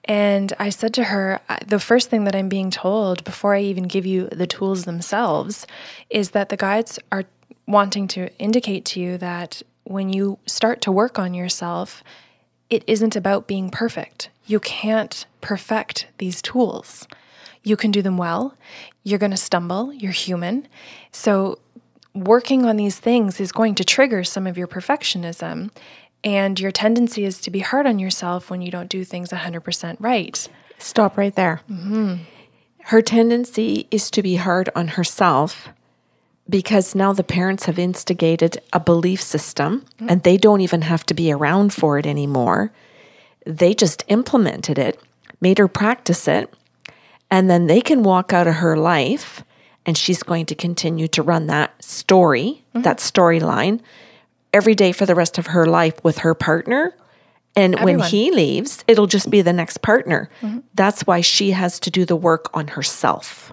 And 0.07 0.53
I 0.59 0.69
said 0.69 0.93
to 0.95 1.05
her, 1.05 1.41
the 1.67 1.79
first 1.79 2.11
thing 2.11 2.25
that 2.25 2.37
I'm 2.37 2.51
being 2.51 2.71
told 2.71 3.25
before 3.25 3.55
I 3.55 3.63
even 3.63 3.85
give 3.85 4.05
you 4.05 4.29
the 4.29 4.47
tools 4.47 4.85
themselves 4.85 5.67
is 6.11 6.33
that 6.33 6.51
the 6.51 6.59
guides 6.59 6.99
are 7.11 7.25
wanting 7.67 8.09
to 8.09 8.37
indicate 8.39 8.85
to 8.87 9.01
you 9.01 9.19
that 9.19 9.63
when 9.85 10.13
you 10.13 10.39
start 10.47 10.81
to 10.83 10.93
work 10.93 11.19
on 11.19 11.35
yourself, 11.35 12.03
it 12.71 12.83
isn't 12.87 13.17
about 13.17 13.47
being 13.47 13.71
perfect. 13.71 14.31
You 14.47 14.61
can't 14.61 15.27
perfect 15.41 16.07
these 16.19 16.43
tools. 16.43 17.07
You 17.63 17.77
can 17.77 17.91
do 17.91 18.03
them 18.03 18.19
well. 18.19 18.57
You're 19.03 19.19
going 19.19 19.31
to 19.31 19.37
stumble. 19.37 19.93
You're 19.93 20.13
human. 20.13 20.69
So, 21.13 21.59
working 22.15 22.65
on 22.65 22.77
these 22.77 22.99
things 22.99 23.41
is 23.41 23.53
going 23.53 23.75
to 23.75 23.85
trigger 23.85 24.23
some 24.23 24.47
of 24.47 24.57
your 24.57 24.69
perfectionism. 24.69 25.71
And 26.23 26.59
your 26.59 26.71
tendency 26.71 27.25
is 27.25 27.41
to 27.43 27.51
be 27.51 27.61
hard 27.61 27.87
on 27.87 27.99
yourself 27.99 28.51
when 28.51 28.63
you 28.63 28.71
don't 28.71 28.89
do 28.89 29.05
things 29.05 29.31
100% 29.31 29.97
right. 29.99 30.49
Stop 30.79 31.19
right 31.19 31.35
there. 31.35 31.61
Mm-hmm. 31.71 32.17
Her 32.85 33.03
tendency 33.03 33.87
is 33.91 34.11
to 34.11 34.23
be 34.23 34.37
hard 34.37 34.71
on 34.75 34.89
herself 34.89 35.69
because 36.49 36.95
now 36.95 37.13
the 37.13 37.25
parents 37.25 37.65
have 37.65 37.79
instigated 37.79 38.61
a 38.73 38.81
belief 38.81 39.23
system 39.23 39.85
and 39.99 40.23
they 40.23 40.37
don't 40.37 40.61
even 40.61 40.83
have 40.83 41.05
to 41.07 41.15
be 41.15 41.33
around 41.33 41.73
for 41.73 41.99
it 41.99 42.07
anymore. 42.07 42.71
They 43.47 43.75
just 43.75 44.05
implemented 44.09 44.79
it, 44.79 45.01
made 45.41 45.59
her 45.59 45.69
practice 45.69 46.29
it, 46.29 46.53
and 47.31 47.49
then 47.49 47.67
they 47.67 47.81
can 47.81 48.03
walk 48.03 48.33
out 48.33 48.47
of 48.47 48.57
her 48.57 48.77
life 48.77 49.43
and 49.87 49.97
she's 49.97 50.23
going 50.23 50.47
to 50.47 50.55
continue 50.55 51.09
to 51.09 51.23
run 51.23 51.47
that 51.47 51.83
story, 51.83 52.63
mm-hmm. 52.75 52.83
that 52.83 52.99
storyline 52.99 53.81
every 54.53 54.75
day 54.75 54.93
for 54.93 55.05
the 55.07 55.15
rest 55.15 55.37
of 55.39 55.49
her 55.49 55.67
life 55.67 56.03
with 56.03 56.19
her 56.19 56.35
partner. 56.35 56.95
And 57.57 57.75
Everyone. 57.75 58.01
when 58.01 58.11
he 58.11 58.31
leaves, 58.31 58.85
it'll 58.89 59.07
just 59.07 59.31
be 59.31 59.43
the 59.43 59.53
next 59.53 59.83
partner. 59.83 60.31
Mm-hmm. 60.41 60.61
That's 60.75 61.07
why 61.07 61.21
she 61.21 61.53
has 61.53 61.79
to 61.81 61.91
do 61.91 62.05
the 62.05 62.17
work 62.17 62.51
on 62.55 62.69
herself. 62.69 63.53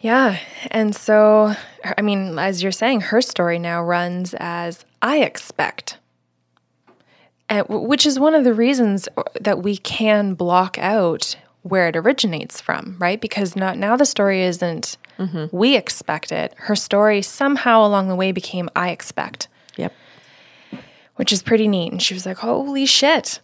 Yeah. 0.00 0.38
And 0.70 0.96
so, 0.96 1.54
I 1.96 2.02
mean, 2.02 2.38
as 2.38 2.62
you're 2.62 2.72
saying, 2.72 3.02
her 3.02 3.20
story 3.20 3.58
now 3.58 3.82
runs 3.82 4.34
as 4.38 4.84
I 5.02 5.18
expect, 5.20 5.98
and, 7.48 7.66
which 7.68 8.06
is 8.06 8.18
one 8.18 8.34
of 8.34 8.44
the 8.44 8.54
reasons 8.54 9.08
that 9.40 9.62
we 9.62 9.76
can 9.76 10.34
block 10.34 10.78
out 10.78 11.36
where 11.62 11.88
it 11.88 11.96
originates 11.96 12.60
from, 12.60 12.96
right? 12.98 13.20
Because 13.20 13.54
not, 13.54 13.76
now 13.76 13.96
the 13.96 14.06
story 14.06 14.42
isn't 14.42 14.96
mm-hmm. 15.18 15.54
we 15.54 15.76
expect 15.76 16.32
it. 16.32 16.54
Her 16.56 16.74
story 16.76 17.20
somehow 17.20 17.84
along 17.84 18.08
the 18.08 18.16
way 18.16 18.32
became 18.32 18.70
I 18.74 18.90
expect. 18.90 19.48
Yep. 19.76 19.92
Which 21.16 21.32
is 21.32 21.42
pretty 21.42 21.68
neat. 21.68 21.92
And 21.92 22.02
she 22.02 22.14
was 22.14 22.24
like, 22.24 22.38
holy 22.38 22.86
shit. 22.86 23.40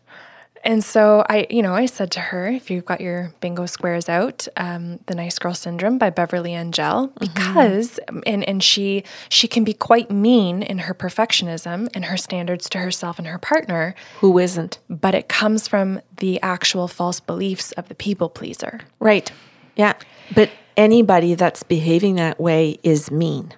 And 0.66 0.82
so 0.82 1.24
I, 1.28 1.46
you 1.48 1.62
know, 1.62 1.74
I 1.74 1.86
said 1.86 2.10
to 2.12 2.20
her, 2.20 2.48
if 2.48 2.72
you've 2.72 2.84
got 2.84 3.00
your 3.00 3.32
bingo 3.40 3.66
squares 3.66 4.08
out, 4.08 4.48
um, 4.56 4.98
the 5.06 5.14
Nice 5.14 5.38
Girl 5.38 5.54
Syndrome 5.54 5.96
by 5.96 6.10
Beverly 6.10 6.54
Engel, 6.54 7.08
mm-hmm. 7.08 7.18
because 7.20 8.00
mm-hmm. 8.08 8.18
and 8.26 8.46
and 8.48 8.62
she 8.62 9.04
she 9.28 9.46
can 9.46 9.62
be 9.62 9.72
quite 9.72 10.10
mean 10.10 10.64
in 10.64 10.78
her 10.78 10.92
perfectionism 10.92 11.88
and 11.94 12.06
her 12.06 12.16
standards 12.16 12.68
to 12.70 12.78
herself 12.78 13.18
and 13.18 13.28
her 13.28 13.38
partner. 13.38 13.94
Who 14.18 14.38
isn't? 14.38 14.80
But 14.90 15.14
it 15.14 15.28
comes 15.28 15.68
from 15.68 16.00
the 16.16 16.42
actual 16.42 16.88
false 16.88 17.20
beliefs 17.20 17.70
of 17.72 17.88
the 17.88 17.94
people 17.94 18.28
pleaser. 18.28 18.80
Right. 18.98 19.30
Yeah. 19.76 19.92
But 20.34 20.50
anybody 20.76 21.36
that's 21.36 21.62
behaving 21.62 22.16
that 22.16 22.40
way 22.40 22.80
is 22.82 23.12
mean. 23.12 23.54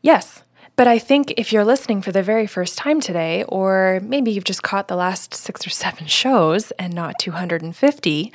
Yes. 0.00 0.42
But 0.82 0.88
I 0.88 0.98
think 0.98 1.34
if 1.36 1.52
you're 1.52 1.64
listening 1.64 2.02
for 2.02 2.10
the 2.10 2.24
very 2.24 2.48
first 2.48 2.76
time 2.76 3.00
today, 3.00 3.44
or 3.44 4.00
maybe 4.02 4.32
you've 4.32 4.42
just 4.42 4.64
caught 4.64 4.88
the 4.88 4.96
last 4.96 5.32
six 5.32 5.64
or 5.64 5.70
seven 5.70 6.08
shows 6.08 6.72
and 6.72 6.92
not 6.92 7.20
250, 7.20 8.32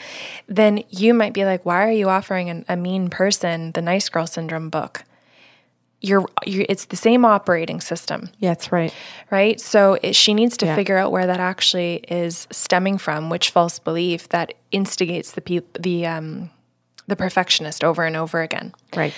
then 0.48 0.82
you 0.90 1.14
might 1.14 1.34
be 1.34 1.44
like, 1.44 1.66
why 1.66 1.86
are 1.86 1.92
you 1.92 2.08
offering 2.08 2.50
an, 2.50 2.64
a 2.70 2.78
mean 2.78 3.10
person 3.10 3.74
the 3.74 3.82
Nice 3.82 4.08
Girl 4.08 4.26
Syndrome 4.26 4.70
book? 4.70 5.04
You're, 6.00 6.26
you're, 6.46 6.66
it's 6.70 6.86
the 6.86 6.96
same 6.96 7.26
operating 7.26 7.82
system. 7.82 8.30
Yeah, 8.40 8.52
that's 8.52 8.72
right. 8.72 8.94
Right. 9.30 9.60
So 9.60 9.98
it, 10.02 10.16
she 10.16 10.34
needs 10.34 10.56
to 10.56 10.68
yeah. 10.68 10.76
figure 10.76 10.96
out 10.96 11.12
where 11.12 11.28
that 11.28 11.42
actually 11.42 11.96
is 12.08 12.48
stemming 12.50 12.98
from, 12.98 13.30
which 13.30 13.50
false 13.50 13.78
belief 13.78 14.30
that 14.30 14.54
instigates 14.72 15.34
the 15.34 15.64
the 15.78 16.06
um, 16.06 16.50
the 17.08 17.18
perfectionist 17.18 17.84
over 17.84 18.06
and 18.06 18.16
over 18.16 18.42
again. 18.42 18.74
Right. 18.96 19.14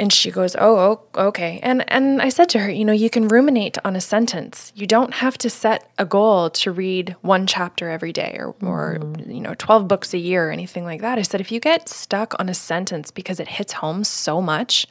And 0.00 0.10
she 0.10 0.30
goes, 0.30 0.56
"Oh, 0.58 1.02
okay." 1.14 1.60
And 1.62 1.84
and 1.92 2.22
I 2.22 2.30
said 2.30 2.48
to 2.50 2.60
her, 2.60 2.70
"You 2.70 2.86
know, 2.86 2.92
you 2.94 3.10
can 3.10 3.28
ruminate 3.28 3.76
on 3.84 3.94
a 3.94 4.00
sentence. 4.00 4.72
You 4.74 4.86
don't 4.86 5.12
have 5.12 5.36
to 5.36 5.50
set 5.50 5.90
a 5.98 6.06
goal 6.06 6.48
to 6.48 6.72
read 6.72 7.16
one 7.20 7.46
chapter 7.46 7.90
every 7.90 8.10
day 8.10 8.34
or 8.38 8.54
or 8.62 8.96
mm-hmm. 8.98 9.30
you 9.30 9.40
know, 9.42 9.54
12 9.58 9.86
books 9.86 10.14
a 10.14 10.18
year 10.18 10.48
or 10.48 10.52
anything 10.52 10.84
like 10.86 11.02
that." 11.02 11.18
I 11.18 11.22
said, 11.22 11.42
"If 11.42 11.52
you 11.52 11.60
get 11.60 11.90
stuck 11.90 12.34
on 12.40 12.48
a 12.48 12.54
sentence 12.54 13.10
because 13.10 13.38
it 13.38 13.48
hits 13.48 13.74
home 13.74 14.02
so 14.04 14.40
much, 14.40 14.86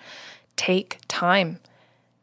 take 0.55 0.99
time. 1.07 1.59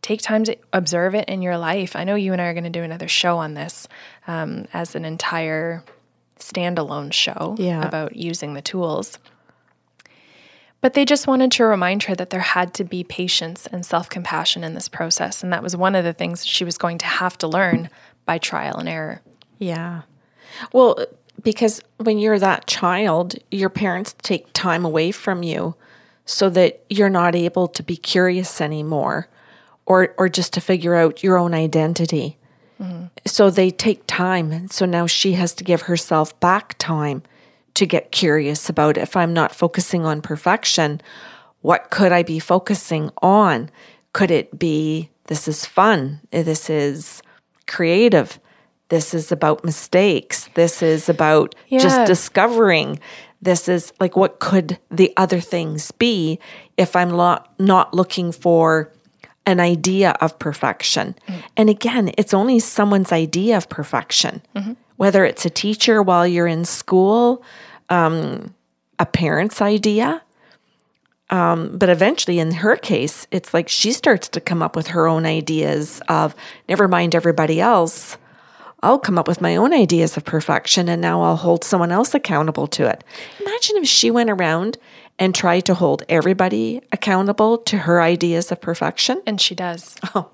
Take 0.01 0.23
time 0.23 0.45
to 0.45 0.57
observe 0.73 1.17
it 1.17 1.29
in 1.29 1.43
your 1.43 1.59
life. 1.59 1.97
I 1.97 2.05
know 2.05 2.15
you 2.15 2.33
and 2.33 2.41
I 2.41 2.47
are 2.47 2.55
going 2.55 2.71
to 2.73 2.79
do 2.79 2.85
another 2.85 3.09
show 3.09 3.39
on 3.39 3.55
this 3.55 3.89
um, 4.29 4.67
as 4.73 4.95
an 4.95 5.05
entire 5.05 5.83
standalone 6.39 7.13
show 7.13 7.57
yeah. 7.59 7.85
about 7.85 8.15
using 8.15 8.55
the 8.55 8.63
tools." 8.63 9.19
But 10.87 10.95
they 10.95 11.05
just 11.05 11.27
wanted 11.27 11.51
to 11.51 11.65
remind 11.65 12.05
her 12.05 12.15
that 12.15 12.31
there 12.31 12.39
had 12.39 12.73
to 12.75 12.85
be 12.85 13.03
patience 13.03 13.67
and 13.67 13.85
self 13.85 14.09
compassion 14.09 14.63
in 14.63 14.75
this 14.75 14.89
process. 14.89 15.43
And 15.43 15.53
that 15.53 15.61
was 15.61 15.77
one 15.77 15.97
of 15.97 16.05
the 16.05 16.13
things 16.13 16.47
she 16.47 16.63
was 16.63 16.79
going 16.79 16.99
to 16.99 17.07
have 17.07 17.37
to 17.39 17.49
learn 17.49 17.91
by 18.25 18.39
trial 18.39 18.77
and 18.77 18.89
error. 18.89 19.21
Yeah. 19.59 20.03
Well, 20.73 21.05
because 21.43 21.81
when 21.97 22.21
you're 22.21 22.39
that 22.39 22.69
child, 22.69 23.35
your 23.51 23.69
parents 23.69 24.15
take 24.23 24.53
time 24.53 24.85
away 24.85 25.11
from 25.11 25.43
you 25.43 25.75
so 26.25 26.49
that 26.51 26.85
you're 26.89 27.11
not 27.11 27.35
able 27.35 27.67
to 27.67 27.83
be 27.83 27.97
curious 27.97 28.61
anymore 28.61 29.27
or, 29.87 30.15
or 30.17 30.29
just 30.29 30.53
to 30.53 30.61
figure 30.61 30.95
out 30.95 31.21
your 31.21 31.37
own 31.37 31.53
identity. 31.53 32.39
Mm-hmm. 32.81 33.07
So 33.27 33.51
they 33.51 33.73
take 33.73 34.07
time. 34.07 34.69
So 34.69 34.87
now 34.87 35.09
she 35.09 35.33
has 35.33 35.53
to 35.55 35.65
give 35.65 35.83
herself 35.83 36.39
back 36.39 36.77
time 36.79 37.25
to 37.77 37.87
get 37.87 38.11
curious 38.11 38.69
about 38.69 38.97
if 38.97 39.17
I'm 39.17 39.33
not 39.33 39.55
focusing 39.55 40.05
on 40.05 40.23
perfection, 40.23 41.01
what 41.61 41.91
could 41.91 42.11
I 42.11 42.23
be 42.23 42.39
focusing 42.39 43.11
on? 43.23 43.71
Could 44.13 44.31
it 44.31 44.59
be 44.59 45.11
this 45.25 45.47
is 45.47 45.67
fun? 45.67 46.21
This 46.31 46.71
is 46.71 47.23
creative. 47.67 48.39
This 48.89 49.13
is 49.13 49.31
about 49.31 49.65
mistakes. 49.65 50.49
This 50.55 50.83
is 50.83 51.09
about 51.09 51.55
yeah. 51.69 51.81
just 51.81 52.07
discovering. 52.07 52.99
This 53.43 53.69
is 53.69 53.93
like, 54.01 54.17
what 54.17 54.39
could 54.39 54.79
the 54.91 55.13
other 55.17 55.41
things 55.41 55.91
be 55.93 56.39
if 56.77 56.97
I'm 56.97 57.11
lo- 57.11 57.43
not 57.59 57.93
looking 57.93 58.33
for 58.33 58.93
an 59.45 59.61
idea 59.61 60.17
of 60.21 60.39
perfection? 60.39 61.15
Mm. 61.29 61.43
And 61.57 61.71
again, 61.71 62.13
it's 62.17 62.33
only 62.33 62.59
someone's 62.59 63.13
idea 63.13 63.57
of 63.57 63.69
perfection. 63.69 64.43
Mm-hmm 64.55 64.73
whether 64.97 65.25
it's 65.25 65.45
a 65.45 65.51
teacher 65.51 66.03
while 66.03 66.27
you're 66.27 66.47
in 66.47 66.65
school, 66.65 67.43
um, 67.89 68.55
a 68.99 69.07
parent's 69.07 69.61
idea. 69.61 70.23
Um, 71.29 71.77
but 71.77 71.89
eventually, 71.89 72.39
in 72.39 72.53
her 72.53 72.77
case, 72.77 73.27
it's 73.33 73.53
like 73.53 73.69
she 73.69 73.93
starts 73.93 74.29
to 74.29 74.41
come 74.41 74.63
up 74.63 74.77
with 74.77 74.89
her 74.89 75.09
own 75.09 75.27
ideas 75.27 76.01
of 76.09 76.37
never 76.69 76.87
mind 76.87 77.15
everybody 77.15 77.61
else. 77.61 78.17
I'll 78.83 78.99
come 78.99 79.19
up 79.19 79.27
with 79.27 79.41
my 79.41 79.57
own 79.57 79.73
ideas 79.73 80.17
of 80.17 80.25
perfection 80.25 80.89
and 80.89 81.03
now 81.03 81.23
I'll 81.23 81.37
hold 81.37 81.65
someone 81.65 81.91
else 81.91 82.15
accountable 82.15 82.69
to 82.69 82.87
it. 82.89 83.03
Imagine 83.41 83.79
if 83.79 83.89
she 83.89 84.11
went 84.11 84.31
around 84.31 84.79
and 85.19 85.35
tried 85.35 85.61
to 85.63 85.75
hold 85.75 86.05
everybody 86.09 86.83
accountable 86.93 87.59
to 87.59 87.79
her 87.79 88.01
ideas 88.01 88.53
of 88.53 88.61
perfection. 88.61 89.23
And 89.27 89.41
she 89.41 89.55
does. 89.55 89.97
Oh. 90.15 90.31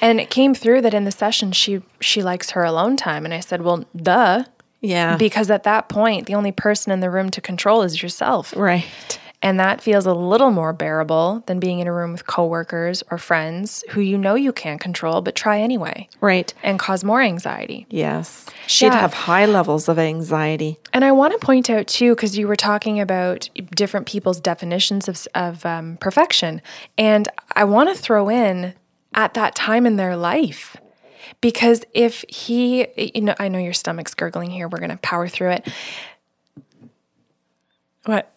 And 0.00 0.20
it 0.20 0.30
came 0.30 0.54
through 0.54 0.82
that 0.82 0.94
in 0.94 1.02
the 1.02 1.10
session 1.10 1.50
she 1.50 1.82
she 2.00 2.22
likes 2.22 2.50
her 2.50 2.62
alone 2.62 2.96
time 2.96 3.24
and 3.24 3.34
I 3.34 3.40
said, 3.40 3.62
"Well, 3.62 3.84
duh. 3.94 4.44
Yeah. 4.80 5.16
Because 5.16 5.50
at 5.50 5.64
that 5.64 5.88
point, 5.88 6.26
the 6.26 6.34
only 6.34 6.52
person 6.52 6.92
in 6.92 7.00
the 7.00 7.10
room 7.10 7.30
to 7.30 7.40
control 7.40 7.82
is 7.82 8.02
yourself. 8.02 8.54
Right. 8.56 9.18
And 9.40 9.60
that 9.60 9.80
feels 9.80 10.04
a 10.04 10.14
little 10.14 10.50
more 10.50 10.72
bearable 10.72 11.44
than 11.46 11.60
being 11.60 11.78
in 11.78 11.86
a 11.86 11.92
room 11.92 12.10
with 12.10 12.26
coworkers 12.26 13.04
or 13.08 13.18
friends 13.18 13.84
who 13.90 14.00
you 14.00 14.18
know 14.18 14.34
you 14.34 14.52
can't 14.52 14.80
control, 14.80 15.20
but 15.20 15.36
try 15.36 15.60
anyway. 15.60 16.08
Right. 16.20 16.52
And 16.64 16.78
cause 16.78 17.04
more 17.04 17.22
anxiety. 17.22 17.86
Yes. 17.88 18.46
She'd 18.66 18.86
yeah. 18.86 19.00
have 19.00 19.14
high 19.14 19.46
levels 19.46 19.88
of 19.88 19.96
anxiety. 19.96 20.78
And 20.92 21.04
I 21.04 21.12
want 21.12 21.38
to 21.38 21.44
point 21.44 21.70
out, 21.70 21.86
too, 21.86 22.16
because 22.16 22.36
you 22.36 22.48
were 22.48 22.56
talking 22.56 22.98
about 22.98 23.48
different 23.76 24.06
people's 24.06 24.40
definitions 24.40 25.08
of, 25.08 25.28
of 25.36 25.64
um, 25.64 25.98
perfection. 26.00 26.60
And 26.96 27.28
I 27.52 27.62
want 27.62 27.94
to 27.94 28.00
throw 28.00 28.28
in 28.28 28.74
at 29.14 29.34
that 29.34 29.54
time 29.54 29.86
in 29.86 29.96
their 29.96 30.16
life. 30.16 30.76
Because 31.40 31.84
if 31.92 32.24
he, 32.28 32.86
you 33.14 33.22
know, 33.22 33.34
I 33.38 33.48
know 33.48 33.58
your 33.58 33.72
stomach's 33.72 34.14
gurgling 34.14 34.50
here. 34.50 34.68
We're 34.68 34.78
going 34.78 34.90
to 34.90 34.96
power 34.98 35.28
through 35.28 35.50
it. 35.52 35.68
What? 38.04 38.32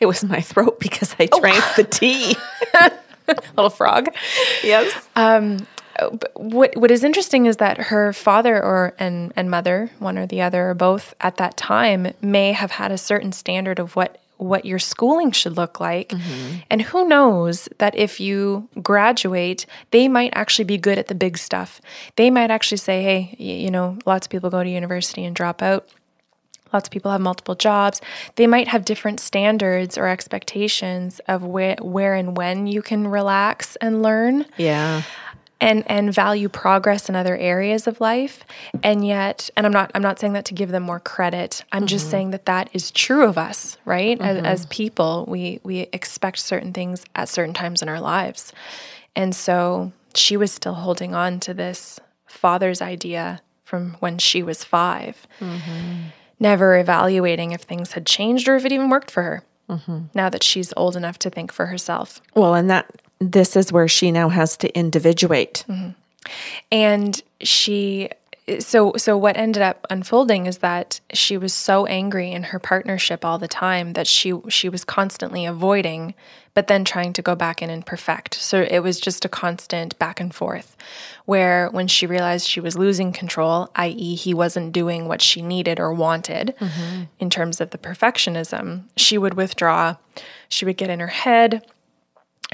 It 0.00 0.06
was 0.06 0.24
my 0.24 0.40
throat 0.40 0.78
because 0.80 1.14
I 1.18 1.28
oh. 1.32 1.40
drank 1.40 1.64
the 1.76 1.84
tea. 1.84 2.36
Little 3.56 3.70
frog. 3.70 4.08
Yes. 4.62 5.08
Um, 5.16 5.66
what 6.34 6.76
what 6.76 6.90
is 6.90 7.02
interesting 7.02 7.46
is 7.46 7.56
that 7.56 7.78
her 7.78 8.12
father 8.12 8.62
or 8.62 8.94
and 8.98 9.32
and 9.36 9.50
mother, 9.50 9.90
one 9.98 10.16
or 10.16 10.26
the 10.26 10.40
other 10.40 10.70
or 10.70 10.74
both 10.74 11.14
at 11.20 11.36
that 11.36 11.56
time 11.56 12.12
may 12.22 12.52
have 12.52 12.72
had 12.72 12.92
a 12.92 12.98
certain 12.98 13.32
standard 13.32 13.78
of 13.78 13.96
what 13.96 14.20
what 14.38 14.64
your 14.64 14.78
schooling 14.78 15.32
should 15.32 15.56
look 15.56 15.80
like. 15.80 16.10
Mm-hmm. 16.10 16.56
And 16.70 16.82
who 16.82 17.06
knows 17.06 17.68
that 17.78 17.94
if 17.94 18.20
you 18.20 18.68
graduate, 18.82 19.66
they 19.90 20.08
might 20.08 20.32
actually 20.34 20.64
be 20.64 20.78
good 20.78 20.98
at 20.98 21.08
the 21.08 21.14
big 21.14 21.36
stuff. 21.36 21.80
They 22.16 22.30
might 22.30 22.50
actually 22.50 22.78
say, 22.78 23.02
hey, 23.02 23.36
you 23.38 23.70
know, 23.70 23.98
lots 24.06 24.26
of 24.26 24.30
people 24.30 24.50
go 24.50 24.62
to 24.62 24.68
university 24.68 25.24
and 25.24 25.34
drop 25.34 25.62
out. 25.62 25.88
Lots 26.72 26.86
of 26.88 26.92
people 26.92 27.10
have 27.10 27.20
multiple 27.20 27.54
jobs. 27.54 28.00
They 28.36 28.46
might 28.46 28.68
have 28.68 28.84
different 28.84 29.20
standards 29.20 29.96
or 29.96 30.06
expectations 30.06 31.18
of 31.26 31.42
where, 31.42 31.76
where 31.80 32.14
and 32.14 32.36
when 32.36 32.66
you 32.66 32.82
can 32.82 33.08
relax 33.08 33.76
and 33.76 34.02
learn. 34.02 34.44
Yeah 34.58 35.02
and 35.60 35.82
and 35.90 36.14
value 36.14 36.48
progress 36.48 37.08
in 37.08 37.16
other 37.16 37.36
areas 37.36 37.86
of 37.86 38.00
life 38.00 38.44
and 38.82 39.06
yet 39.06 39.50
and 39.56 39.66
i'm 39.66 39.72
not 39.72 39.90
i'm 39.94 40.02
not 40.02 40.18
saying 40.18 40.32
that 40.32 40.44
to 40.44 40.54
give 40.54 40.70
them 40.70 40.82
more 40.82 41.00
credit 41.00 41.64
i'm 41.72 41.80
mm-hmm. 41.80 41.86
just 41.86 42.10
saying 42.10 42.30
that 42.30 42.46
that 42.46 42.68
is 42.72 42.90
true 42.90 43.24
of 43.24 43.36
us 43.36 43.76
right 43.84 44.18
mm-hmm. 44.18 44.44
as, 44.44 44.60
as 44.62 44.66
people 44.66 45.24
we 45.28 45.60
we 45.62 45.80
expect 45.92 46.38
certain 46.38 46.72
things 46.72 47.04
at 47.14 47.28
certain 47.28 47.54
times 47.54 47.82
in 47.82 47.88
our 47.88 48.00
lives 48.00 48.52
and 49.16 49.34
so 49.34 49.92
she 50.14 50.36
was 50.36 50.52
still 50.52 50.74
holding 50.74 51.14
on 51.14 51.40
to 51.40 51.52
this 51.52 51.98
father's 52.26 52.80
idea 52.80 53.40
from 53.64 53.96
when 54.00 54.18
she 54.18 54.42
was 54.42 54.64
5 54.64 55.26
mm-hmm. 55.40 55.94
never 56.38 56.78
evaluating 56.78 57.52
if 57.52 57.62
things 57.62 57.92
had 57.92 58.06
changed 58.06 58.48
or 58.48 58.56
if 58.56 58.64
it 58.64 58.72
even 58.72 58.90
worked 58.90 59.10
for 59.10 59.22
her 59.22 59.42
mm-hmm. 59.68 60.02
now 60.14 60.28
that 60.28 60.42
she's 60.42 60.72
old 60.76 60.94
enough 60.94 61.18
to 61.18 61.30
think 61.30 61.52
for 61.52 61.66
herself 61.66 62.22
well 62.34 62.54
and 62.54 62.70
that 62.70 63.02
this 63.20 63.56
is 63.56 63.72
where 63.72 63.88
she 63.88 64.12
now 64.12 64.28
has 64.28 64.56
to 64.58 64.76
individuate. 64.76 65.64
Mm-hmm. 65.68 65.90
And 66.70 67.22
she 67.40 68.10
so 68.58 68.92
so 68.96 69.16
what 69.16 69.36
ended 69.36 69.62
up 69.62 69.86
unfolding 69.90 70.46
is 70.46 70.58
that 70.58 71.00
she 71.12 71.36
was 71.36 71.52
so 71.52 71.86
angry 71.86 72.32
in 72.32 72.44
her 72.44 72.58
partnership 72.58 73.24
all 73.24 73.38
the 73.38 73.48
time 73.48 73.92
that 73.92 74.06
she 74.06 74.32
she 74.48 74.68
was 74.68 74.84
constantly 74.84 75.44
avoiding 75.44 76.14
but 76.54 76.66
then 76.66 76.84
trying 76.84 77.12
to 77.12 77.22
go 77.22 77.34
back 77.34 77.60
in 77.60 77.70
and 77.70 77.84
perfect 77.84 78.34
so 78.34 78.66
it 78.70 78.80
was 78.80 78.98
just 78.98 79.24
a 79.24 79.28
constant 79.28 79.98
back 79.98 80.18
and 80.18 80.34
forth 80.34 80.76
where 81.26 81.68
when 81.70 81.86
she 81.86 82.06
realized 82.06 82.48
she 82.48 82.60
was 82.60 82.78
losing 82.78 83.12
control 83.12 83.70
i.e. 83.76 84.14
he 84.14 84.32
wasn't 84.32 84.72
doing 84.72 85.06
what 85.06 85.20
she 85.20 85.42
needed 85.42 85.78
or 85.78 85.92
wanted 85.92 86.54
mm-hmm. 86.58 87.02
in 87.18 87.28
terms 87.28 87.60
of 87.60 87.70
the 87.70 87.78
perfectionism 87.78 88.84
she 88.96 89.18
would 89.18 89.34
withdraw 89.34 89.94
she 90.48 90.64
would 90.64 90.76
get 90.76 90.90
in 90.90 91.00
her 91.00 91.08
head 91.08 91.62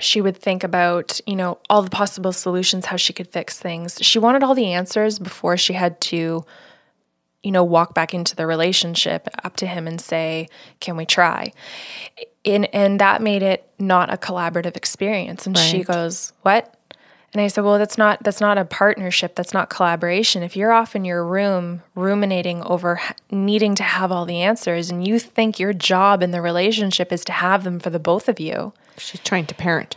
she 0.00 0.20
would 0.20 0.36
think 0.36 0.64
about, 0.64 1.20
you 1.26 1.36
know, 1.36 1.58
all 1.70 1.82
the 1.82 1.90
possible 1.90 2.32
solutions, 2.32 2.86
how 2.86 2.96
she 2.96 3.12
could 3.12 3.28
fix 3.28 3.58
things. 3.58 3.98
She 4.00 4.18
wanted 4.18 4.42
all 4.42 4.54
the 4.54 4.72
answers 4.72 5.18
before 5.18 5.56
she 5.56 5.74
had 5.74 6.00
to, 6.02 6.44
you 7.42 7.52
know, 7.52 7.62
walk 7.62 7.94
back 7.94 8.12
into 8.12 8.34
the 8.34 8.46
relationship 8.46 9.28
up 9.44 9.56
to 9.56 9.66
him 9.66 9.86
and 9.86 10.00
say, 10.00 10.48
"Can 10.80 10.96
we 10.96 11.06
try?" 11.06 11.52
And 12.44 12.72
and 12.74 13.00
that 13.00 13.22
made 13.22 13.42
it 13.42 13.68
not 13.78 14.12
a 14.12 14.16
collaborative 14.16 14.76
experience. 14.76 15.46
And 15.46 15.56
right. 15.56 15.62
she 15.62 15.84
goes, 15.84 16.32
"What?" 16.42 16.74
And 17.32 17.40
I 17.40 17.46
said, 17.46 17.62
"Well, 17.62 17.78
that's 17.78 17.98
not 17.98 18.22
that's 18.24 18.40
not 18.40 18.58
a 18.58 18.64
partnership. 18.64 19.36
That's 19.36 19.54
not 19.54 19.70
collaboration. 19.70 20.42
If 20.42 20.56
you're 20.56 20.72
off 20.72 20.96
in 20.96 21.04
your 21.04 21.24
room 21.24 21.82
ruminating 21.94 22.62
over 22.64 23.00
needing 23.30 23.76
to 23.76 23.84
have 23.84 24.10
all 24.10 24.24
the 24.24 24.42
answers 24.42 24.90
and 24.90 25.06
you 25.06 25.20
think 25.20 25.60
your 25.60 25.72
job 25.72 26.20
in 26.20 26.32
the 26.32 26.42
relationship 26.42 27.12
is 27.12 27.24
to 27.26 27.32
have 27.32 27.62
them 27.62 27.78
for 27.78 27.90
the 27.90 28.00
both 28.00 28.28
of 28.28 28.40
you, 28.40 28.72
She's 28.98 29.20
trying 29.20 29.46
to 29.46 29.54
parent. 29.54 29.96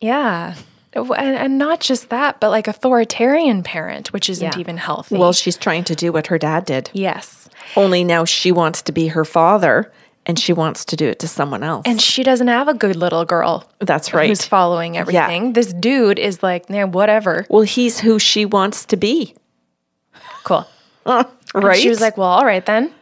Yeah. 0.00 0.54
And, 0.92 1.12
and 1.14 1.58
not 1.58 1.80
just 1.80 2.08
that, 2.10 2.40
but 2.40 2.50
like 2.50 2.66
authoritarian 2.66 3.62
parent, 3.62 4.12
which 4.12 4.28
isn't 4.28 4.54
yeah. 4.54 4.60
even 4.60 4.76
healthy. 4.76 5.16
Well, 5.16 5.32
she's 5.32 5.56
trying 5.56 5.84
to 5.84 5.94
do 5.94 6.12
what 6.12 6.26
her 6.28 6.38
dad 6.38 6.64
did. 6.64 6.90
Yes. 6.92 7.48
Only 7.76 8.02
now 8.02 8.24
she 8.24 8.50
wants 8.50 8.82
to 8.82 8.92
be 8.92 9.08
her 9.08 9.24
father 9.24 9.92
and 10.26 10.38
she 10.38 10.52
wants 10.52 10.84
to 10.86 10.96
do 10.96 11.08
it 11.08 11.18
to 11.20 11.28
someone 11.28 11.62
else. 11.62 11.82
And 11.86 12.00
she 12.00 12.22
doesn't 12.22 12.48
have 12.48 12.68
a 12.68 12.74
good 12.74 12.96
little 12.96 13.24
girl. 13.24 13.70
That's 13.78 14.12
right. 14.12 14.28
Who's 14.28 14.44
following 14.44 14.96
everything. 14.96 15.46
Yeah. 15.46 15.52
This 15.52 15.72
dude 15.72 16.18
is 16.18 16.42
like, 16.42 16.68
man, 16.68 16.92
whatever. 16.92 17.46
Well, 17.48 17.62
he's 17.62 18.00
who 18.00 18.18
she 18.18 18.44
wants 18.44 18.84
to 18.86 18.96
be. 18.96 19.34
Cool. 20.44 20.66
Uh, 21.06 21.24
right. 21.54 21.74
And 21.74 21.82
she 21.82 21.88
was 21.88 22.00
like, 22.00 22.16
well, 22.16 22.28
all 22.28 22.44
right 22.44 22.64
then. 22.64 22.92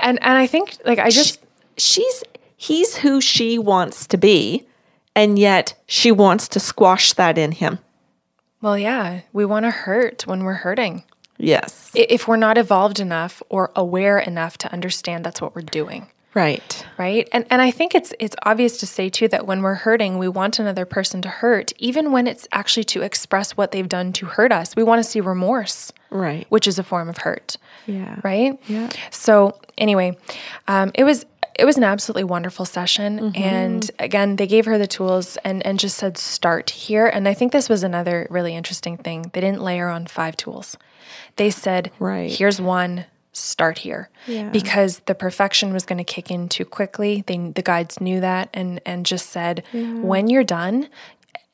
And 0.00 0.22
and 0.22 0.38
I 0.38 0.46
think 0.46 0.76
like 0.84 0.98
I 0.98 1.10
just 1.10 1.40
she, 1.76 2.02
she's 2.02 2.24
he's 2.62 2.98
who 2.98 3.20
she 3.20 3.58
wants 3.58 4.06
to 4.06 4.16
be, 4.16 4.66
and 5.16 5.38
yet 5.38 5.74
she 5.86 6.12
wants 6.12 6.46
to 6.48 6.60
squash 6.60 7.12
that 7.14 7.36
in 7.36 7.52
him. 7.52 7.80
Well, 8.60 8.78
yeah, 8.78 9.22
we 9.32 9.44
want 9.44 9.64
to 9.64 9.70
hurt 9.70 10.26
when 10.26 10.44
we're 10.44 10.54
hurting. 10.54 11.02
Yes. 11.38 11.90
If 11.94 12.28
we're 12.28 12.36
not 12.36 12.56
evolved 12.56 13.00
enough 13.00 13.42
or 13.48 13.72
aware 13.74 14.18
enough 14.20 14.56
to 14.58 14.72
understand 14.72 15.24
that's 15.24 15.40
what 15.40 15.56
we're 15.56 15.62
doing. 15.62 16.06
Right. 16.34 16.86
Right? 16.96 17.28
And 17.32 17.44
and 17.50 17.60
I 17.60 17.70
think 17.70 17.94
it's 17.94 18.14
it's 18.18 18.36
obvious 18.44 18.78
to 18.78 18.86
say 18.86 19.10
too 19.10 19.28
that 19.28 19.46
when 19.46 19.60
we're 19.60 19.74
hurting, 19.74 20.16
we 20.16 20.28
want 20.28 20.58
another 20.58 20.86
person 20.86 21.20
to 21.22 21.28
hurt, 21.28 21.72
even 21.78 22.12
when 22.12 22.26
it's 22.26 22.46
actually 22.52 22.84
to 22.84 23.02
express 23.02 23.56
what 23.56 23.72
they've 23.72 23.88
done 23.88 24.12
to 24.14 24.26
hurt 24.26 24.52
us. 24.52 24.74
We 24.76 24.82
want 24.82 25.02
to 25.02 25.10
see 25.10 25.20
remorse. 25.20 25.92
Right. 26.10 26.46
Which 26.48 26.66
is 26.66 26.78
a 26.78 26.82
form 26.82 27.08
of 27.08 27.18
hurt. 27.18 27.56
Yeah. 27.86 28.20
Right? 28.22 28.58
Yeah. 28.66 28.90
So 29.10 29.58
anyway, 29.76 30.16
um, 30.68 30.92
it 30.94 31.04
was 31.04 31.26
it 31.54 31.64
was 31.64 31.76
an 31.76 31.84
absolutely 31.84 32.24
wonderful 32.24 32.64
session. 32.64 33.18
Mm-hmm. 33.18 33.42
And 33.42 33.90
again, 33.98 34.36
they 34.36 34.46
gave 34.46 34.64
her 34.66 34.78
the 34.78 34.86
tools 34.86 35.36
and, 35.44 35.64
and 35.66 35.78
just 35.78 35.96
said, 35.96 36.18
start 36.18 36.70
here. 36.70 37.06
And 37.06 37.28
I 37.28 37.34
think 37.34 37.52
this 37.52 37.68
was 37.68 37.82
another 37.82 38.26
really 38.30 38.54
interesting 38.54 38.96
thing. 38.96 39.30
They 39.32 39.40
didn't 39.40 39.62
layer 39.62 39.88
on 39.88 40.06
five 40.06 40.36
tools. 40.36 40.76
They 41.36 41.50
said, 41.50 41.90
right. 41.98 42.30
here's 42.30 42.60
one, 42.60 43.06
start 43.32 43.78
here. 43.78 44.10
Yeah. 44.26 44.50
Because 44.50 45.00
the 45.06 45.14
perfection 45.14 45.72
was 45.72 45.84
going 45.84 45.98
to 45.98 46.04
kick 46.04 46.30
in 46.30 46.48
too 46.48 46.64
quickly. 46.64 47.24
They, 47.26 47.36
the 47.36 47.62
guides 47.62 48.00
knew 48.00 48.20
that 48.20 48.50
and, 48.54 48.80
and 48.84 49.06
just 49.06 49.30
said, 49.30 49.64
yeah. 49.72 50.00
when 50.00 50.28
you're 50.28 50.44
done, 50.44 50.88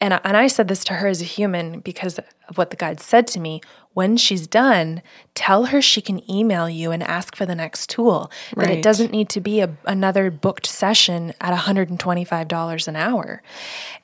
and 0.00 0.14
I, 0.14 0.20
and 0.22 0.36
I 0.36 0.46
said 0.46 0.68
this 0.68 0.84
to 0.84 0.94
her 0.94 1.08
as 1.08 1.20
a 1.20 1.24
human 1.24 1.80
because 1.80 2.18
of 2.48 2.56
what 2.56 2.70
the 2.70 2.76
guide 2.76 3.00
said 3.00 3.26
to 3.28 3.40
me. 3.40 3.60
When 3.94 4.16
she's 4.16 4.46
done, 4.46 5.02
tell 5.34 5.66
her 5.66 5.82
she 5.82 6.00
can 6.00 6.28
email 6.30 6.68
you 6.68 6.92
and 6.92 7.02
ask 7.02 7.34
for 7.34 7.46
the 7.46 7.54
next 7.54 7.90
tool. 7.90 8.30
Right. 8.54 8.68
That 8.68 8.78
it 8.78 8.82
doesn't 8.82 9.10
need 9.10 9.28
to 9.30 9.40
be 9.40 9.60
a, 9.60 9.76
another 9.84 10.30
booked 10.30 10.66
session 10.66 11.32
at 11.40 11.58
$125 11.58 12.88
an 12.88 12.96
hour. 12.96 13.42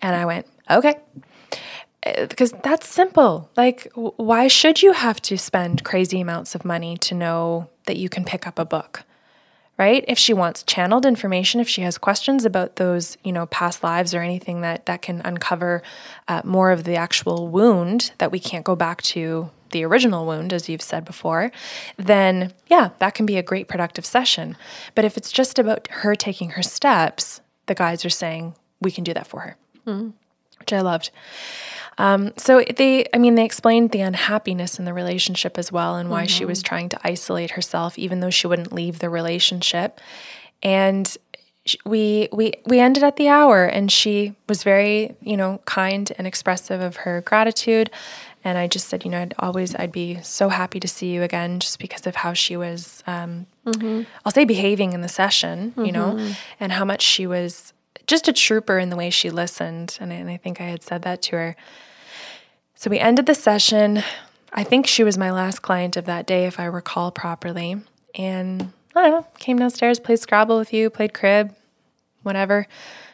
And 0.02 0.16
I 0.16 0.24
went, 0.24 0.46
okay. 0.70 0.96
Uh, 2.04 2.26
because 2.26 2.52
that's 2.62 2.88
simple. 2.88 3.50
Like, 3.56 3.90
why 3.94 4.48
should 4.48 4.82
you 4.82 4.92
have 4.92 5.20
to 5.22 5.38
spend 5.38 5.84
crazy 5.84 6.20
amounts 6.20 6.54
of 6.54 6.64
money 6.64 6.96
to 6.98 7.14
know 7.14 7.70
that 7.86 7.96
you 7.96 8.08
can 8.08 8.24
pick 8.24 8.46
up 8.46 8.58
a 8.58 8.64
book? 8.64 9.04
Right? 9.78 10.04
If 10.06 10.18
she 10.18 10.32
wants 10.32 10.62
channeled 10.62 11.04
information, 11.04 11.60
if 11.60 11.68
she 11.68 11.82
has 11.82 11.98
questions 11.98 12.44
about 12.44 12.76
those, 12.76 13.16
you 13.24 13.32
know, 13.32 13.46
past 13.46 13.82
lives 13.82 14.14
or 14.14 14.20
anything 14.20 14.60
that 14.60 14.86
that 14.86 15.02
can 15.02 15.20
uncover 15.24 15.82
uh, 16.28 16.42
more 16.44 16.70
of 16.70 16.84
the 16.84 16.96
actual 16.96 17.48
wound 17.48 18.12
that 18.18 18.30
we 18.30 18.38
can't 18.38 18.64
go 18.64 18.76
back 18.76 19.02
to 19.02 19.50
the 19.70 19.84
original 19.84 20.24
wound, 20.24 20.52
as 20.52 20.68
you've 20.68 20.80
said 20.80 21.04
before, 21.04 21.50
then 21.96 22.52
yeah, 22.68 22.90
that 23.00 23.14
can 23.14 23.26
be 23.26 23.36
a 23.36 23.42
great 23.42 23.68
productive 23.68 24.06
session. 24.06 24.56
But 24.94 25.04
if 25.04 25.16
it's 25.16 25.32
just 25.32 25.58
about 25.58 25.88
her 25.90 26.14
taking 26.14 26.50
her 26.50 26.62
steps, 26.62 27.40
the 27.66 27.74
guides 27.74 28.04
are 28.04 28.10
saying 28.10 28.54
we 28.80 28.92
can 28.92 29.02
do 29.04 29.12
that 29.14 29.26
for 29.26 29.40
her, 29.40 29.56
mm. 29.86 30.12
Which 30.64 30.72
I 30.72 30.80
loved. 30.80 31.10
Um, 31.98 32.32
so 32.36 32.64
they, 32.76 33.06
I 33.14 33.18
mean, 33.18 33.36
they 33.36 33.44
explained 33.44 33.90
the 33.90 34.00
unhappiness 34.00 34.78
in 34.78 34.84
the 34.84 34.92
relationship 34.92 35.58
as 35.58 35.70
well 35.70 35.94
and 35.94 36.10
why 36.10 36.24
mm-hmm. 36.24 36.28
she 36.28 36.44
was 36.44 36.58
mm-hmm. 36.58 36.68
trying 36.68 36.88
to 36.88 37.00
isolate 37.04 37.52
herself, 37.52 37.98
even 37.98 38.20
though 38.20 38.30
she 38.30 38.46
wouldn't 38.46 38.72
leave 38.72 38.98
the 38.98 39.10
relationship. 39.10 40.00
And 40.62 41.16
we 41.84 42.28
we 42.32 42.54
we 42.66 42.80
ended 42.80 43.02
at 43.02 43.16
the 43.16 43.28
hour, 43.28 43.64
and 43.64 43.90
she 43.90 44.34
was 44.48 44.62
very, 44.62 45.14
you 45.20 45.36
know, 45.36 45.60
kind 45.64 46.12
and 46.18 46.26
expressive 46.26 46.80
of 46.80 46.96
her 46.96 47.20
gratitude. 47.20 47.90
And 48.46 48.58
I 48.58 48.66
just 48.66 48.88
said, 48.88 49.04
you 49.04 49.10
know, 49.10 49.22
I'd 49.22 49.34
always, 49.38 49.74
I'd 49.74 49.90
be 49.90 50.20
so 50.20 50.50
happy 50.50 50.78
to 50.78 50.86
see 50.86 51.10
you 51.14 51.22
again, 51.22 51.60
just 51.60 51.78
because 51.78 52.06
of 52.06 52.16
how 52.16 52.34
she 52.34 52.58
was, 52.58 53.02
um, 53.06 53.46
mm-hmm. 53.64 54.02
I'll 54.22 54.32
say, 54.32 54.44
behaving 54.44 54.92
in 54.92 55.00
the 55.00 55.08
session, 55.08 55.72
you 55.78 55.84
mm-hmm. 55.84 55.92
know, 55.92 56.34
and 56.60 56.70
how 56.72 56.84
much 56.84 57.00
she 57.00 57.26
was 57.26 57.72
just 58.06 58.28
a 58.28 58.32
trooper 58.32 58.78
in 58.78 58.90
the 58.90 58.96
way 58.96 59.10
she 59.10 59.30
listened. 59.30 59.96
And, 60.00 60.12
and 60.12 60.30
I 60.30 60.36
think 60.36 60.60
I 60.60 60.64
had 60.64 60.82
said 60.82 61.02
that 61.02 61.22
to 61.22 61.36
her. 61.36 61.56
So 62.74 62.90
we 62.90 62.98
ended 62.98 63.26
the 63.26 63.34
session. 63.34 64.02
I 64.52 64.64
think 64.64 64.86
she 64.86 65.04
was 65.04 65.16
my 65.16 65.30
last 65.30 65.62
client 65.62 65.96
of 65.96 66.04
that 66.06 66.26
day, 66.26 66.46
if 66.46 66.60
I 66.60 66.64
recall 66.64 67.10
properly. 67.10 67.76
And 68.14 68.72
I 68.94 69.02
don't 69.02 69.10
know, 69.10 69.26
came 69.38 69.58
downstairs, 69.58 69.98
played 69.98 70.20
Scrabble 70.20 70.58
with 70.58 70.72
you, 70.72 70.90
played 70.90 71.14
crib, 71.14 71.54
whatever. 72.22 72.66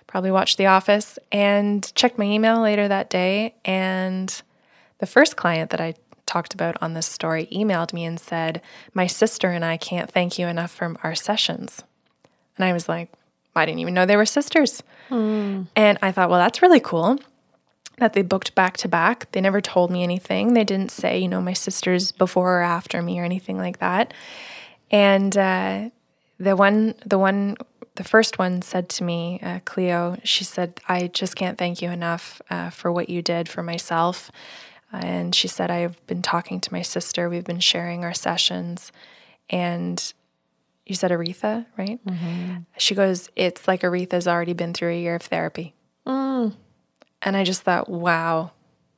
Probably 0.07 0.31
watched 0.31 0.59
The 0.59 0.67
Office 0.67 1.19
and 1.31 1.95
checked 1.95 2.19
my 2.19 2.25
email 2.25 2.61
later 2.61 2.89
that 2.89 3.11
day. 3.11 3.55
And 3.65 4.43
the 4.99 5.07
first 5.07 5.37
client 5.37 5.71
that 5.71 5.81
I 5.81 5.95
talked 6.27 6.53
about 6.53 6.77
on 6.83 6.95
this 6.95 7.07
story 7.07 7.49
emailed 7.53 7.93
me 7.93 8.05
and 8.05 8.19
said, 8.19 8.61
My 8.93 9.07
sister 9.07 9.51
and 9.51 9.65
I 9.65 9.77
can't 9.77 10.11
thank 10.11 10.39
you 10.39 10.47
enough 10.47 10.71
for 10.71 10.97
our 11.03 11.15
sessions. 11.15 11.85
And 12.57 12.65
I 12.65 12.73
was 12.73 12.89
like, 12.89 13.11
I 13.61 13.67
didn't 13.67 13.81
even 13.81 13.95
know 13.95 14.07
they 14.07 14.17
were 14.17 14.27
sisters. 14.27 14.83
Mm. 15.11 15.67
And 15.77 15.99
I 16.03 16.13
thought, 16.13 16.31
well, 16.31 16.39
that's 16.39 16.63
really 16.63 16.81
cool 16.81 17.19
that 18.01 18.15
they 18.15 18.23
booked 18.23 18.55
back 18.55 18.77
to 18.79 18.89
back. 18.89 19.31
They 19.33 19.41
never 19.41 19.61
told 19.61 19.91
me 19.91 20.03
anything. 20.03 20.55
They 20.55 20.65
didn't 20.65 20.91
say, 20.91 21.19
you 21.19 21.29
know, 21.29 21.41
my 21.41 21.53
sister's 21.53 22.13
before 22.13 22.59
or 22.59 22.63
after 22.63 23.03
me 23.03 23.21
or 23.21 23.25
anything 23.25 23.59
like 23.59 23.79
that. 23.79 24.13
And 24.91 25.37
uh, 25.37 25.91
the 26.39 26.57
one, 26.57 26.95
the 27.05 27.19
one, 27.19 27.57
the 27.97 28.05
first 28.05 28.39
one 28.39 28.63
said 28.63 28.89
to 28.91 29.05
me, 29.05 29.39
uh, 29.43 29.61
Cleo, 29.65 30.19
she 30.25 30.45
said, 30.45 30.81
I 30.89 31.09
just 31.09 31.37
can't 31.37 31.59
thank 31.59 31.83
you 31.83 31.91
enough 31.91 32.41
uh, 32.51 32.71
for 32.71 32.91
what 32.91 33.11
you 33.11 33.23
did 33.23 33.49
for 33.49 33.63
myself. 33.63 34.31
and 34.93 35.35
she 35.35 35.47
said, 35.47 35.71
I've 35.71 36.05
been 36.07 36.23
talking 36.23 36.61
to 36.61 36.73
my 36.73 36.83
sister. 36.83 37.29
We've 37.29 37.45
been 37.45 37.61
sharing 37.61 38.03
our 38.03 38.15
sessions. 38.15 38.91
And 39.51 40.13
you 40.91 40.97
said 40.97 41.13
Aretha, 41.13 41.67
right? 41.79 42.05
Mm-hmm. 42.05 42.57
She 42.77 42.97
goes, 42.97 43.31
It's 43.37 43.69
like 43.69 43.83
Aretha's 43.83 44.27
already 44.27 44.55
been 44.55 44.75
through 44.75 44.91
a 44.91 45.01
year 45.01 45.15
of 45.15 45.23
therapy. 45.23 45.75
Mm. 46.05 46.55
And 47.23 47.37
I 47.37 47.45
just 47.45 47.63
thought, 47.63 47.89
wow, 47.89 48.51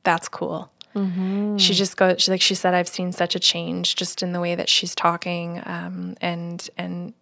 that's 0.03 0.27
cool. 0.27 0.71
Mm-hmm. 0.95 1.57
She 1.57 1.73
just 1.73 1.97
goes. 1.97 2.21
She 2.21 2.31
like 2.31 2.41
she 2.41 2.55
said, 2.55 2.73
I've 2.73 2.87
seen 2.87 3.11
such 3.11 3.35
a 3.35 3.39
change 3.39 3.95
just 3.95 4.21
in 4.21 4.31
the 4.31 4.39
way 4.39 4.53
that 4.53 4.69
she's 4.69 4.93
talking 4.93 5.61
um, 5.65 6.15
and 6.21 6.69
and 6.77 7.13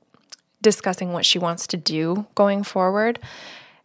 discussing 0.62 1.14
what 1.14 1.26
she 1.26 1.40
wants 1.40 1.68
to 1.68 1.78
do 1.78 2.28
going 2.36 2.64
forward. 2.64 3.20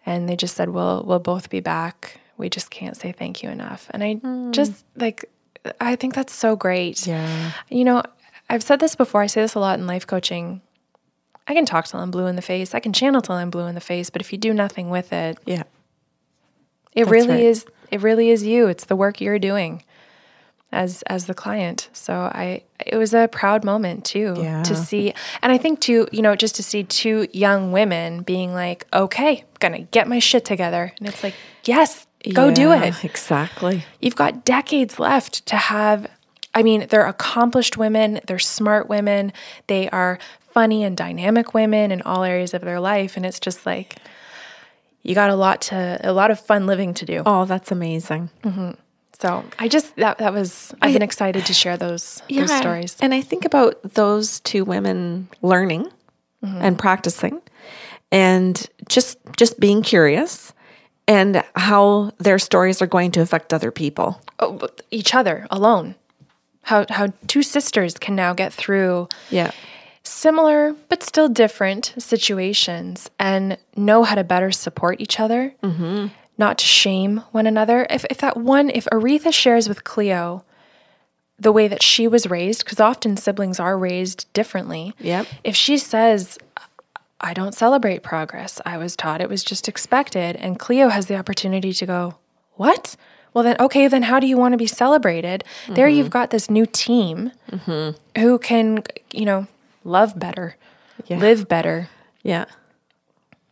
And 0.05 0.29
they 0.29 0.35
just 0.35 0.57
said, 0.57 0.71
"We'll 0.71 1.05
we'll 1.05 1.21
both 1.21 1.51
be 1.51 1.61
back. 1.61 2.19
We 2.37 2.49
just 2.49 2.71
can't 2.71 2.97
say 2.97 3.13
thank 3.13 3.45
you 3.45 3.49
enough." 3.49 3.87
And 3.91 4.03
I 4.03 4.15
mm. 4.17 4.51
just 4.51 4.85
like, 4.97 5.25
I 5.81 5.95
think 5.95 6.15
that's 6.15 6.35
so 6.35 6.57
great. 6.57 7.07
Yeah. 7.07 7.53
You 7.69 7.85
know, 7.85 8.03
I've 8.51 8.65
said 8.65 8.81
this 8.81 8.97
before. 8.97 9.23
I 9.23 9.27
say 9.27 9.41
this 9.41 9.55
a 9.55 9.61
lot 9.61 9.79
in 9.79 9.87
life 9.87 10.07
coaching. 10.07 10.63
I 11.49 11.55
can 11.55 11.65
talk 11.67 11.87
till 11.87 12.01
I'm 12.01 12.11
blue 12.11 12.27
in 12.27 12.37
the 12.37 12.43
face. 12.43 12.75
I 12.75 12.81
can 12.81 12.93
channel 12.93 13.21
till 13.23 13.35
I'm 13.37 13.51
blue 13.51 13.67
in 13.67 13.75
the 13.75 13.81
face. 13.81 14.11
But 14.11 14.21
if 14.21 14.33
you 14.33 14.39
do 14.39 14.53
nothing 14.53 14.91
with 14.91 15.13
it, 15.13 15.39
yeah, 15.47 15.63
it 16.93 17.05
That's 17.05 17.11
really 17.11 17.29
right. 17.29 17.41
is 17.41 17.67
it 17.91 18.03
really 18.03 18.31
is 18.31 18.43
you. 18.45 18.67
It's 18.69 18.85
the 18.87 18.97
work 18.97 19.21
you're 19.21 19.39
doing. 19.39 19.83
as 20.73 21.03
as 21.03 21.27
the 21.27 21.35
client. 21.35 21.89
So 21.93 22.13
I 22.35 22.63
it 22.85 22.97
was 22.97 23.15
a 23.15 23.29
proud 23.29 23.65
moment 23.65 24.05
too 24.05 24.35
Yeah. 24.37 24.65
to 24.65 24.75
see 24.75 25.15
and 25.41 25.53
I 25.53 25.59
think 25.59 25.81
too, 25.81 26.09
you 26.11 26.21
know, 26.23 26.35
just 26.35 26.57
to 26.57 26.63
see 26.63 26.83
two 26.83 27.29
young 27.33 27.71
women 27.71 28.23
being 28.23 28.53
like, 28.53 28.85
"Okay, 28.93 29.45
gonna 29.61 29.83
get 29.83 30.09
my 30.09 30.19
shit 30.19 30.45
together." 30.45 30.93
And 30.99 31.07
it's 31.09 31.23
like, 31.23 31.35
"Yes, 31.65 32.09
go 32.35 32.51
do 32.51 32.73
it." 32.73 33.05
Exactly. 33.05 33.85
You've 34.01 34.17
got 34.17 34.45
decades 34.45 34.99
left 34.99 35.47
to 35.47 35.57
have 35.57 36.09
I 36.53 36.63
mean, 36.63 36.87
they're 36.89 37.07
accomplished 37.07 37.77
women, 37.77 38.19
they're 38.27 38.39
smart 38.39 38.89
women, 38.89 39.33
they 39.69 39.89
are 39.91 40.19
funny 40.57 40.85
and 40.85 40.97
dynamic 40.97 41.53
women 41.53 41.91
in 41.93 42.01
all 42.03 42.23
areas 42.25 42.55
of 42.55 42.63
their 42.63 42.81
life 42.81 43.17
and 43.17 43.27
it's 43.27 43.39
just 43.41 43.67
like 43.67 43.97
you 45.03 45.15
got 45.15 45.29
a 45.31 45.37
lot 45.37 45.61
to 45.61 46.01
a 46.03 46.13
lot 46.13 46.31
of 46.31 46.41
fun 46.41 46.67
living 46.67 46.95
to 46.95 47.05
do. 47.05 47.23
Oh, 47.27 47.45
that's 47.45 47.71
amazing. 47.71 48.31
So 49.21 49.45
I 49.59 49.69
just 49.69 49.95
that 49.97 50.17
that 50.19 50.33
was 50.33 50.75
I've 50.83 50.93
been 50.95 51.03
excited 51.11 51.45
to 51.47 51.53
share 51.55 51.77
those 51.77 52.23
those 52.31 52.51
stories. 52.57 52.97
And 53.03 53.13
I 53.15 53.21
think 53.23 53.45
about 53.45 53.73
those 53.95 54.41
two 54.41 54.65
women 54.65 55.29
learning 55.43 55.91
Mm-hmm. 56.45 56.63
and 56.67 56.79
practicing 56.79 57.41
and 58.13 58.55
just 58.89 59.19
just 59.39 59.59
being 59.59 59.83
curious 59.83 60.53
and 61.09 61.43
how 61.55 62.13
their 62.19 62.39
stories 62.39 62.83
are 62.83 62.87
going 62.87 63.11
to 63.13 63.21
affect 63.23 63.53
other 63.55 63.71
people. 63.71 64.21
Oh, 64.39 64.61
each 64.91 65.15
other 65.15 65.47
alone. 65.51 65.95
How 66.63 66.85
how 66.91 67.07
two 67.27 67.43
sisters 67.43 67.95
can 67.99 68.15
now 68.15 68.35
get 68.35 68.53
through 68.53 69.09
Yeah. 69.31 69.51
Similar 70.07 70.75
but 70.89 71.03
still 71.03 71.29
different 71.29 71.95
situations 71.99 73.11
and 73.19 73.59
know 73.77 74.05
how 74.05 74.15
to 74.15 74.25
better 74.25 74.53
support 74.53 75.01
each 75.01 75.19
other, 75.21 75.55
mm-hmm. 75.63 76.07
not 76.39 76.59
to 76.59 76.65
shame 76.65 77.23
one 77.33 77.47
another. 77.47 77.87
If 77.91 78.05
if 78.11 78.19
that 78.19 78.37
one 78.37 78.71
if 78.71 78.87
Aretha 78.87 79.33
shares 79.33 79.69
with 79.69 79.85
Cleo 79.85 80.45
the 81.39 81.53
way 81.53 81.69
that 81.69 81.83
she 81.83 82.09
was 82.09 82.29
raised, 82.29 82.65
because 82.65 82.81
often 82.81 83.17
siblings 83.17 83.61
are 83.61 83.77
raised 83.79 84.33
differently. 84.33 84.95
Yep. 84.99 85.27
If 85.45 85.55
she 85.55 85.77
says, 85.77 86.39
I 87.21 87.35
don't 87.35 87.55
celebrate 87.55 88.03
progress, 88.03 88.61
I 88.65 88.79
was 88.79 88.97
taught 88.97 89.21
it 89.21 89.29
was 89.29 89.45
just 89.45 89.69
expected, 89.69 90.37
and 90.37 90.59
Cleo 90.59 90.89
has 90.89 91.07
the 91.07 91.17
opportunity 91.17 91.73
to 91.75 91.87
go, 91.87 92.17
What? 92.55 92.97
Well, 93.35 93.45
then, 93.45 93.57
okay, 93.61 93.87
then 93.87 94.05
how 94.05 94.19
do 94.19 94.27
you 94.27 94.39
want 94.39 94.53
to 94.53 94.57
be 94.59 94.67
celebrated? 94.67 95.45
There 95.69 95.89
you've 95.89 96.09
got 96.09 96.31
this 96.31 96.49
new 96.49 96.65
team 96.65 97.33
who 98.17 98.39
can, 98.39 98.83
you 99.13 99.27
know, 99.27 99.47
love 99.87 100.19
better, 100.19 100.57
Yeah. 101.07 101.19
live 101.19 101.49
better. 101.49 101.89
Yeah. 102.23 102.47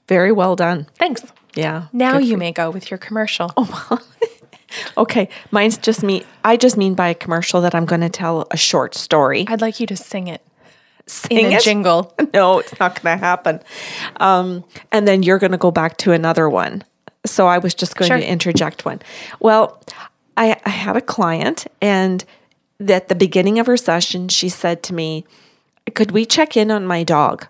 Very 0.08 0.32
well 0.32 0.56
done. 0.56 0.86
Thanks. 0.98 1.22
Yeah. 1.54 1.86
Now 1.92 2.18
you 2.18 2.36
may 2.36 2.52
go 2.52 2.70
with 2.70 2.90
your 2.90 2.98
commercial. 2.98 3.52
Oh, 3.56 3.98
Okay. 4.96 5.28
Mine's 5.52 5.78
just 5.78 6.02
me. 6.02 6.24
I 6.42 6.56
just 6.56 6.76
mean 6.76 6.94
by 6.94 7.08
a 7.08 7.14
commercial 7.14 7.60
that 7.60 7.74
I'm 7.76 7.84
going 7.84 8.00
to 8.00 8.08
tell 8.08 8.46
a 8.50 8.56
short 8.56 8.94
story. 8.96 9.44
I'd 9.46 9.60
like 9.60 9.78
you 9.78 9.86
to 9.86 9.96
sing 9.96 10.26
it 10.26 10.42
Sing 11.06 11.38
in 11.38 11.52
a 11.52 11.56
it? 11.56 11.62
jingle. 11.62 12.12
no, 12.34 12.58
it's 12.58 12.78
not 12.80 13.00
going 13.00 13.16
to 13.16 13.24
happen. 13.24 13.60
Um, 14.16 14.64
and 14.90 15.06
then 15.06 15.22
you're 15.22 15.38
going 15.38 15.52
to 15.52 15.58
go 15.58 15.70
back 15.70 15.96
to 15.98 16.12
another 16.12 16.48
one. 16.50 16.82
So 17.24 17.46
I 17.46 17.58
was 17.58 17.72
just 17.72 17.94
going 17.96 18.08
Sure. 18.08 18.18
to 18.18 18.28
interject 18.28 18.84
one. 18.84 19.00
Well, 19.38 19.80
I, 20.36 20.56
I 20.66 20.70
had 20.70 20.96
a 20.96 21.00
client, 21.00 21.66
and 21.80 22.24
at 22.88 23.08
the 23.08 23.14
beginning 23.14 23.60
of 23.60 23.66
her 23.66 23.76
session, 23.76 24.28
she 24.28 24.48
said 24.48 24.82
to 24.84 24.94
me, 24.94 25.24
Could 25.92 26.12
we 26.12 26.24
check 26.24 26.56
in 26.56 26.70
on 26.70 26.86
my 26.86 27.02
dog? 27.02 27.46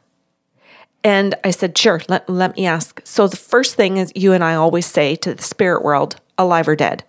And 1.04 1.34
I 1.44 1.50
said, 1.50 1.76
Sure, 1.76 2.00
let, 2.08 2.28
let 2.28 2.56
me 2.56 2.66
ask. 2.66 3.00
So 3.04 3.28
the 3.28 3.36
first 3.36 3.76
thing 3.76 3.98
is 3.98 4.10
you 4.14 4.32
and 4.32 4.42
I 4.42 4.54
always 4.54 4.86
say 4.86 5.14
to 5.16 5.34
the 5.34 5.42
spirit 5.42 5.82
world, 5.84 6.16
alive 6.38 6.66
or 6.66 6.74
dead, 6.74 7.04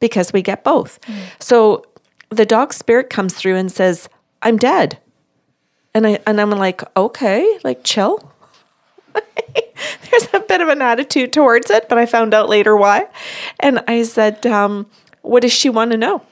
because 0.00 0.32
we 0.32 0.42
get 0.42 0.64
both. 0.64 0.98
So 1.38 1.84
the 2.30 2.44
dog 2.44 2.72
spirit 2.72 3.10
comes 3.10 3.34
through 3.34 3.56
and 3.56 3.70
says, 3.70 4.08
I'm 4.42 4.56
dead. 4.56 4.98
And 5.94 6.06
I 6.06 6.18
and 6.26 6.40
I'm 6.40 6.50
like, 6.50 6.82
okay, 6.96 7.58
like 7.64 7.82
chill. 7.84 8.32
There's 9.14 10.28
a 10.34 10.40
bit 10.40 10.60
of 10.60 10.68
an 10.68 10.82
attitude 10.82 11.32
towards 11.32 11.70
it, 11.70 11.88
but 11.88 11.98
I 11.98 12.06
found 12.06 12.34
out 12.34 12.48
later 12.48 12.76
why. 12.76 13.06
And 13.60 13.82
I 13.88 14.02
said, 14.02 14.44
um, 14.46 14.86
what 15.22 15.42
does 15.42 15.52
she 15.52 15.70
want 15.70 15.92
to 15.92 15.96
know? 15.96 16.22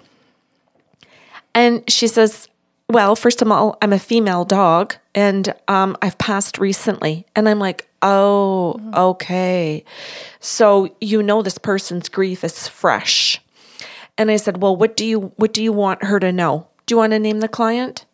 And 1.54 1.88
she 1.90 2.06
says, 2.06 2.48
well, 2.88 3.16
first 3.16 3.42
of 3.42 3.50
all, 3.50 3.76
I'm 3.82 3.92
a 3.92 3.98
female 3.98 4.44
dog 4.44 4.94
and 5.14 5.52
um, 5.68 5.96
I've 6.02 6.18
passed 6.18 6.58
recently. 6.58 7.26
And 7.34 7.48
I'm 7.48 7.58
like, 7.58 7.88
oh, 8.02 8.80
okay. 8.94 9.84
So 10.40 10.94
you 11.00 11.22
know 11.22 11.42
this 11.42 11.58
person's 11.58 12.08
grief 12.08 12.44
is 12.44 12.68
fresh. 12.68 13.40
And 14.18 14.30
I 14.30 14.36
said, 14.36 14.62
well, 14.62 14.76
what 14.76 14.96
do 14.96 15.04
you 15.04 15.32
what 15.36 15.52
do 15.52 15.62
you 15.62 15.72
want 15.72 16.04
her 16.04 16.20
to 16.20 16.32
know? 16.32 16.68
Do 16.86 16.94
you 16.94 16.98
want 16.98 17.12
to 17.12 17.18
name 17.18 17.40
the 17.40 17.48
client? 17.48 18.04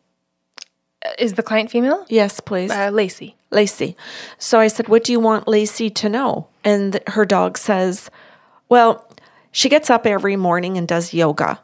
Is 1.18 1.34
the 1.34 1.42
client 1.42 1.70
female? 1.70 2.06
Yes, 2.08 2.40
please. 2.40 2.70
Uh, 2.70 2.90
Lacey. 2.90 3.36
Lacey. 3.50 3.96
So 4.38 4.58
I 4.60 4.68
said, 4.68 4.88
What 4.88 5.04
do 5.04 5.12
you 5.12 5.20
want 5.20 5.48
Lacey 5.48 5.90
to 5.90 6.08
know? 6.08 6.48
And 6.64 6.92
th- 6.92 7.04
her 7.08 7.24
dog 7.24 7.58
says, 7.58 8.10
Well, 8.68 9.06
she 9.50 9.68
gets 9.68 9.90
up 9.90 10.06
every 10.06 10.36
morning 10.36 10.78
and 10.78 10.88
does 10.88 11.12
yoga. 11.12 11.60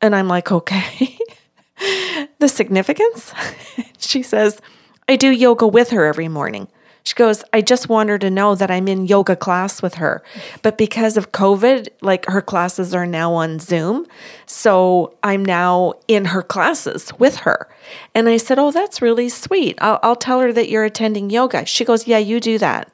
And 0.00 0.14
I'm 0.14 0.28
like, 0.28 0.50
Okay. 0.50 1.18
the 2.38 2.48
significance? 2.48 3.32
she 3.98 4.22
says, 4.22 4.60
I 5.08 5.16
do 5.16 5.30
yoga 5.30 5.66
with 5.66 5.90
her 5.90 6.04
every 6.04 6.28
morning. 6.28 6.68
She 7.06 7.14
goes, 7.14 7.44
I 7.52 7.60
just 7.60 7.88
want 7.88 8.08
her 8.08 8.18
to 8.18 8.28
know 8.28 8.56
that 8.56 8.68
I'm 8.68 8.88
in 8.88 9.06
yoga 9.06 9.36
class 9.36 9.80
with 9.80 9.94
her. 9.94 10.24
But 10.62 10.76
because 10.76 11.16
of 11.16 11.30
COVID, 11.30 11.86
like 12.00 12.26
her 12.26 12.42
classes 12.42 12.92
are 12.92 13.06
now 13.06 13.32
on 13.34 13.60
Zoom. 13.60 14.08
So 14.46 15.16
I'm 15.22 15.44
now 15.44 15.94
in 16.08 16.24
her 16.24 16.42
classes 16.42 17.12
with 17.16 17.36
her. 17.36 17.68
And 18.12 18.28
I 18.28 18.38
said, 18.38 18.58
Oh, 18.58 18.72
that's 18.72 19.00
really 19.00 19.28
sweet. 19.28 19.78
I'll, 19.80 20.00
I'll 20.02 20.16
tell 20.16 20.40
her 20.40 20.52
that 20.52 20.68
you're 20.68 20.82
attending 20.82 21.30
yoga. 21.30 21.64
She 21.64 21.84
goes, 21.84 22.08
Yeah, 22.08 22.18
you 22.18 22.40
do 22.40 22.58
that. 22.58 22.90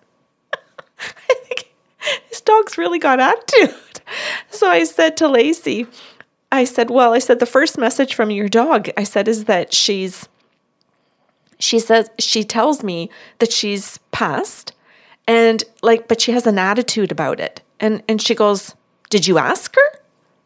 I 1.00 1.34
think 1.44 1.72
this 2.28 2.42
dog's 2.42 2.76
really 2.76 2.98
got 2.98 3.18
attitude. 3.18 3.74
So 4.50 4.68
I 4.68 4.84
said 4.84 5.16
to 5.16 5.28
Lacey, 5.28 5.86
I 6.52 6.64
said, 6.64 6.90
Well, 6.90 7.14
I 7.14 7.18
said, 7.18 7.40
the 7.40 7.46
first 7.46 7.78
message 7.78 8.14
from 8.14 8.30
your 8.30 8.48
dog, 8.48 8.90
I 8.96 9.04
said, 9.04 9.26
is 9.26 9.46
that 9.46 9.72
she's 9.72 10.28
she 11.58 11.78
says 11.78 12.10
she 12.18 12.42
tells 12.42 12.82
me 12.82 13.08
that 13.38 13.52
she's 13.52 13.98
passed 14.10 14.72
and 15.28 15.62
like 15.80 16.08
but 16.08 16.20
she 16.20 16.32
has 16.32 16.46
an 16.46 16.58
attitude 16.58 17.12
about 17.12 17.40
it. 17.40 17.62
And 17.80 18.02
and 18.08 18.20
she 18.20 18.34
goes 18.34 18.74
did 19.10 19.26
you 19.26 19.38
ask 19.38 19.74
her? 19.76 20.00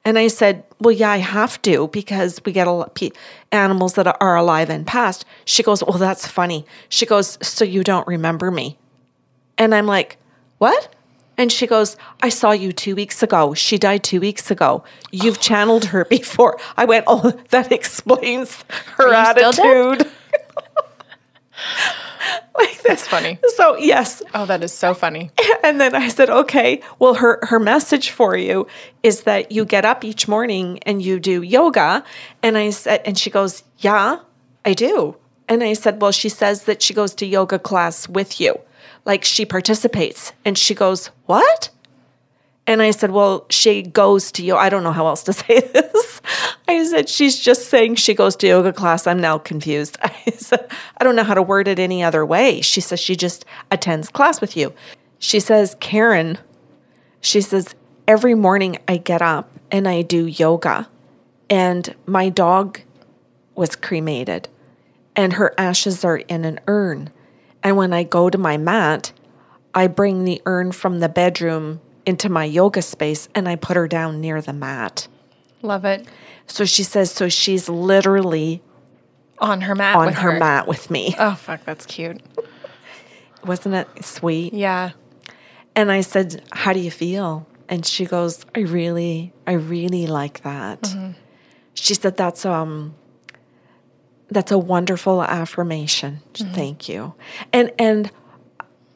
And 0.05 0.19
i 0.19 0.29
said 0.29 0.63
well 0.79 0.93
yeah 0.93 1.11
i 1.11 1.17
have 1.17 1.61
to 1.63 1.89
because 1.89 2.41
we 2.45 2.53
get 2.53 2.67
a 2.67 2.71
lot 2.71 2.95
pe- 2.95 3.11
animals 3.51 3.95
that 3.95 4.15
are 4.21 4.37
alive 4.37 4.69
and 4.69 4.87
passed. 4.87 5.25
She 5.47 5.63
goes 5.63 5.83
well 5.83 5.99
that's 5.99 6.27
funny. 6.27 6.67
She 6.91 7.07
goes 7.07 7.39
so 7.41 7.65
you 7.65 7.83
don't 7.83 8.07
remember 8.07 8.51
me. 8.51 8.79
And 9.57 9.75
i'm 9.75 9.87
like 9.87 10.19
what 10.59 10.95
and 11.39 11.51
she 11.53 11.67
goes 11.67 11.97
i 12.23 12.29
saw 12.29 12.51
you 12.53 12.73
two 12.73 12.95
weeks 12.95 13.23
ago. 13.23 13.55
She 13.55 13.79
died 13.79 14.03
two 14.05 14.21
weeks 14.21 14.51
ago. 14.51 14.85
You've 15.13 15.41
channeled 15.41 15.87
her 15.87 16.05
before. 16.05 16.59
I 16.77 16.85
went 16.85 17.05
oh 17.07 17.31
that 17.51 17.71
explains 17.73 18.65
her 18.97 19.13
Are 19.15 19.35
still 19.37 19.53
dead? 19.53 20.01
attitude. 20.01 20.13
Like 22.59 22.83
That's 22.83 23.07
funny. 23.07 23.39
so 23.55 23.77
yes. 23.77 24.23
Oh, 24.35 24.47
that 24.47 24.63
is 24.63 24.73
so 24.73 24.95
funny. 24.95 25.31
and 25.63 25.81
then 25.81 25.95
i 25.95 26.09
said 26.09 26.31
okay 26.31 26.81
well 26.99 27.15
her 27.15 27.39
her 27.43 27.59
message 27.59 28.11
for 28.11 28.37
you 28.37 28.67
is 29.03 29.23
that 29.25 29.53
you 29.53 29.65
get 29.65 29.85
up 29.85 30.05
each 30.05 30.27
morning 30.27 30.79
and 30.87 31.03
you 31.03 31.21
do 31.21 31.43
yoga. 31.43 32.03
And 32.43 32.57
i 32.59 32.71
said 32.71 33.03
and 33.05 33.19
she 33.19 33.31
goes 33.31 33.63
yeah 33.79 34.21
i 34.65 34.73
do. 34.75 35.17
And 35.49 35.63
i 35.63 35.75
said 35.75 36.01
well 36.01 36.13
she 36.13 36.29
says 36.29 36.65
that 36.65 36.83
she 36.83 36.95
goes 36.95 37.15
to 37.17 37.27
yoga 37.27 37.59
class 37.59 38.09
with 38.09 38.41
you 38.41 38.59
like 39.07 39.25
she 39.25 39.47
participates 39.47 40.35
and 40.45 40.59
she 40.59 40.75
goes 40.75 41.07
what 41.25 41.71
and 42.67 42.83
I 42.83 42.91
said, 42.91 43.13
Well, 43.13 43.47
she 43.49 43.83
goes 43.83 44.33
to 44.33 44.45
yoga. 44.45 44.61
I 44.61 44.69
don't 44.69 44.83
know 44.83 44.93
how 44.93 45.07
else 45.07 45.23
to 45.25 45.33
say 45.33 45.61
this. 45.61 46.21
I 46.69 46.85
said, 46.85 47.09
She's 47.09 47.39
just 47.39 47.69
saying 47.69 47.97
she 47.97 48.15
goes 48.15 48.37
to 48.37 48.47
yoga 48.47 48.73
class. 48.73 49.07
I'm 49.07 49.21
now 49.21 49.39
confused. 49.39 49.97
I 50.03 50.31
said, 50.37 50.71
I 50.99 51.05
don't 51.05 51.17
know 51.17 51.25
how 51.25 51.35
to 51.35 51.43
word 51.43 51.69
it 51.69 51.79
any 51.79 52.03
other 52.03 52.27
way. 52.27 52.61
She 52.61 52.81
says, 52.81 53.01
She 53.01 53.17
just 53.17 53.45
attends 53.71 54.11
class 54.11 54.41
with 54.41 54.57
you. 54.57 54.75
She 55.19 55.41
says, 55.41 55.77
Karen, 55.81 56.39
she 57.21 57.41
says, 57.41 57.75
Every 58.09 58.35
morning 58.35 58.79
I 58.89 58.99
get 58.99 59.23
up 59.23 59.51
and 59.71 59.89
I 59.89 60.03
do 60.03 60.27
yoga, 60.27 60.89
and 61.51 61.95
my 62.07 62.29
dog 62.29 62.81
was 63.57 63.75
cremated, 63.75 64.49
and 65.17 65.33
her 65.35 65.53
ashes 65.59 66.05
are 66.05 66.19
in 66.19 66.45
an 66.45 66.61
urn. 66.69 67.11
And 67.63 67.77
when 67.77 67.93
I 67.93 68.03
go 68.05 68.31
to 68.31 68.39
my 68.39 68.57
mat, 68.57 69.13
I 69.75 69.87
bring 69.89 70.25
the 70.25 70.41
urn 70.47 70.73
from 70.73 71.01
the 71.01 71.09
bedroom 71.09 71.81
into 72.05 72.29
my 72.29 72.45
yoga 72.45 72.83
space 72.83 73.29
and 73.35 73.49
I 73.49 73.57
put 73.57 73.77
her 73.77 73.89
down 73.89 74.21
near 74.21 74.41
the 74.41 74.53
mat. 74.53 75.09
Love 75.63 75.85
it. 75.85 76.07
So 76.47 76.65
she 76.65 76.83
says, 76.85 77.11
so 77.11 77.29
she's 77.29 77.69
literally 77.69 78.63
On 79.39 79.63
her 79.63 79.75
mat. 79.75 79.97
on 79.97 80.07
with 80.07 80.15
her, 80.19 80.39
mat 80.39 80.69
with 80.69 80.91
me. 80.91 81.15
Oh, 81.19 81.35
fuck, 81.35 81.65
that's 81.65 81.85
cute. 81.87 82.21
Wasn't 83.45 83.75
it 83.75 84.05
sweet? 84.05 84.53
Yeah. 84.55 84.91
And 85.75 85.91
I 85.93 86.01
said, 86.01 86.43
How 86.53 86.73
do 86.73 86.81
you 86.81 86.91
feel? 86.91 87.47
And 87.69 87.85
she 87.85 88.07
goes, 88.07 88.47
I 88.55 88.61
really, 88.61 89.33
I 89.47 89.53
really 89.53 90.07
like 90.07 90.43
that. 90.43 90.95
she 91.75 91.95
said, 91.95 92.17
That's 92.17 92.45
um 92.47 92.95
that's 94.29 94.53
a 94.53 94.59
wonderful 94.59 95.23
affirmation. 95.23 96.21
Mm-hmm. 96.35 96.55
Thank 96.55 96.89
you. 96.89 97.15
And 97.53 97.73
and 97.79 98.11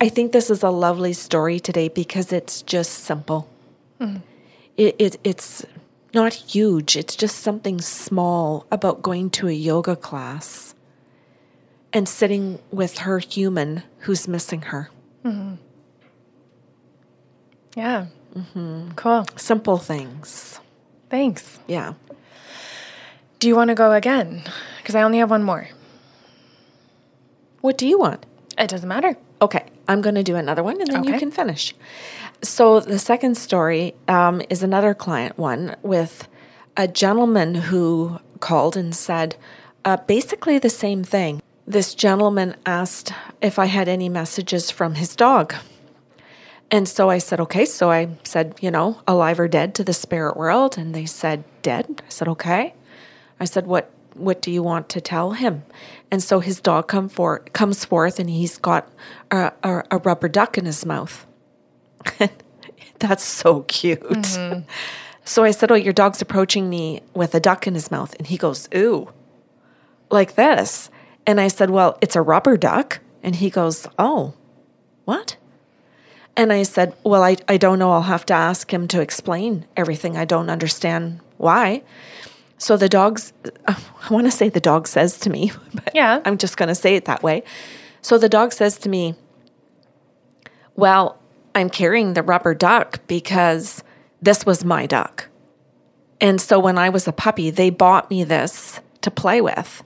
I 0.01 0.09
think 0.09 0.33
this 0.33 0.51
is 0.51 0.63
a 0.63 0.71
lovely 0.71 1.13
story 1.13 1.61
today 1.61 1.89
because 1.89 2.33
it's 2.33 2.63
just 2.63 2.91
simple. 2.93 3.49
Mm-hmm. 4.01 4.19
It, 4.77 4.97
it 4.99 5.17
it's 5.25 5.65
not 6.15 6.33
huge. 6.33 6.97
It's 6.97 7.15
just 7.15 7.39
something 7.39 7.81
small 7.81 8.67
about 8.71 9.03
going 9.03 9.31
to 9.31 9.49
a 9.49 9.53
yoga 9.53 9.95
class 9.95 10.75
and 11.93 12.09
sitting 12.09 12.59
with 12.71 12.99
her 12.99 13.19
human 13.19 13.83
who's 14.01 14.27
missing 14.27 14.63
her. 14.63 14.91
Mm-hmm. 15.25 15.55
Yeah. 17.77 18.07
Mm-hmm. 18.35 18.93
Cool. 18.93 19.27
Simple 19.37 19.79
things. 19.79 20.61
Thanks. 21.09 21.59
Yeah. 21.67 21.95
Do 23.39 23.49
you 23.49 23.57
want 23.57 23.69
to 23.69 23.75
go 23.75 23.93
again? 23.93 24.43
Because 24.83 24.95
I 24.95 25.03
only 25.03 25.19
have 25.19 25.31
one 25.31 25.43
more. 25.43 25.69
What 27.61 27.77
do 27.77 27.87
you 27.87 27.99
want? 27.99 28.27
It 28.59 28.69
doesn't 28.69 28.89
matter. 28.89 29.17
Okay. 29.41 29.65
I'm 29.89 30.01
going 30.01 30.15
to 30.15 30.23
do 30.23 30.37
another 30.37 30.63
one 30.63 30.81
and 30.81 30.89
then 30.89 31.01
okay. 31.01 31.13
you 31.13 31.19
can 31.19 31.31
finish. 31.31 31.75
So, 32.43 32.81
the 32.81 32.99
second 32.99 33.37
story 33.37 33.95
um, 34.09 34.41
is 34.49 34.63
another 34.63 34.95
client 34.95 35.37
one 35.37 35.77
with 35.83 36.29
a 36.77 36.89
gentleman 36.89 37.55
who 37.55 38.19
called 38.39 38.77
and 38.77 38.95
said 38.95 39.37
uh, 39.85 39.97
basically 39.97 40.59
the 40.59 40.71
same 40.71 41.05
thing. 41.05 41.43
This 41.67 41.95
gentleman 41.95 42.57
asked 42.65 43.13
if 43.41 43.59
I 43.59 43.67
had 43.67 43.89
any 43.89 44.09
messages 44.09 44.71
from 44.71 44.95
his 44.95 45.15
dog. 45.15 45.55
And 46.71 46.89
so 46.89 47.11
I 47.11 47.19
said, 47.19 47.41
okay. 47.41 47.65
So 47.65 47.91
I 47.91 48.17
said, 48.25 48.55
you 48.61 48.71
know, 48.71 49.01
alive 49.07 49.41
or 49.41 49.49
dead 49.49 49.75
to 49.75 49.85
the 49.85 49.93
spirit 49.93 50.37
world. 50.37 50.79
And 50.79 50.95
they 50.95 51.07
said, 51.07 51.45
dead. 51.63 52.03
I 52.07 52.09
said, 52.09 52.29
okay. 52.29 52.75
I 53.41 53.45
said, 53.45 53.67
what 53.67 53.91
what 54.21 54.43
do 54.43 54.51
you 54.51 54.63
want 54.63 54.89
to 54.91 55.01
tell 55.01 55.33
him? 55.33 55.65
And 56.11 56.23
so 56.23 56.41
his 56.41 56.61
dog 56.61 56.89
come 56.89 57.09
for, 57.09 57.41
comes 57.53 57.85
forth 57.85 58.19
and 58.19 58.29
he's 58.29 58.59
got 58.59 58.89
a, 59.31 59.53
a, 59.63 59.85
a 59.91 59.99
rubber 59.99 60.29
duck 60.29 60.59
in 60.59 60.67
his 60.67 60.85
mouth. 60.85 61.27
That's 62.99 63.25
so 63.25 63.63
cute. 63.63 64.01
Mm-hmm. 64.01 64.61
So 65.25 65.45
I 65.45 65.51
said, 65.53 65.71
Oh, 65.71 65.77
your 65.77 65.93
dog's 65.93 66.21
approaching 66.21 66.69
me 66.69 67.03
with 67.15 67.35
a 67.35 67.41
duck 67.41 67.67
in 67.67 67.75
his 67.75 67.91
mouth. 67.91 68.15
And 68.19 68.27
he 68.27 68.37
goes, 68.37 68.69
Ooh, 68.75 69.13
like 70.11 70.35
this. 70.35 70.91
And 71.27 71.41
I 71.41 71.49
said, 71.49 71.71
Well, 71.71 71.99
it's 72.01 72.17
a 72.17 72.23
rubber 72.23 72.57
duck. 72.57 73.01
And 73.23 73.37
he 73.37 73.51
goes, 73.51 73.87
Oh, 73.99 74.35
what? 75.05 75.37
And 76.37 76.53
I 76.53 76.63
said, 76.63 76.95
Well, 77.05 77.23
I, 77.23 77.37
I 77.49 77.57
don't 77.57 77.79
know. 77.79 77.93
I'll 77.93 78.03
have 78.03 78.27
to 78.27 78.35
ask 78.35 78.73
him 78.73 78.89
to 78.89 79.01
explain 79.01 79.67
everything. 79.77 80.17
I 80.17 80.25
don't 80.25 80.51
understand 80.51 81.21
why. 81.37 81.83
So 82.61 82.77
the 82.77 82.91
dog's, 82.91 83.33
I 83.67 83.77
want 84.11 84.27
to 84.27 84.31
say 84.31 84.51
the 84.51 84.61
dog 84.61 84.87
says 84.87 85.19
to 85.21 85.31
me, 85.31 85.51
but 85.75 85.91
yeah. 85.95 86.21
I'm 86.25 86.39
just 86.39 86.57
going 86.57 86.69
to 86.69 86.75
say 86.75 86.95
it 86.95 87.07
that 87.07 87.23
way. 87.23 87.43
So 88.03 88.19
the 88.19 88.29
dog 88.29 88.53
says 88.53 88.79
to 88.79 88.89
me, 88.89 89.15
Well, 90.77 91.19
I'm 91.55 91.71
carrying 91.71 92.13
the 92.15 92.23
rubber 92.23 92.55
duck 92.55 93.01
because 93.07 93.83
this 94.23 94.47
was 94.47 94.65
my 94.65 94.87
duck. 94.87 95.29
And 96.21 96.41
so 96.41 96.61
when 96.61 96.77
I 96.77 96.91
was 96.91 97.09
a 97.09 97.13
puppy, 97.13 97.51
they 97.51 97.71
bought 97.71 98.11
me 98.11 98.25
this 98.25 98.81
to 99.01 99.11
play 99.11 99.41
with 99.41 99.83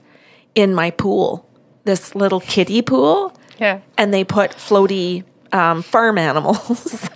in 0.53 0.75
my 0.75 0.91
pool, 0.91 1.49
this 1.85 2.13
little 2.13 2.41
kiddie 2.41 2.81
pool. 2.81 3.33
Yeah. 3.57 3.79
And 3.97 4.13
they 4.13 4.25
put 4.25 4.51
floaty 4.51 5.23
um, 5.53 5.81
farm 5.81 6.17
animals 6.29 7.09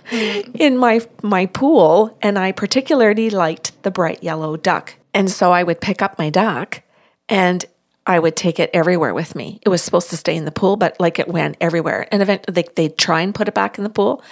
in 0.54 0.78
my 0.78 1.00
my 1.22 1.44
pool, 1.46 2.16
and 2.22 2.38
I 2.38 2.52
particularly 2.52 3.28
liked 3.28 3.82
the 3.82 3.90
bright 3.90 4.22
yellow 4.22 4.56
duck. 4.56 4.94
And 5.12 5.30
so 5.30 5.52
I 5.52 5.62
would 5.62 5.80
pick 5.80 6.02
up 6.02 6.18
my 6.18 6.30
duck, 6.30 6.82
and 7.28 7.64
I 8.06 8.18
would 8.18 8.36
take 8.36 8.58
it 8.58 8.70
everywhere 8.72 9.14
with 9.14 9.34
me. 9.34 9.60
It 9.62 9.68
was 9.68 9.82
supposed 9.82 10.10
to 10.10 10.16
stay 10.16 10.34
in 10.36 10.44
the 10.44 10.50
pool, 10.50 10.76
but 10.76 10.98
like 10.98 11.18
it 11.18 11.28
went 11.28 11.56
everywhere. 11.60 12.08
And 12.10 12.22
eventually, 12.22 12.52
they, 12.52 12.64
they'd 12.74 12.98
try 12.98 13.20
and 13.20 13.34
put 13.34 13.46
it 13.46 13.54
back 13.54 13.78
in 13.78 13.84
the 13.84 13.90
pool, 13.90 14.22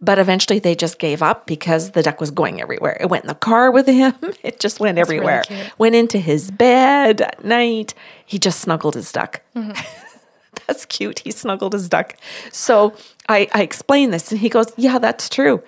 but 0.00 0.18
eventually 0.18 0.58
they 0.58 0.74
just 0.74 0.98
gave 0.98 1.22
up 1.22 1.46
because 1.46 1.92
the 1.92 2.02
duck 2.02 2.20
was 2.20 2.30
going 2.30 2.60
everywhere. 2.60 2.96
It 3.00 3.08
went 3.08 3.24
in 3.24 3.28
the 3.28 3.34
car 3.34 3.70
with 3.70 3.86
him. 3.86 4.14
It 4.42 4.60
just 4.60 4.80
went 4.80 4.96
That's 4.96 5.08
everywhere. 5.08 5.44
Really 5.50 5.70
went 5.78 5.94
into 5.94 6.18
his 6.18 6.50
bed 6.50 7.20
at 7.20 7.44
night. 7.44 7.92
He 8.24 8.38
just 8.38 8.60
snuggled 8.60 8.94
his 8.94 9.12
duck. 9.12 9.42
Mm-hmm. 9.54 9.72
That's 10.66 10.84
cute. 10.86 11.20
He 11.20 11.30
snuggled 11.30 11.72
his 11.72 11.88
duck. 11.88 12.16
So 12.50 12.94
I, 13.28 13.48
I 13.52 13.62
explained 13.62 14.12
this 14.12 14.30
and 14.30 14.40
he 14.40 14.48
goes, 14.48 14.72
Yeah, 14.76 14.98
that's 14.98 15.28
true. 15.28 15.62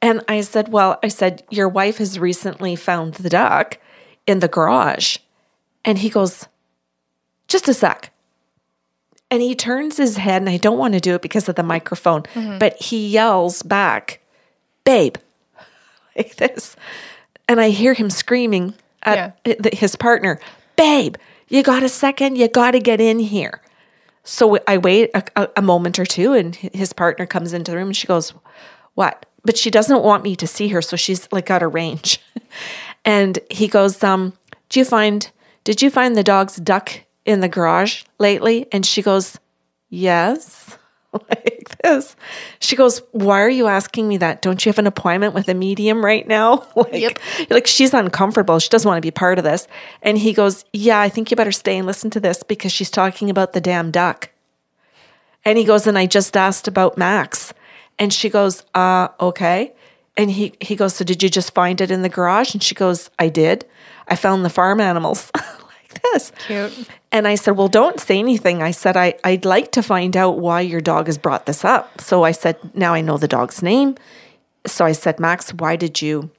And 0.00 0.22
I 0.28 0.42
said, 0.42 0.68
Well, 0.68 0.98
I 1.02 1.08
said, 1.08 1.42
Your 1.50 1.68
wife 1.68 1.98
has 1.98 2.18
recently 2.18 2.76
found 2.76 3.14
the 3.14 3.28
duck 3.28 3.78
in 4.26 4.40
the 4.40 4.48
garage. 4.48 5.18
And 5.84 5.98
he 5.98 6.10
goes, 6.10 6.46
Just 7.48 7.68
a 7.68 7.74
sec. 7.74 8.12
And 9.30 9.42
he 9.42 9.54
turns 9.54 9.96
his 9.96 10.18
head, 10.18 10.42
and 10.42 10.48
I 10.48 10.56
don't 10.56 10.78
want 10.78 10.94
to 10.94 11.00
do 11.00 11.14
it 11.14 11.22
because 11.22 11.48
of 11.48 11.56
the 11.56 11.62
microphone, 11.62 12.22
mm-hmm. 12.22 12.58
but 12.58 12.80
he 12.80 13.08
yells 13.08 13.62
back, 13.62 14.20
Babe, 14.84 15.16
like 16.16 16.36
this. 16.36 16.76
And 17.48 17.60
I 17.60 17.70
hear 17.70 17.94
him 17.94 18.10
screaming 18.10 18.74
at 19.02 19.36
yeah. 19.44 19.70
his 19.72 19.96
partner, 19.96 20.38
Babe, 20.76 21.16
you 21.48 21.62
got 21.62 21.82
a 21.82 21.88
second? 21.88 22.36
You 22.36 22.48
got 22.48 22.72
to 22.72 22.80
get 22.80 23.00
in 23.00 23.18
here. 23.18 23.60
So 24.24 24.58
I 24.66 24.78
wait 24.78 25.10
a, 25.14 25.48
a, 25.56 25.62
moment 25.62 26.00
or 26.00 26.04
two, 26.04 26.32
and 26.32 26.54
his 26.56 26.92
partner 26.92 27.26
comes 27.26 27.52
into 27.52 27.70
the 27.70 27.76
room 27.76 27.88
and 27.88 27.96
she 27.96 28.08
goes, 28.08 28.34
What? 28.94 29.26
But 29.44 29.56
she 29.56 29.70
doesn't 29.70 30.02
want 30.02 30.24
me 30.24 30.34
to 30.36 30.46
see 30.48 30.68
her. 30.68 30.82
So 30.82 30.96
she's 30.96 31.28
like 31.30 31.50
out 31.50 31.62
of 31.62 31.72
range. 31.74 32.20
and 33.06 33.38
he 33.48 33.68
goes, 33.68 34.02
um, 34.04 34.34
Do 34.68 34.80
you 34.80 34.84
find, 34.84 35.30
did 35.64 35.80
you 35.80 35.88
find 35.88 36.14
the 36.14 36.24
dog's 36.24 36.56
duck 36.56 36.90
in 37.24 37.40
the 37.40 37.48
garage 37.48 38.02
lately? 38.18 38.66
And 38.72 38.84
she 38.84 39.00
goes, 39.00 39.38
Yes. 39.88 40.76
like 41.12 41.78
this. 41.82 42.16
She 42.58 42.76
goes, 42.76 43.00
Why 43.12 43.40
are 43.40 43.48
you 43.48 43.68
asking 43.68 44.08
me 44.08 44.16
that? 44.18 44.42
Don't 44.42 44.66
you 44.66 44.70
have 44.70 44.78
an 44.78 44.88
appointment 44.88 45.34
with 45.34 45.48
a 45.48 45.54
medium 45.54 46.04
right 46.04 46.26
now? 46.26 46.66
like, 46.76 46.92
yep. 46.92 47.18
like 47.48 47.66
she's 47.66 47.94
uncomfortable. 47.94 48.58
She 48.58 48.68
doesn't 48.68 48.88
want 48.88 48.98
to 48.98 49.06
be 49.06 49.12
part 49.12 49.38
of 49.38 49.44
this. 49.44 49.68
And 50.02 50.18
he 50.18 50.32
goes, 50.32 50.64
Yeah, 50.72 51.00
I 51.00 51.08
think 51.08 51.30
you 51.30 51.36
better 51.36 51.52
stay 51.52 51.78
and 51.78 51.86
listen 51.86 52.10
to 52.10 52.20
this 52.20 52.42
because 52.42 52.72
she's 52.72 52.90
talking 52.90 53.30
about 53.30 53.52
the 53.52 53.60
damn 53.60 53.92
duck. 53.92 54.30
And 55.44 55.56
he 55.56 55.64
goes, 55.64 55.86
And 55.86 55.96
I 55.96 56.06
just 56.06 56.36
asked 56.36 56.66
about 56.66 56.98
Max. 56.98 57.54
And 58.00 58.12
she 58.12 58.28
goes, 58.28 58.64
Uh, 58.74 59.08
okay. 59.20 59.74
And 60.16 60.30
he, 60.30 60.54
he 60.60 60.76
goes, 60.76 60.94
So 60.94 61.04
did 61.04 61.22
you 61.22 61.28
just 61.28 61.54
find 61.54 61.80
it 61.80 61.90
in 61.90 62.02
the 62.02 62.08
garage? 62.08 62.54
And 62.54 62.62
she 62.62 62.74
goes, 62.74 63.10
I 63.18 63.28
did. 63.28 63.66
I 64.08 64.16
found 64.16 64.44
the 64.44 64.50
farm 64.50 64.80
animals. 64.80 65.30
like 65.34 66.02
this. 66.12 66.32
Cute. 66.46 66.88
And 67.12 67.28
I 67.28 67.34
said, 67.34 67.56
Well, 67.56 67.68
don't 67.68 68.00
say 68.00 68.18
anything. 68.18 68.62
I 68.62 68.70
said, 68.70 68.96
I, 68.96 69.14
I'd 69.24 69.44
like 69.44 69.72
to 69.72 69.82
find 69.82 70.16
out 70.16 70.38
why 70.38 70.60
your 70.62 70.80
dog 70.80 71.06
has 71.06 71.18
brought 71.18 71.46
this 71.46 71.64
up. 71.64 72.00
So 72.00 72.24
I 72.24 72.32
said, 72.32 72.58
Now 72.74 72.94
I 72.94 73.00
know 73.00 73.18
the 73.18 73.28
dog's 73.28 73.62
name. 73.62 73.96
So 74.66 74.84
I 74.84 74.92
said, 74.92 75.20
Max, 75.20 75.52
why 75.52 75.76
did 75.76 76.02
you 76.02 76.30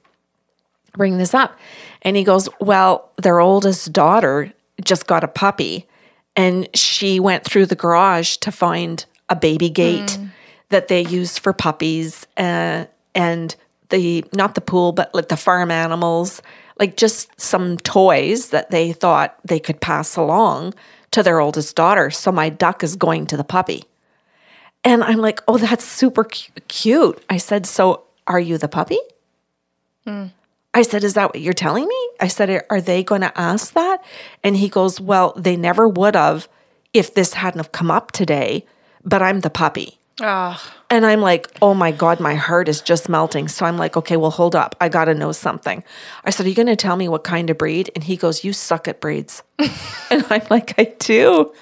bring 0.94 1.18
this 1.18 1.34
up? 1.34 1.56
And 2.02 2.16
he 2.16 2.24
goes, 2.24 2.48
Well, 2.60 3.10
their 3.16 3.40
oldest 3.40 3.92
daughter 3.92 4.52
just 4.84 5.06
got 5.06 5.24
a 5.24 5.28
puppy 5.28 5.86
and 6.38 6.68
she 6.72 7.18
went 7.18 7.44
through 7.44 7.66
the 7.66 7.74
garage 7.74 8.36
to 8.36 8.52
find 8.52 9.04
a 9.28 9.34
baby 9.34 9.68
gate 9.68 10.16
mm. 10.20 10.30
that 10.68 10.86
they 10.86 11.04
use 11.04 11.36
for 11.36 11.52
puppies 11.52 12.28
uh, 12.36 12.86
and 13.12 13.56
the 13.90 14.24
not 14.32 14.54
the 14.54 14.60
pool 14.60 14.92
but 14.92 15.14
like 15.14 15.28
the 15.28 15.36
farm 15.36 15.70
animals 15.70 16.42
like 16.78 16.96
just 16.96 17.28
some 17.40 17.76
toys 17.78 18.50
that 18.50 18.70
they 18.70 18.92
thought 18.92 19.38
they 19.44 19.58
could 19.58 19.80
pass 19.80 20.16
along 20.16 20.74
to 21.10 21.22
their 21.22 21.40
oldest 21.40 21.74
daughter. 21.74 22.10
So 22.10 22.30
my 22.30 22.48
duck 22.48 22.82
is 22.84 22.96
going 22.96 23.26
to 23.26 23.36
the 23.36 23.44
puppy. 23.44 23.84
And 24.84 25.02
I'm 25.02 25.18
like, 25.18 25.40
oh, 25.48 25.58
that's 25.58 25.84
super 25.84 26.24
cute. 26.24 27.22
I 27.28 27.38
said, 27.38 27.66
so 27.66 28.04
are 28.26 28.40
you 28.40 28.58
the 28.58 28.68
puppy? 28.68 28.98
Mm. 30.06 30.30
I 30.74 30.82
said, 30.82 31.02
is 31.02 31.14
that 31.14 31.30
what 31.30 31.40
you're 31.40 31.52
telling 31.52 31.86
me? 31.86 32.08
I 32.20 32.28
said, 32.28 32.62
are 32.70 32.80
they 32.80 33.02
going 33.02 33.22
to 33.22 33.40
ask 33.40 33.72
that? 33.72 34.04
And 34.44 34.56
he 34.56 34.68
goes, 34.68 35.00
well, 35.00 35.32
they 35.36 35.56
never 35.56 35.88
would 35.88 36.14
have 36.14 36.48
if 36.92 37.14
this 37.14 37.34
hadn't 37.34 37.58
have 37.58 37.72
come 37.72 37.90
up 37.90 38.12
today, 38.12 38.64
but 39.04 39.22
I'm 39.22 39.40
the 39.40 39.50
puppy. 39.50 39.97
Oh. 40.20 40.72
And 40.90 41.04
I'm 41.06 41.20
like, 41.20 41.48
oh 41.62 41.74
my 41.74 41.92
God, 41.92 42.18
my 42.18 42.34
heart 42.34 42.68
is 42.68 42.80
just 42.80 43.08
melting. 43.08 43.48
So 43.48 43.66
I'm 43.66 43.76
like, 43.76 43.96
okay, 43.96 44.16
well, 44.16 44.30
hold 44.30 44.56
up. 44.56 44.74
I 44.80 44.88
got 44.88 45.04
to 45.04 45.14
know 45.14 45.32
something. 45.32 45.84
I 46.24 46.30
said, 46.30 46.46
are 46.46 46.48
you 46.48 46.54
going 46.54 46.66
to 46.66 46.76
tell 46.76 46.96
me 46.96 47.08
what 47.08 47.24
kind 47.24 47.50
of 47.50 47.58
breed? 47.58 47.90
And 47.94 48.04
he 48.04 48.16
goes, 48.16 48.42
you 48.42 48.52
suck 48.52 48.88
at 48.88 49.00
breeds. 49.00 49.42
and 49.58 50.24
I'm 50.30 50.46
like, 50.50 50.78
I 50.78 50.94
do. 50.98 51.52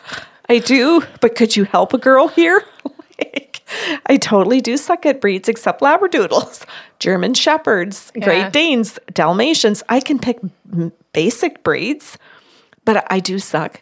I 0.49 0.59
do. 0.59 1.03
But 1.21 1.35
could 1.35 1.57
you 1.57 1.65
help 1.65 1.93
a 1.93 1.99
girl 1.99 2.29
here? 2.29 2.65
like, 3.19 3.63
I 4.07 4.17
totally 4.17 4.61
do 4.61 4.77
suck 4.77 5.05
at 5.07 5.21
breeds 5.21 5.49
except 5.49 5.81
Labradoodles, 5.81 6.65
German 6.99 7.35
Shepherds, 7.35 8.13
yeah. 8.15 8.25
Great 8.25 8.53
Danes, 8.53 8.99
Dalmatians. 9.13 9.83
I 9.89 10.01
can 10.01 10.19
pick 10.19 10.39
basic 11.13 11.63
breeds, 11.63 12.17
but 12.85 13.07
I 13.11 13.21
do 13.21 13.39
suck. 13.39 13.81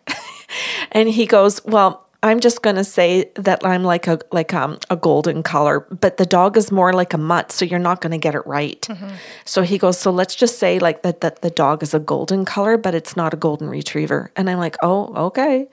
and 0.92 1.08
he 1.08 1.26
goes, 1.26 1.62
well, 1.64 2.03
I'm 2.24 2.40
just 2.40 2.62
going 2.62 2.76
to 2.76 2.84
say 2.84 3.30
that 3.34 3.66
I'm 3.66 3.84
like 3.84 4.06
a 4.06 4.18
like 4.32 4.54
um, 4.54 4.78
a 4.88 4.96
golden 4.96 5.42
color, 5.42 5.80
but 5.90 6.16
the 6.16 6.24
dog 6.24 6.56
is 6.56 6.72
more 6.72 6.94
like 6.94 7.12
a 7.12 7.18
mutt, 7.18 7.52
so 7.52 7.66
you're 7.66 7.78
not 7.78 8.00
going 8.00 8.12
to 8.12 8.18
get 8.18 8.34
it 8.34 8.46
right. 8.46 8.80
Mm-hmm. 8.80 9.16
So 9.44 9.60
he 9.60 9.76
goes, 9.76 9.98
so 9.98 10.10
let's 10.10 10.34
just 10.34 10.58
say 10.58 10.78
like 10.78 11.02
that 11.02 11.20
that 11.20 11.42
the 11.42 11.50
dog 11.50 11.82
is 11.82 11.92
a 11.92 11.98
golden 11.98 12.46
color, 12.46 12.78
but 12.78 12.94
it's 12.94 13.14
not 13.14 13.34
a 13.34 13.36
golden 13.36 13.68
retriever. 13.68 14.30
And 14.36 14.48
I'm 14.48 14.56
like, 14.56 14.76
oh, 14.82 15.26
okay. 15.26 15.66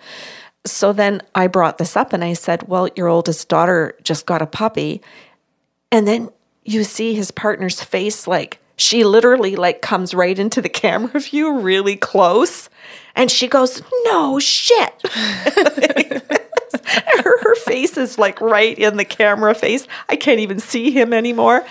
So 0.66 0.92
then 0.92 1.22
I 1.34 1.48
brought 1.48 1.78
this 1.78 1.96
up 1.96 2.12
and 2.12 2.22
I 2.22 2.34
said, 2.34 2.68
well, 2.68 2.90
your 2.98 3.08
oldest 3.08 3.48
daughter 3.48 3.96
just 4.04 4.26
got 4.26 4.42
a 4.42 4.46
puppy, 4.46 5.02
and 5.90 6.06
then 6.06 6.30
you 6.66 6.84
see 6.84 7.14
his 7.14 7.32
partner's 7.32 7.82
face 7.82 8.28
like 8.28 8.61
she 8.82 9.04
literally 9.04 9.56
like 9.56 9.84
comes 9.84 10.16
right 10.16 10.40
into 10.40 10.60
the 10.60 10.70
camera 10.70 11.20
view 11.20 11.60
really 11.60 11.96
close 11.96 12.68
and 13.16 13.30
she 13.30 13.48
goes 13.48 13.82
no 14.06 14.40
shit. 14.40 14.94
Her, 16.84 17.44
her 17.44 17.56
face 17.56 17.96
is 17.96 18.18
like 18.18 18.42
right 18.42 18.78
in 18.78 18.98
the 18.98 19.06
camera 19.06 19.54
face. 19.54 19.88
I 20.10 20.16
can't 20.16 20.40
even 20.40 20.60
see 20.60 20.90
him 20.90 21.14
anymore. 21.14 21.64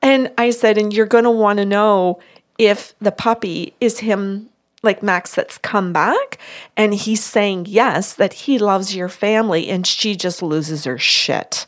And 0.00 0.32
i 0.36 0.50
said 0.50 0.78
and 0.78 0.92
you're 0.92 1.06
going 1.06 1.24
to 1.24 1.30
want 1.30 1.58
to 1.58 1.64
know 1.64 2.20
if 2.58 2.94
the 2.98 3.12
puppy 3.12 3.74
is 3.80 4.00
him 4.00 4.48
like 4.82 5.02
max 5.02 5.34
that's 5.34 5.58
come 5.58 5.92
back? 5.92 6.38
And 6.76 6.92
he's 6.92 7.22
saying 7.22 7.66
yes 7.68 8.14
that 8.14 8.32
he 8.32 8.58
loves 8.58 8.96
your 8.96 9.08
family 9.08 9.68
and 9.68 9.86
she 9.86 10.16
just 10.16 10.42
loses 10.42 10.84
her 10.84 10.98
shit 10.98 11.66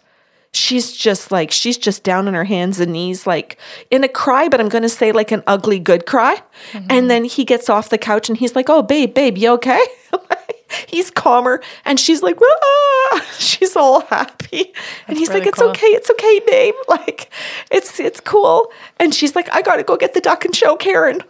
she's 0.57 0.93
just 0.93 1.33
like 1.33 1.51
she's 1.51 1.77
just 1.77 2.03
down 2.03 2.29
on 2.29 2.35
her 2.35 2.45
hands 2.45 2.81
and 2.81 2.93
knees 2.93 3.27
like 3.27 3.59
in 3.91 4.05
a 4.05 4.09
cry 4.09 4.49
but 4.49 4.61
i'm 4.61 4.69
going 4.69 4.83
to 4.83 4.89
say 4.89 5.13
like 5.13 5.33
an 5.33 5.43
ugly 5.47 5.79
good 5.79 6.07
cry. 6.07 6.37
Mm-hmm. 6.73 6.87
and 6.91 7.11
then 7.11 7.25
he 7.25 7.45
gets 7.45 7.69
off 7.69 7.89
the 7.89 7.99
couch 7.99 8.29
and 8.29 8.39
he's 8.39 8.55
like 8.55 8.69
oh 8.69 8.83
babe 8.83 9.15
babe 9.15 9.37
you 9.39 9.51
okay? 9.53 9.85
He's 10.89 11.09
calmer 11.11 11.63
and 11.85 12.01
she's 12.01 12.21
like 12.23 12.37
ah! 12.43 13.27
she's 13.39 13.77
all 13.77 14.01
happy. 14.01 14.73
That's 14.73 14.79
and 15.07 15.19
he's 15.19 15.29
really 15.29 15.41
like 15.41 15.49
it's 15.49 15.59
cool. 15.59 15.69
okay 15.69 15.87
it's 15.87 16.11
okay 16.11 16.41
babe. 16.47 16.75
Like 16.89 17.33
it's 17.71 18.01
it's 18.01 18.21
cool. 18.21 18.73
And 18.99 19.15
she's 19.15 19.37
like 19.37 19.49
i 19.53 19.63
gotta 19.63 19.85
go 19.85 19.97
get 19.97 20.15
the 20.15 20.21
duck 20.21 20.45
and 20.45 20.55
show 20.55 20.77
karen. 20.77 21.21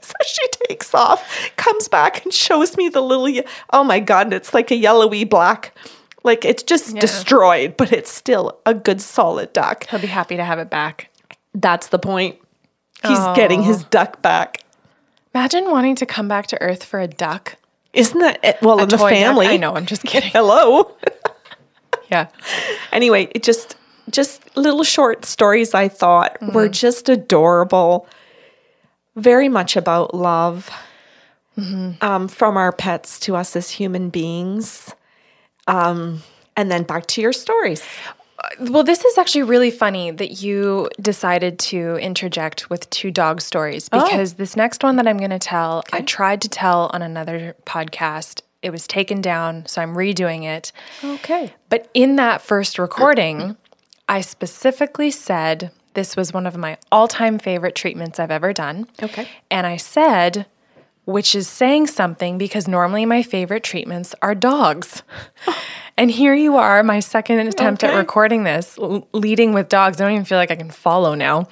So 0.00 0.14
she 0.26 0.42
takes 0.68 0.94
off 0.94 1.50
comes 1.56 1.88
back 1.88 2.24
and 2.24 2.34
shows 2.34 2.76
me 2.76 2.88
the 2.88 3.00
lily 3.00 3.44
oh 3.72 3.84
my 3.84 4.00
god 4.00 4.32
it's 4.32 4.52
like 4.52 4.70
a 4.70 4.74
yellowy 4.74 5.24
black 5.24 5.74
like 6.24 6.44
it's 6.44 6.62
just 6.62 6.94
yeah. 6.94 7.00
destroyed, 7.00 7.76
but 7.76 7.92
it's 7.92 8.10
still 8.10 8.58
a 8.66 8.74
good 8.74 9.00
solid 9.00 9.52
duck. 9.52 9.86
He'll 9.88 10.00
be 10.00 10.06
happy 10.06 10.36
to 10.36 10.44
have 10.44 10.58
it 10.58 10.70
back. 10.70 11.10
That's 11.54 11.88
the 11.88 11.98
point. 11.98 12.38
He's 13.02 13.18
oh. 13.18 13.34
getting 13.34 13.62
his 13.62 13.84
duck 13.84 14.22
back. 14.22 14.58
Imagine 15.34 15.70
wanting 15.70 15.96
to 15.96 16.06
come 16.06 16.28
back 16.28 16.46
to 16.48 16.60
Earth 16.60 16.84
for 16.84 17.00
a 17.00 17.08
duck. 17.08 17.56
Isn't 17.92 18.20
that 18.20 18.38
it? 18.42 18.58
well 18.62 18.78
a 18.78 18.84
in 18.84 18.88
the 18.88 18.98
family? 18.98 19.46
Duck? 19.46 19.54
I 19.54 19.56
know. 19.56 19.74
I'm 19.74 19.86
just 19.86 20.02
kidding. 20.04 20.30
Hello. 20.32 20.96
yeah. 22.10 22.28
Anyway, 22.92 23.28
it 23.34 23.42
just 23.42 23.76
just 24.10 24.56
little 24.56 24.84
short 24.84 25.24
stories 25.24 25.74
I 25.74 25.88
thought 25.88 26.38
mm-hmm. 26.40 26.54
were 26.54 26.68
just 26.68 27.08
adorable. 27.08 28.06
Very 29.16 29.48
much 29.48 29.76
about 29.76 30.14
love 30.14 30.70
mm-hmm. 31.58 31.92
um, 32.04 32.28
from 32.28 32.56
our 32.56 32.72
pets 32.72 33.18
to 33.20 33.36
us 33.36 33.56
as 33.56 33.70
human 33.70 34.10
beings. 34.10 34.94
Um, 35.72 36.22
and 36.56 36.70
then 36.70 36.82
back 36.82 37.06
to 37.06 37.20
your 37.20 37.32
stories. 37.32 37.82
Well, 38.60 38.84
this 38.84 39.04
is 39.04 39.16
actually 39.16 39.44
really 39.44 39.70
funny 39.70 40.10
that 40.10 40.42
you 40.42 40.90
decided 41.00 41.58
to 41.60 41.96
interject 41.96 42.68
with 42.68 42.90
two 42.90 43.10
dog 43.10 43.40
stories 43.40 43.88
oh. 43.92 44.04
because 44.04 44.34
oh. 44.34 44.36
this 44.36 44.56
next 44.56 44.82
one 44.82 44.96
that 44.96 45.06
I'm 45.06 45.16
going 45.16 45.30
to 45.30 45.38
tell, 45.38 45.78
okay. 45.78 45.98
I 45.98 46.00
tried 46.02 46.42
to 46.42 46.48
tell 46.48 46.90
on 46.92 47.02
another 47.02 47.56
podcast. 47.64 48.42
It 48.60 48.70
was 48.70 48.86
taken 48.86 49.20
down, 49.20 49.66
so 49.66 49.80
I'm 49.80 49.94
redoing 49.94 50.44
it. 50.44 50.72
Okay. 51.02 51.54
But 51.68 51.88
in 51.94 52.16
that 52.16 52.42
first 52.42 52.78
recording, 52.78 53.56
I 54.08 54.20
specifically 54.20 55.10
said 55.10 55.70
this 55.94 56.16
was 56.16 56.32
one 56.32 56.46
of 56.46 56.56
my 56.56 56.78
all 56.90 57.08
time 57.08 57.38
favorite 57.38 57.74
treatments 57.74 58.20
I've 58.20 58.30
ever 58.30 58.52
done. 58.52 58.88
Okay. 59.02 59.28
And 59.50 59.66
I 59.66 59.76
said 59.76 60.46
which 61.04 61.34
is 61.34 61.48
saying 61.48 61.88
something 61.88 62.38
because 62.38 62.68
normally 62.68 63.04
my 63.04 63.22
favorite 63.22 63.62
treatments 63.62 64.14
are 64.22 64.34
dogs. 64.34 65.02
and 65.96 66.10
here 66.10 66.34
you 66.34 66.56
are, 66.56 66.82
my 66.82 67.00
second 67.00 67.40
attempt 67.40 67.82
okay. 67.82 67.92
at 67.92 67.98
recording 67.98 68.44
this, 68.44 68.78
leading 69.12 69.52
with 69.52 69.68
dogs. 69.68 70.00
I 70.00 70.04
don't 70.04 70.12
even 70.12 70.24
feel 70.24 70.38
like 70.38 70.50
I 70.50 70.56
can 70.56 70.70
follow 70.70 71.14
now. 71.14 71.48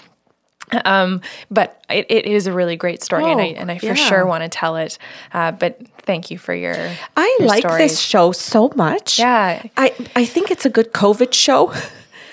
Um, 0.84 1.20
but 1.50 1.84
it, 1.90 2.06
it 2.08 2.26
is 2.26 2.46
a 2.46 2.52
really 2.52 2.76
great 2.76 3.02
story, 3.02 3.24
oh, 3.24 3.32
and 3.32 3.40
I 3.40 3.46
and 3.46 3.72
I 3.72 3.78
for 3.78 3.86
yeah. 3.86 3.94
sure 3.94 4.24
want 4.24 4.44
to 4.44 4.48
tell 4.48 4.76
it. 4.76 4.98
Uh, 5.32 5.50
but 5.50 5.80
thank 6.02 6.30
you 6.30 6.38
for 6.38 6.54
your. 6.54 6.76
I 7.16 7.36
your 7.40 7.48
like 7.48 7.62
stories. 7.62 7.90
this 7.90 8.00
show 8.00 8.30
so 8.30 8.70
much. 8.76 9.18
Yeah, 9.18 9.64
I 9.76 9.92
I 10.14 10.24
think 10.24 10.52
it's 10.52 10.64
a 10.64 10.70
good 10.70 10.92
COVID 10.92 11.32
show. 11.32 11.72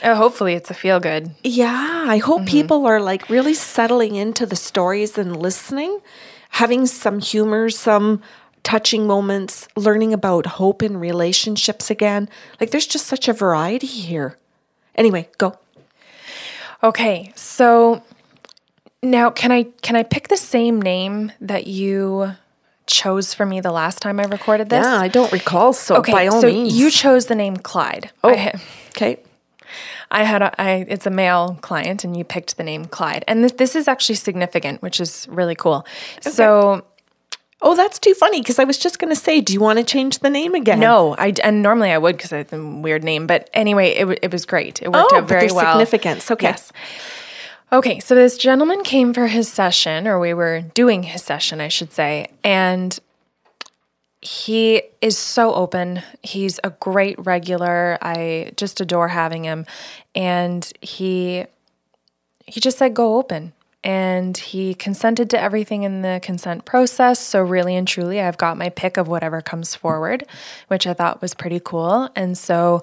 Oh, 0.03 0.13
hopefully, 0.13 0.53
it's 0.53 0.70
a 0.70 0.76
feel 0.76 0.99
good. 0.99 1.32
Yeah, 1.43 2.05
I 2.07 2.18
hope 2.20 2.41
mm-hmm. 2.41 2.49
people 2.49 2.86
are 2.86 3.01
like 3.01 3.30
really 3.30 3.55
settling 3.55 4.13
into 4.13 4.45
the 4.45 4.55
stories 4.55 5.18
and 5.18 5.36
listening 5.36 6.01
having 6.49 6.85
some 6.85 7.19
humor, 7.19 7.69
some 7.69 8.21
touching 8.63 9.07
moments, 9.07 9.67
learning 9.75 10.13
about 10.13 10.45
hope 10.45 10.83
in 10.83 10.97
relationships 10.97 11.89
again. 11.89 12.27
Like 12.59 12.71
there's 12.71 12.87
just 12.87 13.05
such 13.05 13.27
a 13.27 13.33
variety 13.33 13.87
here. 13.87 14.37
Anyway, 14.95 15.29
go. 15.37 15.57
Okay, 16.83 17.31
so 17.35 18.03
now 19.01 19.29
can 19.29 19.51
I 19.51 19.63
can 19.81 19.95
I 19.95 20.03
pick 20.03 20.27
the 20.27 20.37
same 20.37 20.81
name 20.81 21.31
that 21.39 21.67
you 21.67 22.33
chose 22.87 23.33
for 23.33 23.45
me 23.45 23.61
the 23.61 23.71
last 23.71 23.99
time 23.99 24.19
I 24.19 24.23
recorded 24.23 24.69
this? 24.69 24.83
Yeah, 24.83 24.99
I 24.99 25.07
don't 25.07 25.31
recall. 25.31 25.73
So 25.73 25.97
okay, 25.97 26.11
by 26.11 26.27
all 26.27 26.41
so 26.41 26.47
means, 26.47 26.77
you 26.77 26.91
chose 26.91 27.27
the 27.27 27.35
name 27.35 27.57
Clyde. 27.57 28.11
Oh, 28.23 28.29
I, 28.29 28.53
okay. 28.89 29.19
I 30.10 30.24
had 30.24 30.41
a, 30.41 30.62
I, 30.62 30.86
it's 30.88 31.05
a 31.05 31.10
male 31.10 31.58
client, 31.62 32.03
and 32.03 32.16
you 32.16 32.24
picked 32.24 32.58
the 32.58 32.64
name 32.64 32.86
Clyde, 32.86 33.24
and 33.28 33.43
this, 33.43 33.53
this 33.53 33.76
is 33.76 33.88
actually 33.88 34.16
significant, 34.16 34.82
which 34.82 34.99
is 34.99 35.28
really 35.30 35.55
cool. 35.55 35.86
Okay. 36.20 36.30
So. 36.30 36.86
Oh, 37.60 37.76
that's 37.76 37.97
too 37.97 38.14
funny 38.14 38.39
because 38.39 38.60
I 38.60 38.66
was 38.66 38.78
just 38.78 38.99
going 38.99 39.12
to 39.12 39.20
say, 39.20 39.41
do 39.41 39.51
you 39.51 39.60
want 39.60 39.80
to 39.80 39.84
change 39.84 40.20
the 40.20 40.30
name 40.30 40.53
again? 40.53 40.80
No, 40.80 41.16
I 41.18 41.34
and 41.43 41.64
normally 41.64 41.89
I 41.89 41.97
would 41.97 42.16
because 42.16 42.32
it's 42.32 42.53
a 42.53 42.64
weird 42.64 43.03
name, 43.03 43.26
but 43.26 43.49
anyway, 43.51 43.93
it, 43.93 44.20
it 44.22 44.32
was 44.32 44.45
great. 44.45 44.80
It 44.84 44.91
worked 44.91 45.12
oh, 45.12 45.18
out 45.18 45.28
very 45.28 45.51
well. 45.51 45.74
Significance, 45.74 46.30
okay. 46.30 46.49
Yes. 46.49 46.72
Okay, 47.72 47.99
so 47.99 48.14
this 48.14 48.38
gentleman 48.38 48.84
came 48.84 49.12
for 49.12 49.26
his 49.26 49.51
session, 49.51 50.08
or 50.08 50.20
we 50.20 50.36
were 50.36 50.62
doing 50.76 51.01
his 51.01 51.24
session, 51.24 51.60
I 51.60 51.68
should 51.68 51.91
say, 51.91 52.28
and 52.43 52.97
he 54.22 54.82
is 55.01 55.18
so 55.18 55.53
open. 55.53 56.01
He's 56.24 56.59
a 56.63 56.72
great 56.72 57.24
regular. 57.24 57.97
I 58.01 58.51
just 58.57 58.82
adore 58.82 59.09
having 59.09 59.43
him. 59.43 59.65
And 60.15 60.72
he 60.82 61.45
he 62.45 62.61
just 62.61 62.78
said 62.78 62.93
go 62.93 63.18
open. 63.18 63.53
And 63.84 64.36
he 64.36 64.74
consented 64.74 65.30
to 65.30 65.39
everything 65.39 65.84
in 65.84 66.01
the 66.01 66.20
consent 66.22 66.65
process. 66.65 67.20
So 67.20 67.41
really 67.41 67.76
and 67.76 67.88
truly 67.88 68.20
I've 68.20 68.38
got 68.38 68.57
my 68.57 68.70
pick 68.70 68.97
of 68.97 69.07
whatever 69.07 69.41
comes 69.41 69.76
forward, 69.76 70.26
which 70.68 70.86
I 70.88 70.93
thought 70.93 71.22
was 71.22 71.34
pretty 71.34 71.61
cool. 71.63 72.09
And 72.15 72.38
so 72.38 72.82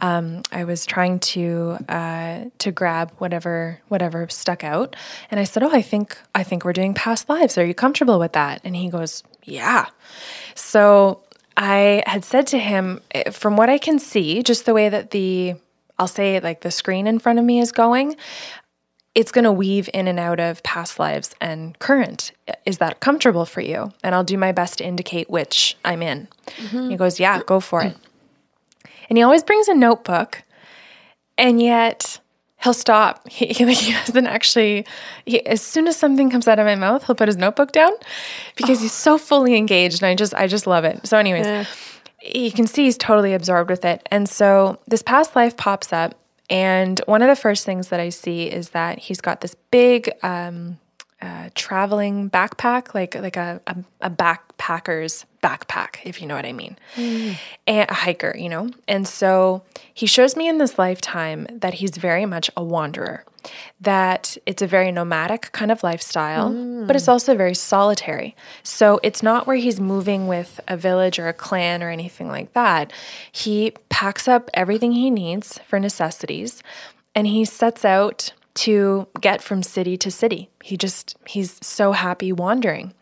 um, 0.00 0.42
I 0.52 0.64
was 0.64 0.86
trying 0.86 1.18
to 1.18 1.78
uh, 1.88 2.44
to 2.58 2.70
grab 2.70 3.12
whatever 3.18 3.80
whatever 3.88 4.28
stuck 4.28 4.62
out. 4.62 4.94
And 5.30 5.40
I 5.40 5.44
said, 5.44 5.64
Oh, 5.64 5.70
I 5.72 5.82
think 5.82 6.16
I 6.34 6.44
think 6.44 6.64
we're 6.64 6.72
doing 6.72 6.94
past 6.94 7.28
lives. 7.28 7.58
Are 7.58 7.66
you 7.66 7.74
comfortable 7.74 8.20
with 8.20 8.32
that? 8.32 8.60
And 8.64 8.76
he 8.76 8.88
goes, 8.88 9.24
Yeah. 9.46 9.86
So 10.54 11.22
I 11.56 12.02
had 12.06 12.24
said 12.24 12.46
to 12.48 12.58
him, 12.58 13.00
eh, 13.12 13.30
from 13.30 13.56
what 13.56 13.70
I 13.70 13.78
can 13.78 13.98
see, 13.98 14.42
just 14.42 14.66
the 14.66 14.74
way 14.74 14.88
that 14.88 15.12
the, 15.12 15.54
I'll 15.98 16.06
say 16.06 16.38
like 16.40 16.60
the 16.60 16.70
screen 16.70 17.06
in 17.06 17.18
front 17.18 17.38
of 17.38 17.44
me 17.44 17.60
is 17.60 17.72
going, 17.72 18.16
it's 19.14 19.32
going 19.32 19.44
to 19.44 19.52
weave 19.52 19.88
in 19.94 20.08
and 20.08 20.20
out 20.20 20.38
of 20.38 20.62
past 20.62 20.98
lives 20.98 21.34
and 21.40 21.78
current. 21.78 22.32
Is 22.66 22.76
that 22.78 23.00
comfortable 23.00 23.46
for 23.46 23.62
you? 23.62 23.92
And 24.04 24.14
I'll 24.14 24.24
do 24.24 24.36
my 24.36 24.52
best 24.52 24.78
to 24.78 24.84
indicate 24.84 25.30
which 25.30 25.76
I'm 25.86 26.02
in. 26.02 26.28
Mm-hmm. 26.58 26.90
He 26.90 26.96
goes, 26.96 27.18
Yeah, 27.18 27.40
go 27.46 27.58
for 27.60 27.82
it. 27.82 27.96
And 29.08 29.16
he 29.16 29.22
always 29.22 29.42
brings 29.42 29.68
a 29.68 29.74
notebook. 29.74 30.42
And 31.38 31.62
yet, 31.62 32.20
he'll 32.66 32.74
stop. 32.74 33.26
He, 33.28 33.46
he, 33.52 33.72
he 33.72 33.92
doesn't 33.92 34.26
actually, 34.26 34.84
he, 35.24 35.44
as 35.46 35.62
soon 35.62 35.86
as 35.86 35.96
something 35.96 36.30
comes 36.30 36.48
out 36.48 36.58
of 36.58 36.66
my 36.66 36.74
mouth, 36.74 37.06
he'll 37.06 37.14
put 37.14 37.28
his 37.28 37.36
notebook 37.36 37.72
down 37.72 37.92
because 38.56 38.78
oh. 38.78 38.82
he's 38.82 38.92
so 38.92 39.16
fully 39.16 39.56
engaged. 39.56 40.02
And 40.02 40.08
I 40.08 40.14
just, 40.14 40.34
I 40.34 40.48
just 40.48 40.66
love 40.66 40.84
it. 40.84 41.06
So, 41.06 41.16
anyways, 41.16 41.46
yeah. 41.46 41.64
you 42.22 42.50
can 42.50 42.66
see 42.66 42.84
he's 42.84 42.98
totally 42.98 43.32
absorbed 43.34 43.70
with 43.70 43.84
it. 43.84 44.06
And 44.10 44.28
so 44.28 44.80
this 44.86 45.02
past 45.02 45.36
life 45.36 45.56
pops 45.56 45.92
up. 45.92 46.14
And 46.48 47.00
one 47.06 47.22
of 47.22 47.28
the 47.28 47.36
first 47.36 47.64
things 47.64 47.88
that 47.88 47.98
I 47.98 48.08
see 48.08 48.44
is 48.44 48.70
that 48.70 48.98
he's 48.98 49.20
got 49.20 49.40
this 49.40 49.56
big, 49.70 50.10
um, 50.22 50.78
uh, 51.26 51.50
traveling 51.56 52.30
backpack, 52.30 52.94
like 52.94 53.16
like 53.16 53.36
a, 53.36 53.60
a, 53.66 53.76
a, 54.02 54.10
backpacker's 54.10 55.26
backpack, 55.42 55.96
if 56.04 56.20
you 56.20 56.28
know 56.28 56.36
what 56.36 56.46
I 56.46 56.52
mean, 56.52 56.76
mm. 56.94 57.36
and 57.66 57.90
a 57.90 57.94
hiker, 57.94 58.36
you 58.36 58.48
know. 58.48 58.70
And 58.86 59.08
so 59.08 59.62
he 59.92 60.06
shows 60.06 60.36
me 60.36 60.48
in 60.48 60.58
this 60.58 60.78
lifetime 60.78 61.48
that 61.50 61.74
he's 61.74 61.96
very 61.96 62.26
much 62.26 62.48
a 62.56 62.62
wanderer. 62.62 63.24
that 63.80 64.36
it's 64.46 64.62
a 64.62 64.66
very 64.66 64.92
nomadic 64.92 65.50
kind 65.52 65.72
of 65.72 65.82
lifestyle, 65.82 66.50
mm. 66.50 66.86
but 66.86 66.94
it's 66.94 67.08
also 67.08 67.34
very 67.36 67.54
solitary. 67.54 68.36
So 68.62 69.00
it's 69.02 69.22
not 69.22 69.46
where 69.46 69.56
he's 69.56 69.80
moving 69.80 70.28
with 70.28 70.60
a 70.68 70.76
village 70.76 71.18
or 71.18 71.28
a 71.28 71.32
clan 71.32 71.82
or 71.82 71.90
anything 71.90 72.28
like 72.28 72.52
that. 72.52 72.92
He 73.32 73.72
packs 73.88 74.28
up 74.28 74.48
everything 74.54 74.92
he 74.92 75.10
needs 75.10 75.58
for 75.66 75.80
necessities 75.80 76.62
and 77.16 77.26
he 77.26 77.44
sets 77.44 77.84
out 77.84 78.32
to 78.56 79.06
get 79.20 79.42
from 79.42 79.62
city 79.62 79.96
to 79.98 80.10
city. 80.10 80.50
He 80.62 80.76
just, 80.76 81.16
he's 81.26 81.58
so 81.64 81.92
happy 81.92 82.32
wandering. 82.32 82.94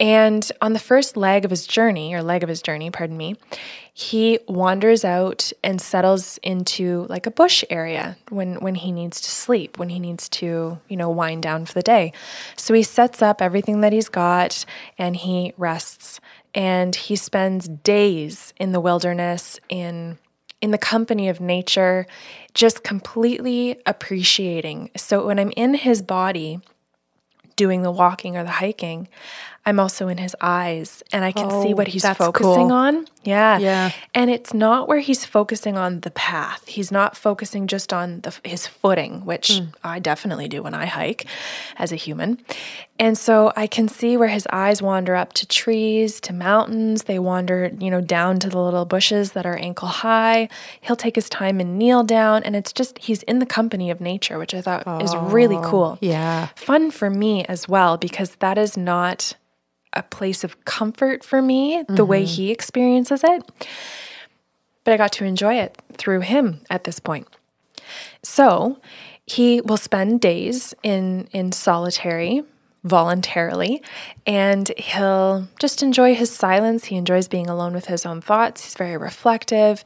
And 0.00 0.50
on 0.60 0.72
the 0.72 0.80
first 0.80 1.16
leg 1.16 1.44
of 1.44 1.52
his 1.52 1.66
journey, 1.68 2.14
or 2.14 2.22
leg 2.22 2.42
of 2.42 2.48
his 2.48 2.60
journey, 2.60 2.90
pardon 2.90 3.16
me, 3.16 3.36
he 3.92 4.40
wanders 4.48 5.04
out 5.04 5.52
and 5.62 5.80
settles 5.80 6.38
into 6.42 7.06
like 7.08 7.26
a 7.26 7.30
bush 7.30 7.62
area 7.70 8.16
when 8.28 8.56
when 8.56 8.74
he 8.74 8.90
needs 8.90 9.20
to 9.20 9.30
sleep, 9.30 9.78
when 9.78 9.90
he 9.90 10.00
needs 10.00 10.28
to, 10.30 10.80
you 10.88 10.96
know, 10.96 11.08
wind 11.08 11.44
down 11.44 11.64
for 11.64 11.74
the 11.74 11.82
day. 11.82 12.12
So 12.56 12.74
he 12.74 12.82
sets 12.82 13.22
up 13.22 13.40
everything 13.40 13.82
that 13.82 13.92
he's 13.92 14.08
got 14.08 14.64
and 14.98 15.14
he 15.14 15.52
rests 15.56 16.18
and 16.56 16.96
he 16.96 17.14
spends 17.14 17.68
days 17.68 18.52
in 18.56 18.72
the 18.72 18.80
wilderness 18.80 19.60
in 19.68 20.18
in 20.64 20.70
the 20.70 20.78
company 20.78 21.28
of 21.28 21.42
nature, 21.42 22.06
just 22.54 22.82
completely 22.82 23.78
appreciating. 23.84 24.90
So 24.96 25.26
when 25.26 25.38
I'm 25.38 25.52
in 25.58 25.74
his 25.74 26.00
body 26.00 26.58
doing 27.54 27.82
the 27.82 27.90
walking 27.90 28.38
or 28.38 28.44
the 28.44 28.50
hiking, 28.50 29.08
I'm 29.66 29.78
also 29.78 30.08
in 30.08 30.16
his 30.16 30.34
eyes 30.40 31.02
and 31.12 31.22
I 31.22 31.32
can 31.32 31.48
oh, 31.50 31.62
see 31.62 31.74
what 31.74 31.88
he's 31.88 32.06
focusing 32.06 32.68
cool. 32.68 32.72
on. 32.72 33.06
Yeah. 33.24 33.58
Yeah. 33.58 33.90
And 34.14 34.30
it's 34.30 34.54
not 34.54 34.88
where 34.88 35.00
he's 35.00 35.26
focusing 35.26 35.76
on 35.76 36.00
the 36.00 36.10
path. 36.10 36.66
He's 36.66 36.90
not 36.90 37.14
focusing 37.14 37.66
just 37.66 37.92
on 37.92 38.22
the, 38.22 38.34
his 38.42 38.66
footing, 38.66 39.26
which 39.26 39.50
mm. 39.50 39.68
I 39.82 39.98
definitely 39.98 40.48
do 40.48 40.62
when 40.62 40.72
I 40.72 40.86
hike 40.86 41.26
as 41.76 41.92
a 41.92 41.96
human. 41.96 42.40
And 42.96 43.18
so 43.18 43.52
I 43.56 43.66
can 43.66 43.88
see 43.88 44.16
where 44.16 44.28
his 44.28 44.46
eyes 44.52 44.80
wander 44.80 45.16
up 45.16 45.32
to 45.34 45.46
trees, 45.46 46.20
to 46.20 46.32
mountains. 46.32 47.04
They 47.04 47.18
wander, 47.18 47.72
you 47.80 47.90
know, 47.90 48.00
down 48.00 48.38
to 48.40 48.48
the 48.48 48.60
little 48.60 48.84
bushes 48.84 49.32
that 49.32 49.44
are 49.44 49.56
ankle 49.56 49.88
high. 49.88 50.48
He'll 50.80 50.94
take 50.94 51.16
his 51.16 51.28
time 51.28 51.58
and 51.58 51.76
kneel 51.76 52.04
down. 52.04 52.44
And 52.44 52.54
it's 52.54 52.72
just, 52.72 52.98
he's 52.98 53.24
in 53.24 53.40
the 53.40 53.46
company 53.46 53.90
of 53.90 54.00
nature, 54.00 54.38
which 54.38 54.54
I 54.54 54.60
thought 54.60 54.84
oh, 54.86 55.00
is 55.00 55.14
really 55.16 55.58
cool. 55.64 55.98
Yeah. 56.00 56.48
Fun 56.54 56.92
for 56.92 57.10
me 57.10 57.44
as 57.46 57.68
well, 57.68 57.96
because 57.96 58.36
that 58.36 58.58
is 58.58 58.76
not 58.76 59.34
a 59.92 60.04
place 60.04 60.44
of 60.44 60.64
comfort 60.64 61.24
for 61.24 61.42
me 61.42 61.82
the 61.88 61.94
mm-hmm. 61.94 62.06
way 62.06 62.24
he 62.24 62.52
experiences 62.52 63.22
it. 63.24 63.42
But 64.84 64.94
I 64.94 64.96
got 64.96 65.12
to 65.12 65.24
enjoy 65.24 65.54
it 65.54 65.82
through 65.94 66.20
him 66.20 66.60
at 66.70 66.84
this 66.84 67.00
point. 67.00 67.26
So 68.22 68.78
he 69.26 69.60
will 69.62 69.78
spend 69.78 70.20
days 70.20 70.74
in 70.82 71.28
in 71.32 71.50
solitary 71.50 72.44
voluntarily 72.84 73.82
and 74.26 74.70
he'll 74.76 75.48
just 75.58 75.82
enjoy 75.82 76.14
his 76.14 76.30
silence 76.30 76.84
he 76.84 76.96
enjoys 76.96 77.28
being 77.28 77.48
alone 77.48 77.72
with 77.72 77.86
his 77.86 78.04
own 78.06 78.20
thoughts 78.20 78.62
he's 78.62 78.74
very 78.74 78.96
reflective 78.96 79.82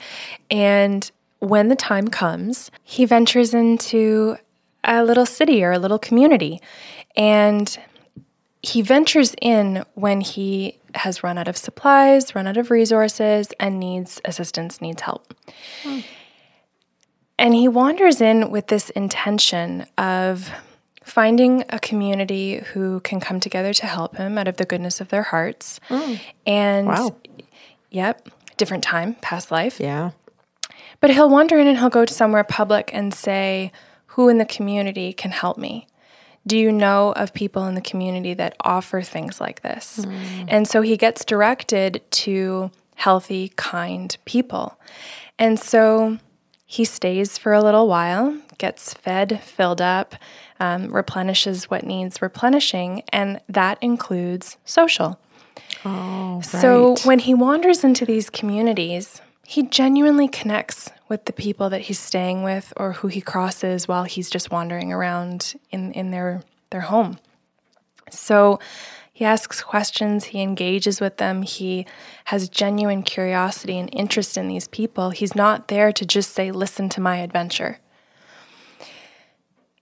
and 0.51 1.11
when 1.39 1.69
the 1.69 1.77
time 1.77 2.09
comes 2.09 2.71
he 2.83 3.05
ventures 3.05 3.55
into 3.55 4.37
a 4.85 5.05
little 5.05 5.27
city 5.27 5.63
or 5.63 5.73
a 5.73 5.79
little 5.79 5.99
community 5.99 6.61
and 7.17 7.79
he 8.63 8.83
ventures 8.83 9.35
in 9.41 9.85
when 9.95 10.21
he 10.21 10.79
has 10.95 11.23
run 11.23 11.39
out 11.39 11.49
of 11.49 11.57
supplies, 11.57 12.35
run 12.35 12.47
out 12.47 12.57
of 12.57 12.71
resources, 12.71 13.49
and 13.61 13.79
needs 13.79 14.21
assistance, 14.25 14.81
needs 14.81 15.03
help. 15.03 15.35
Hmm. 15.83 16.01
And 17.39 17.55
he 17.55 17.69
wanders 17.69 18.21
in 18.21 18.51
with 18.51 18.67
this 18.67 18.91
intention 18.91 19.87
of 19.97 20.51
finding 21.09 21.65
a 21.71 21.79
community 21.79 22.59
who 22.73 23.01
can 23.01 23.21
come 23.21 23.41
together 23.41 23.73
to 23.75 23.87
help 23.87 24.17
him 24.17 24.39
out 24.39 24.49
of 24.49 24.57
the 24.57 24.65
goodness 24.65 25.01
of 25.01 25.09
their 25.09 25.25
hearts. 25.25 25.81
Mm. 25.89 26.21
And, 26.47 26.89
wow. 26.89 27.17
yep, 27.91 28.29
different 28.57 28.85
time, 28.85 29.15
past 29.17 29.51
life. 29.51 29.81
Yeah. 29.81 30.11
But 31.01 31.11
he'll 31.11 31.31
wander 31.31 31.59
in 31.59 31.67
and 31.67 31.79
he'll 31.79 31.89
go 31.89 32.05
to 32.05 32.13
somewhere 32.13 32.45
public 32.45 32.91
and 32.93 33.15
say, 33.15 33.73
Who 34.09 34.29
in 34.29 34.39
the 34.39 34.45
community 34.45 35.13
can 35.13 35.31
help 35.31 35.59
me? 35.59 35.87
Do 36.47 36.57
you 36.57 36.73
know 36.73 37.13
of 37.13 37.35
people 37.35 37.67
in 37.67 37.75
the 37.75 37.81
community 37.81 38.35
that 38.35 38.57
offer 38.61 39.03
things 39.03 39.41
like 39.41 39.63
this? 39.63 39.99
Mm. 39.99 40.45
And 40.49 40.69
so 40.69 40.83
he 40.83 40.97
gets 40.97 41.25
directed 41.25 42.03
to 42.11 42.71
healthy, 42.95 43.53
kind 43.57 44.17
people. 44.25 44.79
And 45.39 45.59
so 45.59 46.19
he 46.67 46.85
stays 46.85 47.39
for 47.39 47.53
a 47.53 47.63
little 47.63 47.87
while, 47.87 48.37
gets 48.59 48.93
fed, 48.93 49.41
filled 49.43 49.81
up, 49.81 50.17
um, 50.61 50.89
replenishes 50.91 51.71
what 51.71 51.85
needs 51.85 52.21
replenishing, 52.21 53.03
and 53.13 53.41
that 53.49 53.79
includes 53.81 54.57
social. 54.65 55.19
Oh, 55.85 56.37
right. 56.37 56.45
So 56.45 56.97
when 57.05 57.21
he 57.21 57.35
wanders 57.35 57.85
into 57.85 58.05
these 58.05 58.31
communities, 58.31 59.21
he 59.47 59.63
genuinely 59.63 60.29
connects 60.29 60.91
with 61.09 61.25
the 61.25 61.33
people 61.33 61.71
that 61.71 61.83
he's 61.83 61.99
staying 61.99 62.43
with 62.43 62.73
or 62.77 62.93
who 62.95 63.09
he 63.09 63.21
crosses 63.21 63.89
while 63.89 64.05
he's 64.05 64.29
just 64.29 64.51
wandering 64.51 64.93
around 64.93 65.55
in, 65.71 65.93
in 65.93 66.11
their, 66.11 66.43
their 66.71 66.83
home. 66.83 67.19
So 68.11 68.59
he 69.13 69.25
asks 69.25 69.63
questions, 69.63 70.27
he 70.27 70.43
engages 70.43 71.01
with 71.01 71.17
them, 71.17 71.43
he 71.43 71.87
has 72.27 72.49
genuine 72.49 73.03
curiosity 73.03 73.79
and 73.79 73.89
interest 73.93 74.37
in 74.37 74.49
these 74.49 74.69
people. 74.69 75.11
He's 75.11 75.35
not 75.35 75.69
there 75.69 75.93
to 75.93 76.07
just 76.07 76.33
say, 76.35 76.51
Listen 76.51 76.89
to 76.91 77.01
my 77.01 77.17
adventure. 77.17 77.79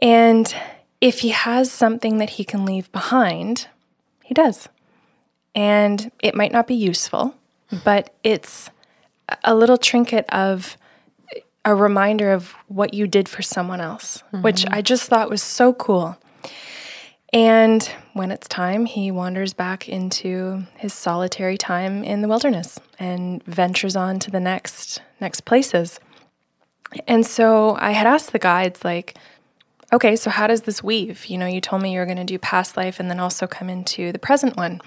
And 0.01 0.55
if 1.01 1.21
he 1.21 1.31
has 1.31 1.71
something 1.71 2.19
that 2.19 2.31
he 2.31 2.45
can 2.45 2.65
leave 2.65 2.91
behind, 2.93 3.69
he 4.23 4.35
does. 4.35 4.69
And 5.55 6.11
it 6.23 6.35
might 6.35 6.53
not 6.53 6.67
be 6.67 6.75
useful, 6.75 7.35
but 7.85 8.15
it's 8.23 8.71
a 9.45 9.55
little 9.55 9.79
trinket 9.79 10.27
of 10.31 10.77
a 11.65 11.75
reminder 11.75 12.33
of 12.33 12.55
what 12.69 12.95
you 12.95 13.07
did 13.07 13.29
for 13.29 13.43
someone 13.43 13.81
else, 13.81 14.23
mm-hmm. 14.29 14.43
which 14.43 14.65
I 14.69 14.83
just 14.83 15.09
thought 15.09 15.31
was 15.31 15.43
so 15.43 15.73
cool. 15.73 16.17
And 17.33 17.83
when 18.13 18.31
it's 18.31 18.47
time, 18.47 18.87
he 18.87 19.11
wanders 19.11 19.53
back 19.53 19.89
into 19.89 20.65
his 20.77 20.95
solitary 20.95 21.59
time 21.59 22.05
in 22.05 22.23
the 22.23 22.29
wilderness 22.29 22.79
and 22.99 23.43
ventures 23.45 23.97
on 23.97 24.21
to 24.21 24.31
the 24.31 24.41
next 24.41 25.03
next 25.21 25.41
places. 25.41 25.99
And 27.09 27.27
so 27.27 27.77
I 27.81 27.91
had 27.91 28.07
asked 28.07 28.33
the 28.33 28.39
guides 28.39 28.85
like, 28.85 29.17
okay, 29.93 30.17
so 30.17 30.31
how 30.31 30.47
does 30.47 30.63
this 30.63 30.83
weave? 30.83 31.27
You 31.27 31.39
know, 31.39 31.47
you 31.47 31.61
told 31.61 31.83
me 31.83 31.93
you 31.93 32.01
were 32.01 32.07
going 32.07 32.17
to 32.17 32.25
do 32.25 32.39
past 32.39 32.77
life 32.77 33.01
and 33.01 33.11
then 33.11 33.21
also 33.21 33.47
come 33.47 33.69
into 33.69 34.13
the 34.13 34.19
present 34.19 34.57
one. 34.57 34.81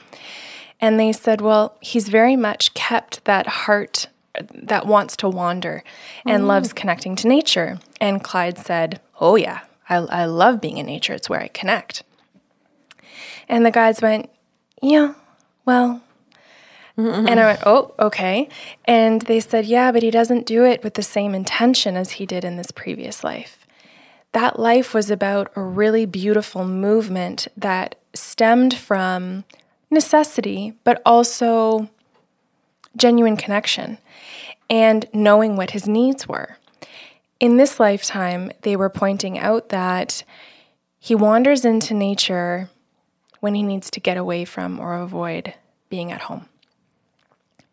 And 0.82 1.00
they 1.00 1.12
said, 1.12 1.42
well, 1.42 1.76
he's 1.82 2.10
very 2.10 2.36
much 2.36 2.74
kept 2.74 3.26
that 3.26 3.48
heart 3.48 4.08
that 4.54 4.86
wants 4.86 5.18
to 5.18 5.30
wander 5.30 5.84
and 6.26 6.44
mm. 6.44 6.48
loves 6.48 6.74
connecting 6.74 7.16
to 7.18 7.28
nature. 7.28 7.80
And 8.00 8.24
Clyde 8.24 8.58
said, 8.58 9.02
Oh, 9.20 9.36
yeah, 9.36 9.62
I, 9.90 9.98
I 9.98 10.26
love 10.26 10.62
being 10.62 10.78
in 10.78 10.86
nature. 10.86 11.14
It's 11.14 11.30
where 11.30 11.42
I 11.42 11.50
connect. 11.50 12.04
And 13.50 13.66
the 13.66 13.72
guides 13.72 14.02
went, 14.02 14.30
Yeah, 14.82 15.16
well, 15.66 16.02
and 16.96 17.40
I 17.40 17.46
went, 17.46 17.62
Oh, 17.66 17.94
okay. 18.00 18.50
And 18.86 19.22
they 19.24 19.40
said, 19.40 19.66
Yeah, 19.66 19.92
but 19.92 20.04
he 20.04 20.12
doesn't 20.12 20.46
do 20.46 20.66
it 20.66 20.84
with 20.84 20.96
the 20.96 21.04
same 21.04 21.34
intention 21.34 21.96
as 21.96 22.12
he 22.12 22.26
did 22.26 22.44
in 22.44 22.58
this 22.58 22.72
previous 22.72 23.24
life. 23.24 23.59
That 24.34 24.60
life 24.60 24.94
was 24.94 25.10
about 25.10 25.52
a 25.56 25.62
really 25.62 26.06
beautiful 26.06 26.66
movement 26.66 27.48
that 27.58 27.96
stemmed 28.14 28.74
from 28.74 29.44
necessity, 29.90 30.74
but 30.84 31.02
also 31.06 31.90
genuine 32.96 33.38
connection 33.38 33.98
and 34.70 35.08
knowing 35.14 35.56
what 35.56 35.72
his 35.72 35.88
needs 35.88 36.28
were. 36.28 36.58
In 37.40 37.58
this 37.58 37.80
lifetime, 37.80 38.52
they 38.62 38.76
were 38.76 38.90
pointing 38.90 39.40
out 39.40 39.70
that 39.70 40.24
he 41.00 41.16
wanders 41.16 41.64
into 41.64 41.94
nature 41.94 42.70
when 43.40 43.56
he 43.56 43.64
needs 43.64 43.90
to 43.92 44.02
get 44.02 44.18
away 44.18 44.44
from 44.44 44.80
or 44.80 44.96
avoid 44.96 45.54
being 45.90 46.12
at 46.12 46.22
home. 46.22 46.49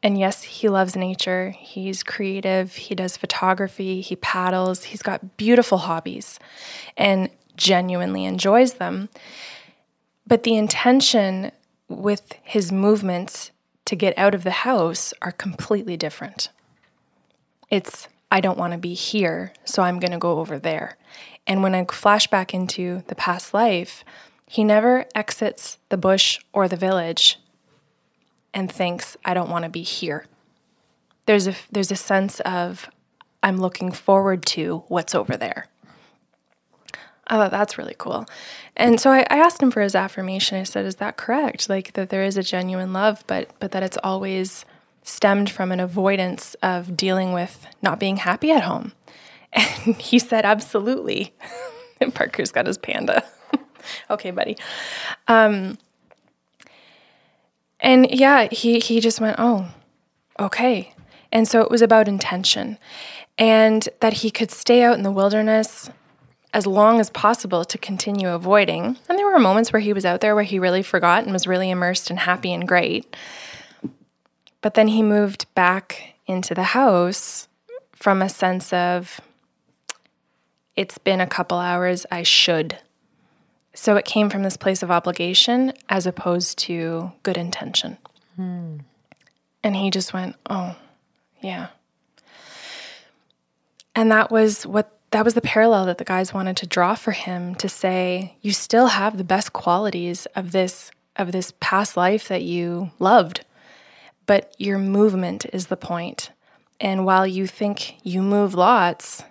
And 0.06 0.16
yes, 0.16 0.44
he 0.44 0.68
loves 0.68 0.94
nature. 0.94 1.50
He's 1.50 2.04
creative. 2.04 2.76
He 2.76 2.94
does 2.94 3.16
photography. 3.16 4.00
He 4.00 4.14
paddles. 4.14 4.84
He's 4.84 5.02
got 5.02 5.36
beautiful 5.36 5.78
hobbies 5.78 6.38
and 6.96 7.28
genuinely 7.56 8.24
enjoys 8.24 8.74
them. 8.74 9.08
But 10.24 10.44
the 10.44 10.54
intention 10.54 11.50
with 11.88 12.34
his 12.44 12.70
movements 12.70 13.50
to 13.86 13.96
get 13.96 14.16
out 14.16 14.32
of 14.32 14.44
the 14.44 14.62
house 14.62 15.12
are 15.22 15.32
completely 15.32 15.96
different. 15.96 16.50
It's, 17.68 18.06
I 18.30 18.40
don't 18.40 18.58
want 18.58 18.74
to 18.74 18.78
be 18.78 18.94
here, 18.94 19.54
so 19.64 19.82
I'm 19.82 19.98
going 19.98 20.12
to 20.12 20.18
go 20.18 20.38
over 20.38 20.56
there. 20.56 20.98
And 21.48 21.64
when 21.64 21.74
I 21.74 21.84
flash 21.84 22.28
back 22.28 22.54
into 22.54 23.02
the 23.08 23.16
past 23.16 23.52
life, 23.52 24.04
he 24.46 24.62
never 24.62 25.06
exits 25.16 25.78
the 25.88 25.96
bush 25.96 26.38
or 26.52 26.68
the 26.68 26.76
village 26.76 27.40
and 28.56 28.72
thinks, 28.72 29.18
I 29.22 29.34
don't 29.34 29.50
want 29.50 29.64
to 29.64 29.68
be 29.68 29.82
here. 29.82 30.24
There's 31.26 31.46
a, 31.46 31.54
there's 31.70 31.92
a 31.92 31.96
sense 31.96 32.40
of, 32.40 32.88
I'm 33.42 33.58
looking 33.58 33.92
forward 33.92 34.46
to 34.46 34.82
what's 34.88 35.14
over 35.14 35.36
there. 35.36 35.66
I 37.26 37.36
thought 37.36 37.50
that's 37.50 37.76
really 37.76 37.94
cool. 37.98 38.24
And 38.76 38.98
so 38.98 39.10
I, 39.10 39.26
I, 39.28 39.38
asked 39.38 39.60
him 39.60 39.70
for 39.70 39.82
his 39.82 39.94
affirmation. 39.96 40.58
I 40.58 40.62
said, 40.62 40.86
"Is 40.86 40.96
that 40.96 41.16
correct? 41.16 41.68
Like 41.68 41.94
that 41.94 42.08
there 42.08 42.22
is 42.22 42.36
a 42.36 42.42
genuine 42.42 42.92
love, 42.92 43.24
but 43.26 43.50
but 43.58 43.72
that 43.72 43.82
it's 43.82 43.98
always 44.04 44.64
stemmed 45.02 45.50
from 45.50 45.72
an 45.72 45.80
avoidance 45.80 46.54
of 46.62 46.96
dealing 46.96 47.32
with 47.32 47.66
not 47.82 47.98
being 47.98 48.18
happy 48.18 48.52
at 48.52 48.62
home." 48.62 48.92
And 49.52 49.96
he 49.96 50.20
said, 50.20 50.44
"Absolutely." 50.44 51.34
and 52.00 52.14
Parker's 52.14 52.52
got 52.52 52.66
his 52.66 52.78
panda. 52.78 53.24
okay, 54.10 54.30
buddy. 54.30 54.56
Um, 55.26 55.78
and 57.80 58.10
yeah, 58.10 58.48
he 58.50 58.78
he 58.80 59.00
just 59.00 59.20
went, 59.20 59.36
"Oh, 59.38 59.68
okay." 60.38 60.92
And 61.32 61.46
so 61.46 61.60
it 61.60 61.70
was 61.70 61.82
about 61.82 62.08
intention, 62.08 62.78
and 63.36 63.88
that 64.00 64.14
he 64.14 64.30
could 64.30 64.50
stay 64.50 64.82
out 64.82 64.96
in 64.96 65.02
the 65.02 65.10
wilderness 65.10 65.90
as 66.54 66.66
long 66.66 67.00
as 67.00 67.10
possible 67.10 67.64
to 67.66 67.76
continue 67.76 68.30
avoiding. 68.30 68.96
And 69.08 69.18
there 69.18 69.26
were 69.26 69.38
moments 69.38 69.72
where 69.72 69.80
he 69.80 69.92
was 69.92 70.06
out 70.06 70.22
there 70.22 70.34
where 70.34 70.44
he 70.44 70.58
really 70.58 70.82
forgot 70.82 71.24
and 71.24 71.32
was 71.32 71.46
really 71.46 71.68
immersed 71.68 72.08
and 72.08 72.18
happy 72.18 72.54
and 72.54 72.66
great. 72.66 73.14
But 74.62 74.74
then 74.74 74.88
he 74.88 75.02
moved 75.02 75.52
back 75.54 76.14
into 76.26 76.54
the 76.54 76.62
house 76.62 77.48
from 77.92 78.22
a 78.22 78.28
sense 78.28 78.72
of, 78.72 79.20
it's 80.76 80.96
been 80.98 81.20
a 81.20 81.26
couple 81.26 81.58
hours, 81.58 82.06
I 82.10 82.22
should. 82.22 82.78
So 83.76 83.96
it 83.96 84.06
came 84.06 84.30
from 84.30 84.42
this 84.42 84.56
place 84.56 84.82
of 84.82 84.90
obligation 84.90 85.74
as 85.90 86.06
opposed 86.06 86.56
to 86.60 87.12
good 87.22 87.36
intention. 87.36 87.98
Hmm. 88.34 88.78
And 89.62 89.76
he 89.76 89.90
just 89.90 90.14
went, 90.14 90.34
oh, 90.48 90.74
yeah. 91.42 91.68
And 93.94 94.10
that 94.10 94.30
was 94.30 94.66
what 94.66 94.98
that 95.10 95.24
was 95.24 95.34
the 95.34 95.42
parallel 95.42 95.86
that 95.86 95.98
the 95.98 96.04
guys 96.04 96.34
wanted 96.34 96.56
to 96.58 96.66
draw 96.66 96.94
for 96.94 97.12
him 97.12 97.54
to 97.56 97.68
say 97.68 98.36
you 98.40 98.52
still 98.52 98.88
have 98.88 99.16
the 99.18 99.24
best 99.24 99.52
qualities 99.52 100.26
of 100.34 100.52
this 100.52 100.90
of 101.16 101.32
this 101.32 101.52
past 101.60 101.96
life 101.96 102.28
that 102.28 102.42
you 102.42 102.90
loved 102.98 103.44
but 104.26 104.52
your 104.58 104.78
movement 104.78 105.46
is 105.52 105.68
the 105.68 105.76
point. 105.76 105.88
point 105.88 106.30
and 106.80 107.06
while 107.06 107.26
you 107.26 107.46
think 107.46 107.96
you 108.02 108.20
move 108.20 108.54
lots 108.54 109.22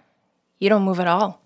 you 0.60 0.70
don't 0.70 0.84
move 0.84 1.00
at 1.00 1.08
all 1.08 1.42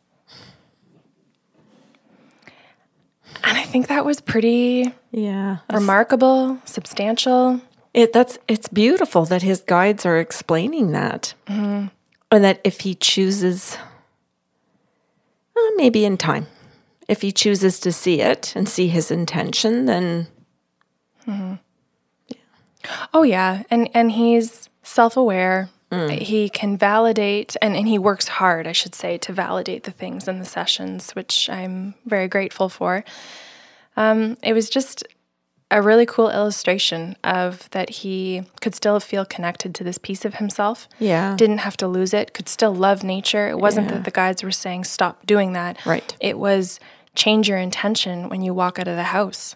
and 3.50 3.58
i 3.58 3.64
think 3.64 3.88
that 3.88 4.06
was 4.06 4.22
pretty 4.22 4.94
yeah 5.12 5.58
remarkable 5.74 6.58
substantial 6.66 7.60
it 7.94 8.14
that's 8.14 8.38
it's 8.48 8.68
beautiful 8.70 9.26
that 9.26 9.42
his 9.42 9.62
guides 9.62 10.06
are 10.06 10.20
explaining 10.20 10.92
that 10.92 11.34
mm-hmm. 11.48 11.88
and 12.32 12.44
that 12.44 12.62
if 12.64 12.82
he 12.82 12.96
chooses 12.96 13.78
uh, 15.60 15.72
maybe 15.76 16.06
in 16.06 16.18
time. 16.18 16.48
If 17.08 17.22
he 17.22 17.32
chooses 17.32 17.80
to 17.82 17.92
see 17.92 18.22
it 18.22 18.54
and 18.56 18.70
see 18.70 18.88
his 18.88 19.12
intention, 19.12 19.86
then. 19.86 20.28
Mm-hmm. 21.28 21.56
Yeah. 22.28 22.38
Oh, 23.14 23.24
yeah. 23.24 23.64
And, 23.70 23.90
and 23.94 24.12
he's 24.12 24.70
self 24.84 25.18
aware. 25.18 25.70
Mm. 25.92 26.20
He 26.20 26.50
can 26.50 26.78
validate, 26.78 27.56
and, 27.62 27.76
and 27.76 27.88
he 27.88 27.98
works 27.98 28.28
hard, 28.28 28.68
I 28.68 28.74
should 28.74 28.94
say, 28.94 29.18
to 29.20 29.34
validate 29.34 29.84
the 29.84 29.92
things 29.92 30.28
in 30.28 30.40
the 30.40 30.46
sessions, 30.46 31.12
which 31.12 31.50
I'm 31.50 31.96
very 32.06 32.28
grateful 32.28 32.70
for. 32.70 33.04
Um, 33.98 34.38
it 34.44 34.54
was 34.54 34.70
just 34.70 35.04
a 35.72 35.82
really 35.82 36.06
cool 36.06 36.30
illustration 36.30 37.16
of 37.24 37.70
that 37.72 37.90
he 37.90 38.44
could 38.62 38.74
still 38.74 39.00
feel 39.00 39.26
connected 39.26 39.76
to 39.76 39.84
this 39.84 39.98
piece 39.98 40.26
of 40.26 40.36
himself. 40.36 40.88
Yeah. 41.00 41.36
Didn't 41.36 41.60
have 41.60 41.78
to 41.78 41.88
lose 41.88 42.14
it, 42.14 42.34
could 42.34 42.50
still 42.50 42.74
love 42.74 43.04
nature. 43.04 43.48
It 43.48 43.60
wasn't 43.60 43.88
yeah. 43.88 43.96
that 43.96 44.06
the 44.06 44.12
guides 44.12 44.44
were 44.44 44.52
saying 44.52 44.86
stop 44.86 45.26
doing 45.26 45.54
that. 45.54 45.86
Right. 45.86 46.16
It 46.20 46.40
was 46.40 46.80
change 47.16 47.48
your 47.48 47.58
intention 47.58 48.30
when 48.30 48.42
you 48.42 48.54
walk 48.54 48.80
out 48.80 48.88
of 48.88 48.96
the 48.96 49.04
house. 49.04 49.56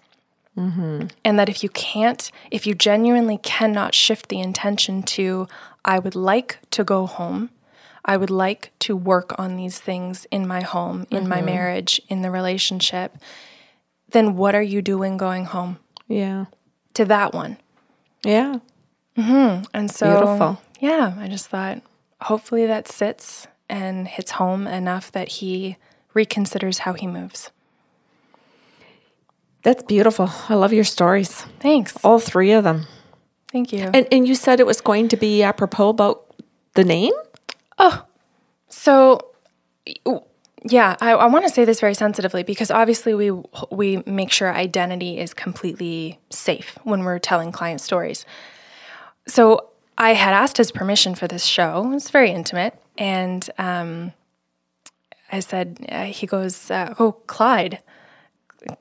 Mm-hmm. 0.58 1.08
And 1.26 1.40
that 1.40 1.50
if 1.50 1.64
you 1.64 1.70
can't, 1.70 2.30
if 2.52 2.68
you 2.68 2.76
genuinely 2.76 3.40
cannot 3.40 3.96
shift 3.96 4.30
the 4.30 4.40
intention 4.40 5.02
to, 5.04 5.48
I 5.86 6.00
would 6.00 6.16
like 6.16 6.60
to 6.72 6.84
go 6.84 7.06
home, 7.06 7.50
I 8.06 8.18
would 8.18 8.30
like 8.30 8.72
to 8.80 8.96
work 8.96 9.38
on 9.40 9.56
these 9.56 9.80
things 9.80 10.26
in 10.32 10.48
my 10.48 10.62
home, 10.62 11.08
in 11.10 11.20
mm-hmm. 11.20 11.30
my 11.30 11.42
marriage, 11.42 12.02
in 12.10 12.22
the 12.22 12.32
relationship, 12.32 13.18
then 14.10 14.36
what 14.36 14.56
are 14.56 14.62
you 14.62 14.82
doing 14.82 15.18
going 15.18 15.46
home? 15.46 15.80
Yeah. 16.08 16.46
To 16.96 17.06
that 17.06 17.34
one. 17.34 17.58
Yeah. 18.24 18.60
Mm-hmm. 19.18 19.66
And 19.74 19.92
so, 19.92 20.06
Beautiful. 20.12 20.62
yeah, 20.80 21.16
I 21.18 21.28
just 21.28 21.48
thought 21.48 21.82
hopefully 22.22 22.66
that 22.66 22.88
sits 22.88 23.48
and 23.70 24.08
hits 24.08 24.32
home 24.32 24.68
enough 24.68 25.12
that 25.12 25.28
he 25.28 25.78
reconsiders 26.16 26.80
how 26.80 26.94
he 26.94 27.08
moves. 27.08 27.52
That's 29.64 29.84
beautiful. 29.84 30.30
I 30.50 30.56
love 30.56 30.74
your 30.74 30.84
stories. 30.84 31.46
Thanks. 31.60 31.96
All 32.04 32.20
three 32.20 32.52
of 32.52 32.64
them. 32.64 32.86
Thank 33.54 33.72
you. 33.72 33.92
And 33.94 34.08
and 34.12 34.28
you 34.28 34.34
said 34.34 34.60
it 34.60 34.66
was 34.66 34.82
going 34.82 35.08
to 35.10 35.16
be 35.16 35.44
apropos 35.44 35.90
about 35.90 36.26
the 36.74 36.84
name? 36.84 37.14
Oh. 37.78 38.04
So 38.68 39.20
yeah, 40.66 40.96
I, 41.00 41.12
I 41.12 41.26
want 41.28 41.46
to 41.46 41.52
say 41.52 41.64
this 41.64 41.80
very 41.80 41.94
sensitively 41.94 42.42
because 42.42 42.72
obviously 42.72 43.14
we 43.14 43.32
we 43.70 44.02
make 44.08 44.32
sure 44.32 44.52
identity 44.52 45.20
is 45.20 45.36
completely 45.36 46.20
safe 46.32 46.80
when 46.84 47.04
we're 47.04 47.20
telling 47.20 47.52
client 47.52 47.80
stories. 47.80 48.26
So 49.28 49.70
I 50.00 50.16
had 50.16 50.34
asked 50.34 50.58
his 50.58 50.72
permission 50.72 51.14
for 51.14 51.28
this 51.28 51.46
show. 51.46 51.92
It's 51.94 52.10
very 52.10 52.32
intimate, 52.32 52.74
and 52.98 53.48
um, 53.60 54.14
I 55.32 55.42
said 55.42 55.86
uh, 55.90 56.06
he 56.06 56.26
goes, 56.26 56.72
uh, 56.72 56.96
"Oh, 56.98 57.12
Clyde," 57.28 57.80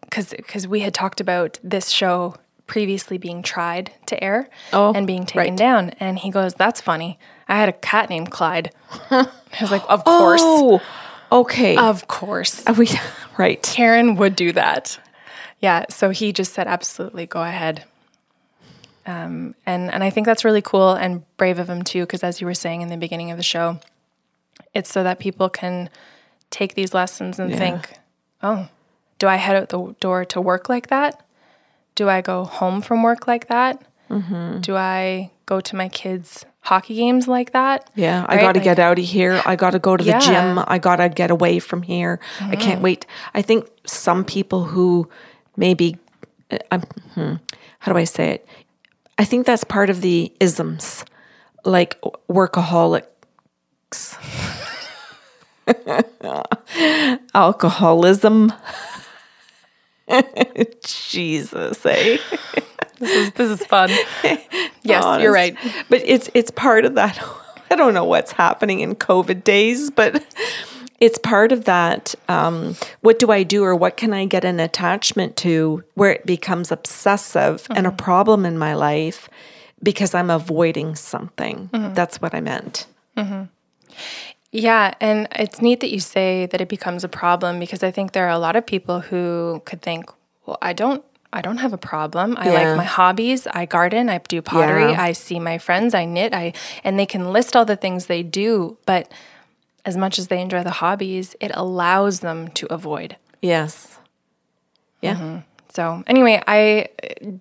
because 0.00 0.30
because 0.30 0.66
we 0.66 0.80
had 0.80 0.94
talked 0.94 1.20
about 1.20 1.58
this 1.62 1.90
show 1.90 2.36
previously 2.72 3.18
being 3.18 3.42
tried 3.42 3.92
to 4.06 4.24
air 4.24 4.48
oh, 4.72 4.94
and 4.94 5.06
being 5.06 5.26
taken 5.26 5.52
right. 5.52 5.56
down, 5.58 5.90
and 6.00 6.18
he 6.18 6.30
goes, 6.30 6.54
"That's 6.54 6.80
funny. 6.80 7.18
I 7.46 7.56
had 7.56 7.68
a 7.68 7.72
cat 7.72 8.08
named 8.08 8.30
Clyde." 8.30 8.70
I 9.10 9.28
was 9.60 9.70
like, 9.70 9.84
"Of 9.90 10.04
course." 10.04 10.40
Oh. 10.42 10.80
Okay. 11.30 11.76
Of 11.76 12.08
course. 12.08 12.62
we, 12.76 12.88
right. 13.38 13.62
Karen 13.62 14.16
would 14.16 14.36
do 14.36 14.52
that. 14.52 15.00
Yeah. 15.60 15.86
So 15.88 16.10
he 16.10 16.32
just 16.32 16.52
said, 16.52 16.66
absolutely, 16.66 17.26
go 17.26 17.42
ahead. 17.42 17.84
Um, 19.06 19.54
and, 19.64 19.90
and 19.90 20.04
I 20.04 20.10
think 20.10 20.26
that's 20.26 20.44
really 20.44 20.60
cool 20.60 20.92
and 20.92 21.24
brave 21.38 21.58
of 21.58 21.70
him 21.70 21.82
too, 21.82 22.02
because 22.02 22.22
as 22.22 22.40
you 22.42 22.46
were 22.46 22.54
saying 22.54 22.82
in 22.82 22.88
the 22.88 22.98
beginning 22.98 23.30
of 23.30 23.38
the 23.38 23.42
show, 23.42 23.80
it's 24.74 24.92
so 24.92 25.02
that 25.02 25.18
people 25.18 25.48
can 25.48 25.88
take 26.50 26.74
these 26.74 26.92
lessons 26.92 27.38
and 27.38 27.50
yeah. 27.50 27.56
think, 27.56 27.94
oh, 28.42 28.68
do 29.18 29.26
I 29.26 29.36
head 29.36 29.56
out 29.56 29.70
the 29.70 29.94
door 30.00 30.26
to 30.26 30.40
work 30.40 30.68
like 30.68 30.88
that? 30.88 31.24
Do 31.94 32.08
I 32.08 32.20
go 32.20 32.44
home 32.44 32.80
from 32.80 33.02
work 33.02 33.26
like 33.26 33.48
that? 33.48 33.82
Mm-hmm. 34.10 34.60
Do 34.60 34.76
I 34.76 35.30
go 35.46 35.60
to 35.60 35.76
my 35.76 35.88
kids' 35.88 36.46
hockey 36.62 36.94
games 36.94 37.28
like 37.28 37.52
that. 37.52 37.90
Yeah, 37.94 38.22
right? 38.22 38.30
I 38.30 38.36
got 38.36 38.52
to 38.52 38.60
like, 38.60 38.64
get 38.64 38.78
out 38.78 38.98
of 38.98 39.04
here. 39.04 39.42
I 39.44 39.56
got 39.56 39.70
to 39.70 39.78
go 39.78 39.96
to 39.96 40.04
the 40.04 40.10
yeah. 40.10 40.20
gym. 40.20 40.64
I 40.66 40.78
got 40.78 40.96
to 40.96 41.08
get 41.08 41.30
away 41.30 41.58
from 41.58 41.82
here. 41.82 42.20
Mm-hmm. 42.38 42.52
I 42.52 42.56
can't 42.56 42.74
mm-hmm. 42.76 42.82
wait. 42.82 43.06
I 43.34 43.42
think 43.42 43.68
some 43.84 44.24
people 44.24 44.64
who 44.64 45.10
maybe, 45.56 45.98
uh, 46.70 46.78
hmm, 47.14 47.34
how 47.80 47.92
do 47.92 47.98
I 47.98 48.04
say 48.04 48.30
it? 48.30 48.46
I 49.18 49.24
think 49.24 49.46
that's 49.46 49.64
part 49.64 49.90
of 49.90 50.00
the 50.00 50.32
isms, 50.40 51.04
like 51.64 52.00
workaholics. 52.30 53.06
Alcoholism. 57.34 58.52
Jesus, 60.84 61.84
eh? 61.86 62.18
this 62.98 63.10
is 63.10 63.32
this 63.32 63.60
is 63.60 63.66
fun. 63.66 63.90
Yes, 64.84 65.04
honest. 65.04 65.22
you're 65.22 65.32
right. 65.32 65.56
But 65.88 66.02
it's 66.04 66.28
it's 66.34 66.50
part 66.50 66.84
of 66.84 66.96
that. 66.96 67.16
I 67.70 67.76
don't 67.76 67.94
know 67.94 68.04
what's 68.04 68.32
happening 68.32 68.80
in 68.80 68.96
COVID 68.96 69.44
days, 69.44 69.92
but 69.92 70.24
it's 70.98 71.18
part 71.18 71.52
of 71.52 71.66
that. 71.66 72.16
Um, 72.28 72.74
what 73.00 73.20
do 73.20 73.30
I 73.30 73.44
do, 73.44 73.62
or 73.62 73.76
what 73.76 73.96
can 73.96 74.12
I 74.12 74.24
get 74.24 74.44
an 74.44 74.58
attachment 74.58 75.36
to, 75.38 75.84
where 75.94 76.10
it 76.10 76.26
becomes 76.26 76.72
obsessive 76.72 77.62
mm-hmm. 77.62 77.74
and 77.74 77.86
a 77.86 77.90
mm-hmm. 77.90 77.96
problem 77.96 78.44
in 78.44 78.58
my 78.58 78.74
life 78.74 79.28
because 79.82 80.14
I'm 80.14 80.30
avoiding 80.30 80.96
something. 80.96 81.70
Mm-hmm. 81.72 81.94
That's 81.94 82.20
what 82.20 82.34
I 82.34 82.40
meant. 82.40 82.86
Mm-hmm. 83.16 83.44
Yeah, 84.52 84.92
and 85.00 85.28
it's 85.34 85.62
neat 85.62 85.80
that 85.80 85.90
you 85.90 85.98
say 85.98 86.46
that 86.46 86.60
it 86.60 86.68
becomes 86.68 87.04
a 87.04 87.08
problem 87.08 87.58
because 87.58 87.82
I 87.82 87.90
think 87.90 88.12
there 88.12 88.26
are 88.26 88.30
a 88.30 88.38
lot 88.38 88.54
of 88.54 88.66
people 88.66 89.00
who 89.00 89.62
could 89.64 89.80
think, 89.80 90.10
well, 90.44 90.58
I 90.60 90.74
don't 90.74 91.02
I 91.32 91.40
don't 91.40 91.56
have 91.56 91.72
a 91.72 91.78
problem. 91.78 92.36
I 92.38 92.46
yeah. 92.46 92.52
like 92.52 92.76
my 92.76 92.84
hobbies. 92.84 93.46
I 93.46 93.64
garden, 93.64 94.10
I 94.10 94.18
do 94.18 94.42
pottery, 94.42 94.90
yeah. 94.90 95.00
I 95.00 95.12
see 95.12 95.40
my 95.40 95.56
friends, 95.56 95.94
I 95.94 96.04
knit, 96.04 96.34
I 96.34 96.52
and 96.84 96.98
they 96.98 97.06
can 97.06 97.32
list 97.32 97.56
all 97.56 97.64
the 97.64 97.76
things 97.76 98.06
they 98.06 98.22
do, 98.22 98.76
but 98.84 99.10
as 99.86 99.96
much 99.96 100.18
as 100.18 100.28
they 100.28 100.40
enjoy 100.40 100.62
the 100.62 100.70
hobbies, 100.70 101.34
it 101.40 101.50
allows 101.54 102.20
them 102.20 102.48
to 102.48 102.72
avoid. 102.72 103.16
Yes. 103.40 103.98
Yeah. 105.00 105.16
Mm-hmm. 105.16 105.38
So, 105.74 106.04
anyway, 106.06 106.42
I 106.46 106.88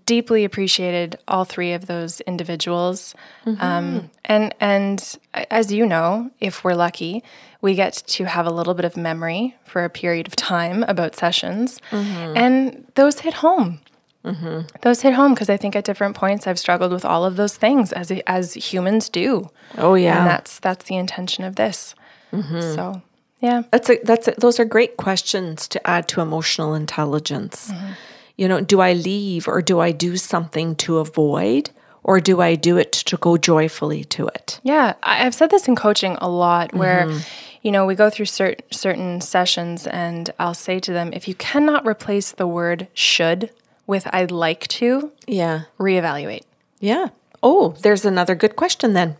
deeply 0.06 0.46
appreciated 0.46 1.18
all 1.28 1.44
three 1.44 1.74
of 1.74 1.88
those 1.88 2.22
individuals. 2.22 3.14
Mm-hmm. 3.46 3.62
Um, 3.62 4.10
and, 4.24 4.56
and 4.62 5.18
as 5.50 5.74
you 5.74 5.86
know, 5.86 6.32
if 6.40 6.64
we're 6.64 6.76
lucky, 6.76 7.24
we 7.60 7.76
get 7.76 7.94
to 8.08 8.24
have 8.24 8.46
a 8.46 8.50
little 8.50 8.74
bit 8.74 8.86
of 8.86 8.96
memory 8.96 9.56
for 9.66 9.84
a 9.84 9.90
period 9.90 10.28
of 10.28 10.38
time 10.38 10.84
about 10.84 11.16
sessions. 11.16 11.82
Mm-hmm. 11.92 12.38
And 12.38 12.88
those 12.96 13.20
hit 13.20 13.34
home. 13.34 13.82
Mm-hmm. 14.24 14.68
Those 14.82 15.02
hit 15.02 15.14
home 15.14 15.34
because 15.34 15.50
I 15.50 15.58
think 15.58 15.76
at 15.76 15.84
different 15.84 16.16
points 16.16 16.48
I've 16.48 16.60
struggled 16.60 16.94
with 16.94 17.04
all 17.04 17.26
of 17.26 17.36
those 17.36 17.58
things 17.58 17.92
as 17.92 18.12
as 18.28 18.54
humans 18.54 19.10
do. 19.10 19.50
Oh 19.80 19.96
yeah, 19.96 20.20
and 20.20 20.28
that's 20.28 20.60
that's 20.60 20.86
the 20.86 20.96
intention 20.96 21.44
of 21.44 21.56
this. 21.56 21.96
Mm-hmm. 22.32 22.76
So 22.76 23.02
yeah, 23.42 23.64
that's 23.72 23.90
a, 23.90 23.98
that's 24.04 24.28
a, 24.28 24.36
those 24.38 24.60
are 24.60 24.66
great 24.66 24.98
questions 24.98 25.68
to 25.70 25.88
add 25.88 26.08
to 26.10 26.22
emotional 26.22 26.76
intelligence. 26.76 27.72
Mm-hmm. 27.72 27.92
You 28.38 28.48
know, 28.48 28.62
do 28.62 28.82
I 28.82 28.94
leave 28.94 29.48
or 29.48 29.62
do 29.62 29.80
I 29.80 29.92
do 29.92 30.18
something 30.18 30.76
to 30.78 30.98
avoid? 30.98 31.72
Or 32.04 32.20
do 32.20 32.42
I 32.42 32.56
do 32.56 32.78
it 32.78 32.92
to 32.94 33.18
go 33.18 33.38
joyfully 33.38 34.04
to 34.06 34.26
it? 34.28 34.60
Yeah, 34.64 34.96
I've 35.04 35.36
said 35.36 35.52
this 35.52 35.68
in 35.68 35.76
coaching 35.76 36.18
a 36.20 36.28
lot 36.28 36.74
where, 36.74 37.06
mm-hmm. 37.06 37.20
you 37.62 37.72
know, 37.72 37.86
we 37.86 37.94
go 37.94 38.10
through 38.10 38.26
certain 38.26 38.66
certain 38.72 39.22
sessions 39.22 39.86
and 39.86 40.32
I'll 40.40 40.56
say 40.56 40.80
to 40.80 40.92
them, 40.92 41.14
if 41.14 41.28
you 41.28 41.36
cannot 41.36 41.86
replace 41.86 42.32
the 42.32 42.48
word 42.48 42.88
should 42.96 43.52
with 43.86 44.08
I'd 44.12 44.32
like 44.32 44.68
to, 44.70 45.12
yeah, 45.28 45.64
reevaluate. 45.78 46.44
Yeah. 46.80 47.10
Oh, 47.44 47.76
there's 47.82 48.04
another 48.04 48.34
good 48.34 48.56
question 48.56 48.94
then. 48.94 49.18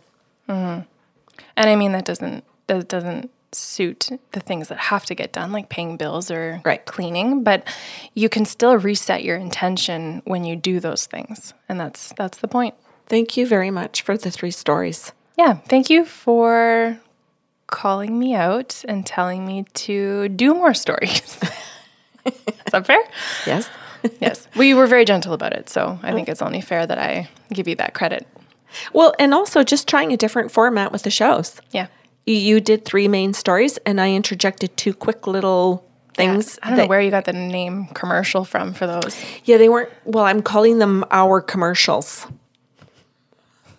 Mm-hmm. 0.48 0.82
And 1.56 1.70
I 1.70 1.76
mean 1.76 1.92
that 1.92 2.04
doesn't 2.04 2.42
that 2.66 2.88
doesn't 2.88 3.30
suit 3.52 4.08
the 4.32 4.40
things 4.40 4.68
that 4.68 4.78
have 4.78 5.04
to 5.06 5.14
get 5.14 5.32
done, 5.32 5.52
like 5.52 5.68
paying 5.68 5.96
bills 5.96 6.30
or 6.30 6.60
right. 6.64 6.84
cleaning, 6.86 7.42
but 7.42 7.66
you 8.14 8.28
can 8.28 8.44
still 8.44 8.76
reset 8.76 9.24
your 9.24 9.36
intention 9.36 10.22
when 10.24 10.44
you 10.44 10.56
do 10.56 10.80
those 10.80 11.06
things, 11.06 11.54
and 11.68 11.78
that's 11.78 12.12
that's 12.16 12.38
the 12.38 12.48
point. 12.48 12.74
Thank 13.06 13.36
you 13.36 13.46
very 13.46 13.70
much 13.70 14.02
for 14.02 14.16
the 14.16 14.30
three 14.30 14.50
stories. 14.50 15.12
Yeah, 15.36 15.54
thank 15.54 15.90
you 15.90 16.04
for 16.04 17.00
calling 17.66 18.18
me 18.18 18.34
out 18.34 18.84
and 18.86 19.04
telling 19.04 19.46
me 19.46 19.64
to 19.74 20.28
do 20.28 20.54
more 20.54 20.74
stories. 20.74 21.38
Is 22.26 22.34
that 22.70 22.86
fair? 22.86 23.02
Yes 23.46 23.68
yes. 24.20 24.48
We 24.56 24.74
were 24.74 24.86
very 24.86 25.04
gentle 25.04 25.32
about 25.32 25.52
it. 25.52 25.68
So 25.68 25.98
I 26.02 26.12
think 26.12 26.28
oh. 26.28 26.32
it's 26.32 26.42
only 26.42 26.60
fair 26.60 26.86
that 26.86 26.98
I 26.98 27.28
give 27.52 27.68
you 27.68 27.74
that 27.76 27.94
credit. 27.94 28.26
Well, 28.92 29.14
and 29.18 29.34
also 29.34 29.62
just 29.62 29.88
trying 29.88 30.12
a 30.12 30.16
different 30.16 30.50
format 30.50 30.92
with 30.92 31.02
the 31.02 31.10
shows. 31.10 31.60
Yeah. 31.70 31.88
You 32.24 32.60
did 32.60 32.84
three 32.84 33.08
main 33.08 33.34
stories, 33.34 33.78
and 33.78 34.00
I 34.00 34.12
interjected 34.12 34.76
two 34.76 34.94
quick 34.94 35.26
little 35.26 35.84
things. 36.14 36.58
Yeah, 36.60 36.66
I 36.66 36.68
don't 36.68 36.76
that, 36.76 36.82
know 36.84 36.88
where 36.88 37.00
you 37.00 37.10
got 37.10 37.24
the 37.24 37.32
name 37.32 37.86
commercial 37.94 38.44
from 38.44 38.74
for 38.74 38.86
those. 38.86 39.16
Yeah, 39.44 39.56
they 39.56 39.68
weren't, 39.68 39.90
well, 40.04 40.24
I'm 40.24 40.42
calling 40.42 40.78
them 40.78 41.04
our 41.10 41.40
commercials. 41.40 42.26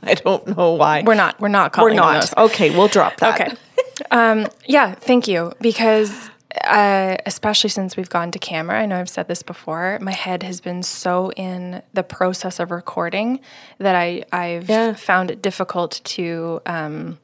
I 0.02 0.16
don't 0.16 0.58
know 0.58 0.74
why. 0.74 1.04
We're 1.04 1.14
not. 1.14 1.40
We're 1.40 1.48
not 1.48 1.72
calling 1.72 1.96
We're 1.96 2.02
not. 2.02 2.38
Okay, 2.38 2.70
we'll 2.70 2.90
drop 2.90 3.18
that. 3.18 3.40
Okay. 3.40 3.56
um, 4.12 4.48
yeah, 4.66 4.94
thank 4.96 5.28
you. 5.30 5.54
Because 5.62 6.30
uh, 6.66 7.18
especially 7.26 7.70
since 7.70 7.98
we've 7.98 8.10
gone 8.10 8.32
to 8.32 8.40
camera, 8.40 8.80
I 8.80 8.86
know 8.86 9.00
I've 9.00 9.10
said 9.10 9.28
this 9.28 9.44
before. 9.44 9.98
My 10.02 10.12
head 10.12 10.44
has 10.44 10.62
been 10.62 10.84
so 10.84 11.32
in 11.32 11.82
the 11.94 12.04
process 12.04 12.60
of 12.60 12.72
recording 12.72 13.40
that 13.80 13.96
I 13.96 14.26
I've 14.32 14.70
yeah. 14.70 14.94
found 14.94 15.32
it 15.32 15.42
difficult 15.42 16.02
to 16.04 16.62
um, 16.66 17.20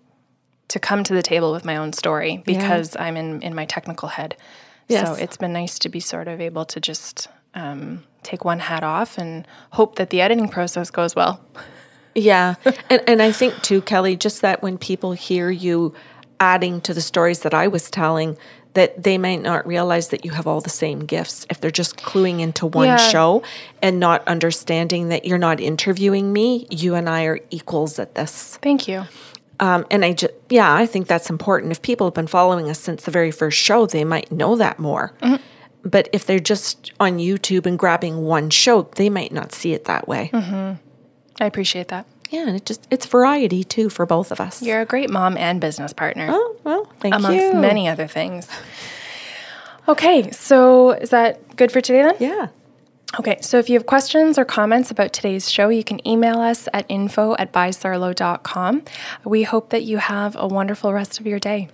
to 0.70 0.80
come 0.80 1.03
to 1.03 1.13
the 1.13 1.22
table 1.22 1.51
with 1.51 1.65
my 1.65 1.76
own 1.76 1.93
story 1.93 2.41
because 2.45 2.95
yeah. 2.95 3.03
I'm 3.03 3.17
in 3.17 3.41
in 3.41 3.53
my 3.53 3.65
technical 3.65 4.09
head. 4.09 4.36
Yes. 4.88 5.07
So 5.07 5.24
it's 5.24 5.38
been 5.38 5.53
nice 5.53 5.78
to 5.80 5.89
be 5.89 5.99
sort 5.99 6.28
of 6.28 6.41
able 6.41 6.65
to 6.65 6.80
just 6.80 7.28
um, 7.53 8.03
take 8.24 8.43
one 8.43 8.59
hat 8.59 8.84
off 8.84 9.17
and 9.17 9.47
hope 9.72 9.95
that 9.95 10.09
the 10.09 10.22
editing 10.22 10.49
process 10.49 10.89
goes 10.89 11.15
well. 11.15 11.41
Yeah, 12.15 12.55
and 12.89 13.01
and 13.07 13.22
I 13.22 13.32
think 13.32 13.61
too, 13.61 13.82
Kelly, 13.82 14.15
just 14.15 14.41
that 14.41 14.63
when 14.63 14.78
people 14.78 15.13
hear 15.13 15.49
you 15.49 15.93
adding 16.39 16.82
to 16.82 16.93
the 16.93 17.01
stories 17.01 17.39
that 17.41 17.53
I 17.53 17.67
was 17.67 17.89
telling 17.89 18.38
that 18.74 19.03
they 19.03 19.17
might 19.17 19.41
not 19.41 19.65
realize 19.67 20.09
that 20.09 20.24
you 20.24 20.32
have 20.32 20.47
all 20.47 20.61
the 20.61 20.70
same 20.70 20.99
gifts 20.99 21.45
if 21.49 21.59
they're 21.59 21.72
just 21.72 21.97
cluing 21.97 22.39
into 22.39 22.67
one 22.67 22.88
yeah. 22.88 22.97
show 22.97 23.43
and 23.82 23.99
not 23.99 24.26
understanding 24.28 25.09
that 25.09 25.26
you're 25.26 25.39
not 25.39 25.59
interviewing 25.59 26.32
me. 26.32 26.67
You 26.70 26.95
and 26.95 27.09
I 27.09 27.26
are 27.26 27.39
equals 27.49 27.97
at 27.97 28.15
this. 28.15 28.57
Thank 28.61 28.88
you. 28.88 29.05
Um, 29.60 29.86
and 29.91 30.05
I 30.05 30.14
just, 30.14 30.34
yeah, 30.49 30.74
I 30.74 30.86
think 30.86 31.07
that's 31.07 31.30
important. 31.30 31.72
If 31.72 31.82
people 31.82 32.07
have 32.07 32.14
been 32.14 32.28
following 32.28 32.70
us 32.70 32.80
since 32.80 33.03
the 33.03 33.12
very 33.12 33.32
first 33.32 33.57
show, 33.57 33.86
they 33.86 34.03
might 34.03 34.32
know 34.32 34.55
that 34.55 34.80
more. 34.80 35.14
Mm-hmm. 35.22 35.43
But 35.84 36.10
if 36.14 36.26
they're 36.26 36.39
just 36.39 36.91
on 36.99 37.18
YouTube 37.18 37.66
and 37.66 37.78
grabbing 37.78 38.24
one 38.24 38.49
show, 38.49 38.84
they 38.95 39.10
might 39.10 39.32
not 39.32 39.51
see 39.51 39.74
it 39.74 39.86
that 39.86 40.07
way. 40.07 40.30
Mm-hmm. 40.34 40.82
I 41.41 41.45
appreciate 41.45 41.88
that. 41.89 42.05
Yeah, 42.30 42.47
and 42.47 42.55
it 42.55 42.66
just 42.66 42.88
it's 42.91 43.05
variety 43.05 43.64
too 43.64 43.89
for 43.89 44.05
both 44.05 44.32
of 44.32 44.39
us. 44.39 44.62
You're 44.62 44.82
a 44.82 44.86
great 44.86 45.10
mom 45.10 45.36
and 45.36 45.60
business 45.60 45.93
partner. 45.93 46.28
Oh, 46.30 46.57
well, 46.64 46.86
thank 46.99 47.16
amongst 47.16 47.36
you. 47.36 47.49
Amongst 47.49 47.62
many 47.62 47.88
other 47.88 48.07
things. 48.07 48.47
Okay, 49.88 50.30
so 50.30 50.91
is 50.91 51.10
that 51.10 51.55
good 51.55 51.72
for 51.72 51.82
today 51.82 52.03
then? 52.03 52.16
Yeah. 52.20 52.47
Okay, 53.18 53.39
so 53.41 53.57
if 53.57 53.70
you 53.70 53.74
have 53.74 53.88
questions 53.88 54.38
or 54.38 54.45
comments 54.45 54.91
about 54.91 55.14
today's 55.14 55.49
show, 55.49 55.70
you 55.70 55.84
can 55.84 56.05
email 56.07 56.39
us 56.39 56.68
at 56.74 56.86
info 56.89 57.36
at 57.39 57.51
bysarlo.com. 57.51 58.84
We 59.26 59.43
hope 59.43 59.72
that 59.72 59.84
you 59.84 59.97
have 59.97 60.36
a 60.38 60.47
wonderful 60.47 60.93
rest 60.93 61.20
of 61.20 61.26
your 61.26 61.39
day. 61.39 61.70